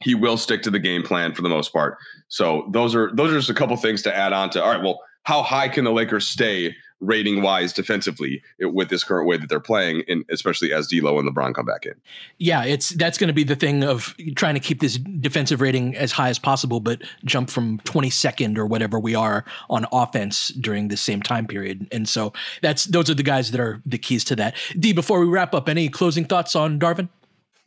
He 0.00 0.14
will 0.14 0.36
stick 0.36 0.62
to 0.62 0.70
the 0.70 0.78
game 0.78 1.02
plan 1.02 1.34
for 1.34 1.42
the 1.42 1.48
most 1.48 1.72
part. 1.72 1.98
So 2.28 2.68
those 2.72 2.94
are 2.94 3.10
those 3.14 3.32
are 3.32 3.36
just 3.36 3.50
a 3.50 3.54
couple 3.54 3.76
things 3.76 4.02
to 4.02 4.14
add 4.14 4.32
on 4.32 4.50
to. 4.50 4.62
All 4.62 4.70
right, 4.70 4.82
well, 4.82 5.00
how 5.22 5.42
high 5.42 5.68
can 5.68 5.84
the 5.84 5.92
Lakers 5.92 6.26
stay 6.26 6.74
rating 7.00 7.42
wise 7.42 7.74
defensively 7.74 8.42
with 8.58 8.88
this 8.88 9.04
current 9.04 9.28
way 9.28 9.36
that 9.36 9.48
they're 9.50 9.60
playing, 9.60 10.02
and 10.08 10.24
especially 10.30 10.72
as 10.72 10.86
D'Lo 10.88 11.18
and 11.18 11.28
LeBron 11.28 11.54
come 11.54 11.66
back 11.66 11.84
in? 11.84 11.92
yeah, 12.38 12.64
it's 12.64 12.90
that's 12.90 13.18
going 13.18 13.28
to 13.28 13.34
be 13.34 13.44
the 13.44 13.56
thing 13.56 13.84
of 13.84 14.14
trying 14.34 14.54
to 14.54 14.60
keep 14.60 14.80
this 14.80 14.96
defensive 14.96 15.60
rating 15.60 15.96
as 15.96 16.12
high 16.12 16.28
as 16.28 16.38
possible, 16.38 16.80
but 16.80 17.02
jump 17.24 17.50
from 17.50 17.78
22nd 17.80 18.56
or 18.56 18.66
whatever 18.66 18.98
we 18.98 19.14
are 19.14 19.44
on 19.68 19.86
offense 19.92 20.48
during 20.48 20.88
the 20.88 20.96
same 20.96 21.20
time 21.20 21.46
period. 21.46 21.86
And 21.92 22.08
so 22.08 22.32
that's 22.62 22.84
those 22.84 23.10
are 23.10 23.14
the 23.14 23.22
guys 23.22 23.50
that 23.50 23.60
are 23.60 23.82
the 23.84 23.98
keys 23.98 24.24
to 24.24 24.36
that. 24.36 24.54
D, 24.78 24.92
before 24.92 25.20
we 25.20 25.26
wrap 25.26 25.54
up, 25.54 25.68
any 25.68 25.88
closing 25.88 26.24
thoughts 26.24 26.56
on 26.56 26.78
Darvin? 26.78 27.08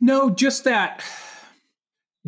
No, 0.00 0.30
just 0.30 0.64
that. 0.64 1.04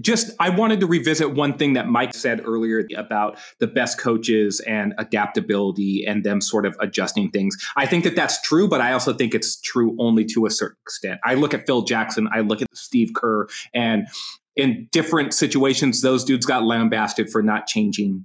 Just 0.00 0.30
I 0.40 0.48
wanted 0.48 0.80
to 0.80 0.86
revisit 0.86 1.34
one 1.34 1.58
thing 1.58 1.74
that 1.74 1.86
Mike 1.86 2.14
said 2.14 2.40
earlier 2.46 2.86
about 2.96 3.38
the 3.58 3.66
best 3.66 3.98
coaches 3.98 4.60
and 4.60 4.94
adaptability 4.96 6.06
and 6.06 6.24
them 6.24 6.40
sort 6.40 6.64
of 6.64 6.74
adjusting 6.80 7.30
things. 7.30 7.56
I 7.76 7.84
think 7.84 8.04
that 8.04 8.16
that's 8.16 8.40
true, 8.40 8.68
but 8.68 8.80
I 8.80 8.92
also 8.92 9.12
think 9.12 9.34
it's 9.34 9.60
true 9.60 9.94
only 9.98 10.24
to 10.26 10.46
a 10.46 10.50
certain 10.50 10.78
extent. 10.86 11.20
I 11.24 11.34
look 11.34 11.52
at 11.52 11.66
Phil 11.66 11.82
Jackson, 11.82 12.28
I 12.32 12.40
look 12.40 12.62
at 12.62 12.68
Steve 12.74 13.10
Kerr, 13.14 13.48
and 13.74 14.08
in 14.56 14.88
different 14.92 15.34
situations, 15.34 16.00
those 16.00 16.24
dudes 16.24 16.46
got 16.46 16.64
lambasted 16.64 17.30
for 17.30 17.42
not 17.42 17.66
changing, 17.66 18.24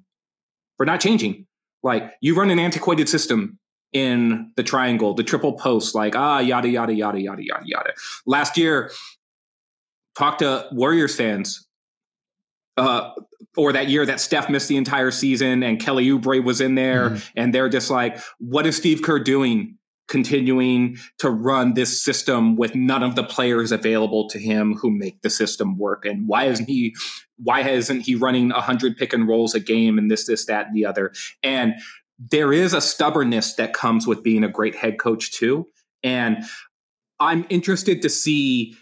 for 0.78 0.86
not 0.86 1.00
changing. 1.00 1.48
Like 1.84 2.14
you 2.22 2.36
run 2.36 2.50
an 2.50 2.60
antiquated 2.60 3.10
system 3.10 3.60
in 3.94 4.52
the 4.56 4.64
triangle, 4.64 5.14
the 5.14 5.24
triple 5.24 5.54
post, 5.54 5.96
like 5.96 6.16
ah 6.16 6.40
yada 6.40 6.68
yada 6.68 6.94
yada 6.94 7.20
yada 7.20 7.44
yada 7.44 7.64
yada. 7.66 7.94
Last 8.26 8.58
year, 8.58 8.92
talk 10.18 10.40
to 10.40 10.68
Warriors 10.72 11.16
fans. 11.16 11.68
Uh, 12.76 13.12
or 13.56 13.74
that 13.74 13.90
year 13.90 14.06
that 14.06 14.20
Steph 14.20 14.50
missed 14.50 14.68
the 14.68 14.78
entire 14.78 15.10
season 15.10 15.64
and 15.64 15.80
Kelly 15.80 16.06
Oubre 16.08 16.44
was 16.44 16.62
in 16.62 16.76
there, 16.76 17.18
and 17.36 17.54
they're 17.54 17.70
just 17.70 17.90
like, 17.90 18.20
what 18.38 18.68
is 18.68 18.78
Steve 18.78 19.02
Kerr 19.02 19.20
doing? 19.20 19.78
Continuing 20.08 20.98
to 21.18 21.30
run 21.30 21.74
this 21.74 22.02
system 22.02 22.56
with 22.56 22.76
none 22.76 23.04
of 23.04 23.16
the 23.16 23.24
players 23.24 23.72
available 23.72 24.30
to 24.30 24.40
him 24.40 24.76
who 24.76 24.90
make 24.90 25.22
the 25.22 25.30
system 25.30 25.78
work, 25.78 26.06
and 26.06 26.28
why 26.28 26.46
isn't 26.46 26.68
he? 26.68 26.96
Why 27.44 27.62
isn't 27.62 28.02
he 28.02 28.16
running 28.16 28.52
hundred 28.52 28.96
pick 28.96 29.12
and 29.12 29.28
rolls 29.28 29.54
a 29.54 29.60
game 29.60 29.98
and 29.98 30.10
this, 30.10 30.26
this, 30.26 30.46
that, 30.46 30.68
and 30.68 30.76
the 30.76 30.86
other? 30.86 31.12
And 31.44 31.74
there 32.20 32.54
is 32.54 32.74
a 32.74 32.80
stubbornness 32.80 33.56
that 33.56 33.74
comes 33.74 34.08
with 34.08 34.24
being 34.24 34.44
a 34.44 34.50
great 34.50 34.76
head 34.76 34.98
coach 34.98 35.32
too, 35.32 35.68
and 36.04 36.46
I'm 37.20 37.46
interested 37.50 38.02
to 38.04 38.10
see 38.10 38.78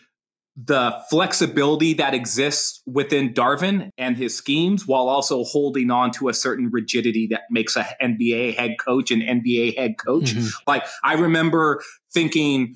the 0.58 0.98
flexibility 1.10 1.94
that 1.94 2.14
exists 2.14 2.82
within 2.86 3.34
Darvin 3.34 3.90
and 3.98 4.16
his 4.16 4.36
schemes 4.36 4.88
while 4.88 5.10
also 5.10 5.44
holding 5.44 5.92
on 5.92 6.12
to 6.12 6.30
a 6.30 6.34
certain 6.34 6.70
rigidity 6.72 7.28
that 7.28 7.42
makes 7.52 7.76
a 7.76 7.86
NBA 8.02 8.56
head 8.56 8.76
coach 8.80 9.12
an 9.12 9.22
NBA 9.22 9.76
head 9.76 9.96
coach. 9.98 10.34
Mhm. 10.34 10.54
Like 10.66 10.86
I 11.04 11.16
remember 11.16 11.84
thinking 12.14 12.76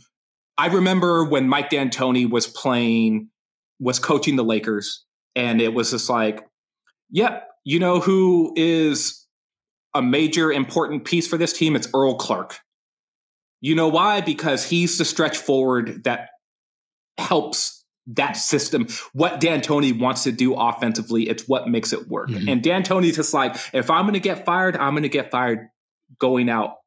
I 0.58 0.68
remember 0.68 1.24
when 1.24 1.48
Mike 1.48 1.70
D'Antoni 1.70 2.30
was 2.30 2.48
playing 2.48 3.30
was 3.80 3.98
coaching 3.98 4.36
the 4.36 4.44
Lakers 4.44 5.06
and 5.36 5.62
it 5.62 5.74
was 5.74 5.92
just 5.92 6.10
like 6.10 6.46
yep, 7.10 7.48
you 7.64 7.80
know 7.80 8.02
who 8.02 8.52
is 8.58 9.26
a 9.96 10.02
major 10.02 10.52
important 10.52 11.06
piece 11.06 11.28
for 11.28 11.38
this 11.38 11.54
team 11.54 11.78
it's 11.78 11.88
Earl 11.94 12.16
Clark. 12.16 12.60
You 13.62 13.74
know 13.74 13.88
why? 13.88 14.20
Because 14.20 14.66
he's 14.66 14.98
the 14.98 15.06
stretch 15.06 15.38
forward 15.38 16.04
that 16.04 16.30
helps 17.20 17.86
that 18.08 18.34
system. 18.34 18.88
What 19.14 19.40
D'Antoni 19.40 19.98
wants 19.98 20.24
to 20.24 20.32
do 20.32 20.56
offensively, 20.56 21.30
it's 21.30 21.48
what 21.48 21.68
makes 21.68 21.94
it 21.94 22.08
work. 22.08 22.30
Mhm. 22.30 22.52
And 22.52 22.64
D'Antoni's 22.64 23.16
just 23.16 23.34
like, 23.34 23.56
if 23.74 23.92
I'm 23.92 24.04
going 24.04 24.14
to 24.16 24.20
get 24.20 24.46
fired, 24.46 24.76
I'm 24.76 24.94
going 24.94 25.04
to 25.04 25.10
get 25.10 25.30
fired 25.30 25.70
going 26.18 26.50
out, 26.50 26.78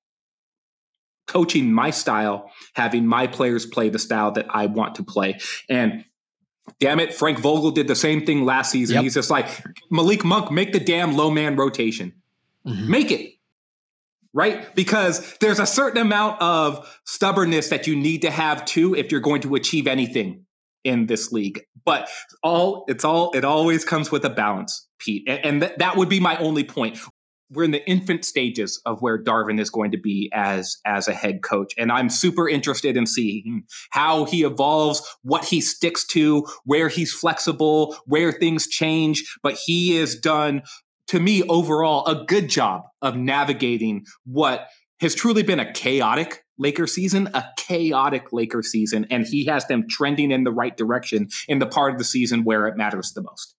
coaching 1.29 1.73
my 1.73 1.91
style, 1.91 2.51
having 2.75 3.07
my 3.07 3.29
players 3.29 3.67
play 3.67 3.89
the 3.89 4.01
style 4.01 4.33
that 4.33 4.47
I 4.51 4.67
want 4.67 4.97
to 4.97 5.05
play. 5.05 5.39
And 5.69 6.05
damn 6.81 6.99
it, 6.99 7.15
Frank 7.15 7.39
Vogel 7.39 7.71
did 7.71 7.87
the 7.87 7.95
same 7.95 8.27
thing 8.27 8.45
last 8.45 8.73
season. 8.73 8.95
Yep. 8.95 9.03
He's 9.05 9.15
just 9.15 9.31
like, 9.31 9.47
Malik 9.91 10.25
Monk, 10.25 10.51
make 10.51 10.73
the 10.73 10.81
damn 10.81 11.17
low 11.17 11.31
man 11.31 11.55
rotation. 11.55 12.15
Mhm. 12.67 12.89
Make 12.89 13.13
it. 13.13 13.35
Right? 14.35 14.75
Because 14.75 15.37
there's 15.39 15.59
a 15.59 15.67
certain 15.67 16.01
amount 16.01 16.41
of 16.41 16.89
stubbornness 17.05 17.69
that 17.69 17.87
you 17.87 17.95
need 17.95 18.23
to 18.23 18.31
have 18.31 18.65
too 18.65 18.95
if 18.95 19.13
you're 19.13 19.21
going 19.21 19.43
to 19.43 19.55
achieve 19.55 19.87
anything 19.87 20.47
in 20.85 21.07
this 21.07 21.33
league. 21.33 21.63
But 21.85 22.09
all 22.43 22.85
it's 22.89 23.05
all 23.05 23.33
it 23.33 23.45
always 23.45 23.85
comes 23.85 24.11
with 24.11 24.25
a 24.25 24.31
balance, 24.31 24.89
Pete. 24.99 25.25
And, 25.29 25.45
and 25.45 25.61
th- 25.61 25.75
that 25.79 25.97
would 25.97 26.09
be 26.09 26.21
my 26.21 26.37
only 26.39 26.65
point. 26.65 26.99
we're 27.53 27.65
in 27.65 27.71
the 27.71 27.87
infant 27.89 28.25
stages 28.25 28.81
of 28.87 29.03
where 29.03 29.23
Darvin 29.23 29.61
is 29.61 29.71
going 29.71 29.91
to 29.93 29.99
be 29.99 30.31
as 30.33 30.79
as 30.85 31.09
a 31.09 31.13
head 31.13 31.43
coach 31.43 31.75
and 31.77 31.93
I'm 31.93 32.09
super 32.09 32.49
interested 32.49 32.97
in 32.97 33.07
seeing 33.07 33.65
how 33.91 34.25
he 34.25 34.43
evolves, 34.43 35.03
what 35.23 35.45
he 35.45 35.61
sticks 35.61 36.07
to, 36.09 36.47
where 36.65 36.89
he's 36.89 37.13
flexible, 37.13 37.97
where 38.07 38.33
things 38.33 38.67
change, 38.67 39.25
but 39.43 39.55
he 39.55 39.97
has 39.97 40.17
done 40.17 40.63
to 41.13 41.21
me 41.21 41.43
overall 41.43 42.07
a 42.07 42.25
good 42.25 42.49
job 42.49 42.85
of 43.03 43.15
navigating 43.15 44.07
what 44.25 44.69
has 45.03 45.15
truly 45.15 45.43
been 45.43 45.61
a 45.61 45.71
chaotic 45.75 46.43
Laker 46.57 46.87
season, 46.87 47.29
a 47.35 47.45
chaotic 47.59 48.33
Laker 48.33 48.63
season, 48.63 49.07
and 49.11 49.27
he 49.27 49.45
has 49.45 49.67
them 49.67 49.85
trending 49.91 50.31
in 50.31 50.45
the 50.45 50.51
right 50.51 50.75
direction 50.75 51.29
in 51.49 51.59
the 51.59 51.67
part 51.67 51.93
of 51.93 51.99
the 51.99 52.05
season 52.05 52.45
where 52.45 52.67
it 52.67 52.79
matters 52.79 53.13
the 53.13 53.21
most. 53.21 53.55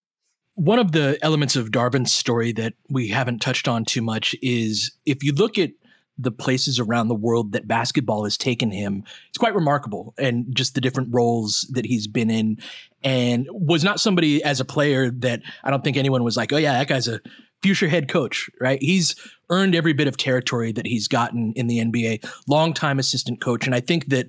One 0.56 0.80
of 0.80 0.90
the 0.90 1.16
elements 1.22 1.54
of 1.54 1.70
Darvin's 1.70 2.12
story 2.12 2.50
that 2.54 2.74
we 2.90 3.06
haven't 3.08 3.38
touched 3.38 3.68
on 3.68 3.84
too 3.84 4.02
much 4.02 4.34
is 4.42 4.90
if 5.06 5.22
you 5.22 5.32
look 5.32 5.56
at 5.56 5.70
the 6.16 6.30
places 6.30 6.78
around 6.78 7.08
the 7.08 7.14
world 7.14 7.52
that 7.52 7.66
basketball 7.66 8.24
has 8.24 8.36
taken 8.36 8.70
him, 8.70 9.04
it's 9.28 9.38
quite 9.38 9.54
remarkable. 9.54 10.14
And 10.18 10.54
just 10.54 10.74
the 10.74 10.80
different 10.80 11.12
roles 11.12 11.68
that 11.72 11.84
he's 11.86 12.06
been 12.06 12.30
in, 12.30 12.58
and 13.02 13.46
was 13.50 13.84
not 13.84 14.00
somebody 14.00 14.42
as 14.42 14.60
a 14.60 14.64
player 14.64 15.10
that 15.10 15.42
I 15.62 15.70
don't 15.70 15.84
think 15.84 15.96
anyone 15.96 16.24
was 16.24 16.36
like, 16.36 16.52
oh, 16.52 16.56
yeah, 16.56 16.74
that 16.74 16.88
guy's 16.88 17.08
a 17.08 17.20
future 17.64 17.88
head 17.88 18.08
coach, 18.10 18.50
right? 18.60 18.78
He's 18.82 19.14
earned 19.48 19.74
every 19.74 19.94
bit 19.94 20.06
of 20.06 20.18
territory 20.18 20.70
that 20.70 20.86
he's 20.86 21.08
gotten 21.08 21.54
in 21.56 21.66
the 21.66 21.78
NBA, 21.78 22.22
longtime 22.46 22.98
assistant 22.98 23.40
coach. 23.40 23.64
And 23.64 23.74
I 23.74 23.80
think 23.80 24.08
that 24.08 24.26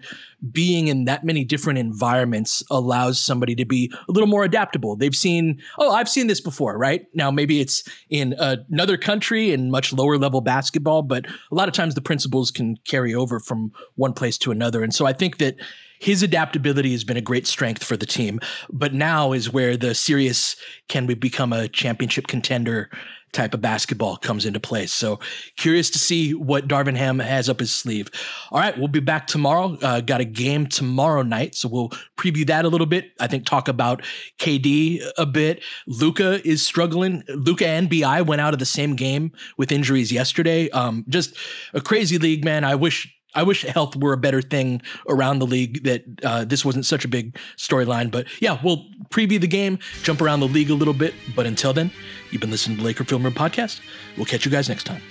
being 0.53 0.87
in 0.87 1.03
that 1.03 1.25
many 1.25 1.43
different 1.43 1.77
environments 1.77 2.63
allows 2.71 3.19
somebody 3.19 3.53
to 3.55 3.65
be 3.65 3.91
a 4.07 4.11
little 4.13 4.27
more 4.27 4.45
adaptable. 4.45 4.95
They've 4.95 5.13
seen, 5.13 5.61
oh, 5.77 5.91
I've 5.91 6.07
seen 6.07 6.27
this 6.27 6.39
before, 6.39 6.77
right? 6.77 7.07
Now, 7.13 7.29
maybe 7.29 7.59
it's 7.59 7.83
in 8.09 8.35
another 8.39 8.95
country 8.95 9.51
in 9.51 9.69
much 9.69 9.91
lower 9.91 10.17
level 10.17 10.39
basketball, 10.39 11.01
but 11.01 11.25
a 11.25 11.55
lot 11.55 11.67
of 11.67 11.73
times 11.73 11.93
the 11.93 12.01
principles 12.01 12.51
can 12.51 12.77
carry 12.87 13.13
over 13.13 13.41
from 13.41 13.73
one 13.95 14.13
place 14.13 14.37
to 14.37 14.51
another. 14.51 14.81
And 14.81 14.95
so 14.95 15.05
I 15.05 15.11
think 15.11 15.39
that 15.39 15.57
his 15.99 16.23
adaptability 16.23 16.93
has 16.93 17.03
been 17.03 17.17
a 17.17 17.21
great 17.21 17.47
strength 17.47 17.83
for 17.83 17.97
the 17.97 18.05
team, 18.05 18.39
but 18.71 18.93
now 18.93 19.33
is 19.33 19.51
where 19.51 19.75
the 19.75 19.93
serious 19.93 20.55
can 20.87 21.05
we 21.05 21.15
become 21.15 21.51
a 21.51 21.67
championship 21.67 22.27
contender 22.27 22.89
type 23.35 23.53
of 23.53 23.61
basketball 23.61 24.17
comes 24.17 24.45
into 24.45 24.59
place. 24.59 24.93
So 24.93 25.19
curious 25.57 25.89
to 25.91 25.99
see 25.99 26.33
what 26.33 26.67
Darvin 26.67 26.95
Ham 26.95 27.19
has 27.19 27.49
up 27.49 27.59
his 27.59 27.71
sleeve. 27.71 28.09
All 28.51 28.59
right, 28.59 28.77
we'll 28.77 28.87
be 28.87 28.99
back 28.99 29.27
tomorrow. 29.27 29.77
Uh, 29.81 30.01
got 30.01 30.21
a 30.21 30.25
game 30.25 30.65
tomorrow 30.65 31.21
night, 31.21 31.53
so 31.53 31.67
we'll 31.67 31.89
preview 32.17 32.47
that 32.47 32.65
a 32.65 32.69
little 32.69 32.87
bit. 32.87 33.11
I 33.19 33.27
think 33.27 33.45
talk 33.45 33.67
about 33.67 34.01
KD 34.39 35.01
a 35.17 35.25
bit. 35.25 35.61
Luka 35.85 36.45
is 36.47 36.65
struggling. 36.65 37.23
Luka 37.27 37.67
and 37.67 37.89
Bi 37.89 38.21
went 38.21 38.41
out 38.41 38.53
of 38.53 38.59
the 38.59 38.65
same 38.65 38.95
game 38.95 39.31
with 39.57 39.71
injuries 39.71 40.11
yesterday. 40.11 40.69
Um, 40.69 41.05
just 41.09 41.35
a 41.73 41.81
crazy 41.81 42.17
league, 42.17 42.45
man. 42.45 42.63
I 42.63 42.75
wish 42.75 43.11
I 43.35 43.43
wish 43.43 43.63
health 43.63 43.95
were 43.97 44.13
a 44.13 44.17
better 44.17 44.41
thing 44.41 44.81
around 45.09 45.39
the 45.39 45.45
league. 45.45 45.83
That 45.83 46.03
uh, 46.23 46.45
this 46.45 46.63
wasn't 46.63 46.85
such 46.85 47.05
a 47.05 47.07
big 47.07 47.37
storyline. 47.57 48.09
But 48.09 48.27
yeah, 48.41 48.57
we'll 48.63 48.85
preview 49.09 49.39
the 49.39 49.47
game, 49.47 49.77
jump 50.03 50.21
around 50.21 50.39
the 50.39 50.47
league 50.47 50.69
a 50.69 50.73
little 50.73 50.93
bit. 50.93 51.13
But 51.35 51.45
until 51.45 51.73
then, 51.73 51.91
you've 52.31 52.41
been 52.41 52.51
listening 52.51 52.77
to 52.77 52.81
the 52.81 52.87
Laker 52.87 53.03
Film 53.03 53.23
Room 53.23 53.33
podcast. 53.33 53.81
We'll 54.17 54.25
catch 54.25 54.45
you 54.45 54.51
guys 54.51 54.69
next 54.69 54.83
time. 54.85 55.01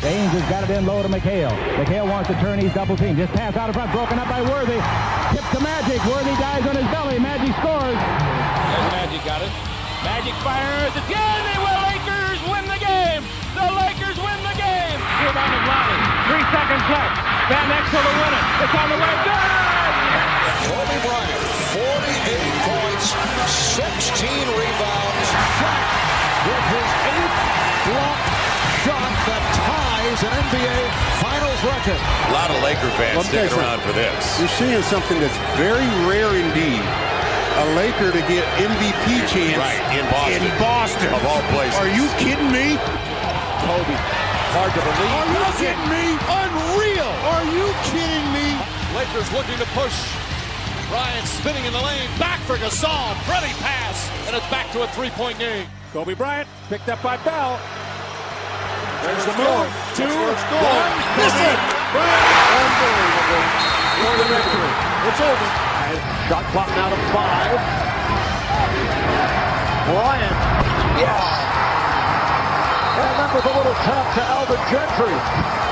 James 0.00 0.32
has 0.34 0.42
got 0.50 0.66
it 0.66 0.70
in 0.74 0.82
low 0.86 1.02
to 1.02 1.08
McHale. 1.08 1.54
McHale 1.78 2.08
wants 2.10 2.26
to 2.26 2.34
turn. 2.42 2.58
He's 2.58 2.74
double 2.74 2.96
team. 2.96 3.14
Just 3.14 3.32
pass 3.38 3.54
out 3.54 3.68
of 3.70 3.74
front, 3.78 3.92
broken 3.92 4.18
up 4.18 4.26
by 4.26 4.42
Worthy. 4.42 4.80
Tip 5.30 5.46
to 5.54 5.60
Magic. 5.62 6.02
Worthy 6.10 6.34
dies 6.42 6.66
on 6.66 6.74
his 6.74 6.88
belly. 6.90 7.22
Magic 7.22 7.54
scores. 7.62 7.94
There's 7.94 8.90
Magic 8.98 9.22
got 9.22 9.40
it. 9.46 9.52
Magic 10.02 10.34
fires. 10.42 10.90
It's 10.98 11.06
good. 11.06 11.40
They 11.46 11.58
will. 11.62 11.80
Lakers 11.86 12.40
win 12.50 12.64
the 12.66 12.80
game. 12.82 13.22
The 13.54 13.68
Lakers 13.78 14.18
win 14.18 14.38
the 14.42 14.56
game. 14.58 14.98
Rebound 15.22 15.54
of 15.54 15.62
Lonnie. 15.70 16.02
Three 16.34 16.46
seconds 16.50 16.84
left. 16.90 17.14
Van 17.46 17.68
Exel 17.70 18.02
to 18.02 18.12
win 18.18 18.32
it. 18.34 18.44
It's 18.66 18.74
on 18.74 18.88
the 18.90 18.98
way. 18.98 19.14
Good. 19.22 19.62
Kobe 20.66 20.98
Bryant, 21.06 21.42
48 21.78 22.58
points, 22.66 23.06
16 23.78 24.48
rebounds. 24.58 25.81
Shot 26.42 26.50
with 26.50 26.64
his 26.74 26.90
eighth 27.14 27.38
block 27.86 28.18
shot 28.82 29.12
that 29.30 29.42
ties 29.62 30.20
an 30.26 30.32
NBA 30.50 30.78
Finals 31.22 31.60
record. 31.62 32.00
A 32.02 32.32
lot 32.34 32.50
of 32.50 32.58
Laker 32.66 32.90
fans 32.98 33.14
Well, 33.22 33.26
sticking 33.30 33.54
around 33.58 33.78
for 33.86 33.94
this. 33.94 34.18
You're 34.42 34.50
seeing 34.58 34.82
something 34.82 35.18
that's 35.22 35.38
very 35.54 35.86
rare 36.10 36.34
indeed. 36.34 36.82
A 36.82 37.66
Laker 37.78 38.10
to 38.10 38.22
get 38.26 38.42
MVP 38.58 39.22
chance 39.30 39.54
Right, 39.60 39.78
in 39.94 40.02
Boston. 40.10 40.42
in 40.42 40.52
Boston. 40.58 41.08
Of 41.14 41.22
all 41.30 41.42
places. 41.54 41.78
Are 41.78 41.86
you 41.94 42.10
kidding 42.18 42.50
me? 42.50 42.74
Kobe, 43.62 43.94
hard 44.50 44.72
to 44.74 44.82
believe. 44.82 45.14
Are 45.14 45.30
you 45.30 45.44
kidding 45.62 45.88
me? 45.94 46.06
Unreal. 46.26 47.12
Are 47.30 47.46
you 47.54 47.66
kidding 47.94 48.26
me? 48.34 48.46
Lakers 48.98 49.30
looking 49.30 49.58
to 49.62 49.68
push. 49.78 49.94
Bryant 50.90 51.26
spinning 51.28 51.64
in 51.64 51.72
the 51.72 51.80
lane. 51.80 52.10
Back 52.18 52.40
for 52.42 52.56
Gasol. 52.58 53.14
Pretty 53.30 53.54
pass. 53.62 54.10
And 54.26 54.34
it's 54.34 54.48
back 54.50 54.72
to 54.72 54.82
a 54.82 54.88
three-point 54.88 55.38
game. 55.38 55.66
Kobe 55.92 56.14
Bryant 56.14 56.48
picked 56.70 56.88
up 56.88 57.02
by 57.02 57.18
Bell. 57.20 57.60
There's 59.04 59.24
the 59.28 59.36
move. 59.36 59.68
Two, 59.92 60.08
one. 60.08 60.92
Miss 61.20 61.36
it. 61.36 61.58
Unbelievable. 61.92 63.44
For 64.00 64.14
the 64.16 64.24
victory. 64.24 64.72
It's 65.04 65.20
over. 65.20 65.48
Shot 66.32 66.44
clock 66.48 66.68
now 66.72 66.88
to 66.88 66.96
five. 67.12 67.60
Bryant. 69.92 70.38
Yes. 70.96 71.28
And 72.96 73.12
that 73.20 73.30
was 73.36 73.44
a 73.44 73.52
little 73.52 73.76
tap 73.84 74.06
to 74.16 74.22
Alvin 74.32 74.62
Gentry. 74.72 75.71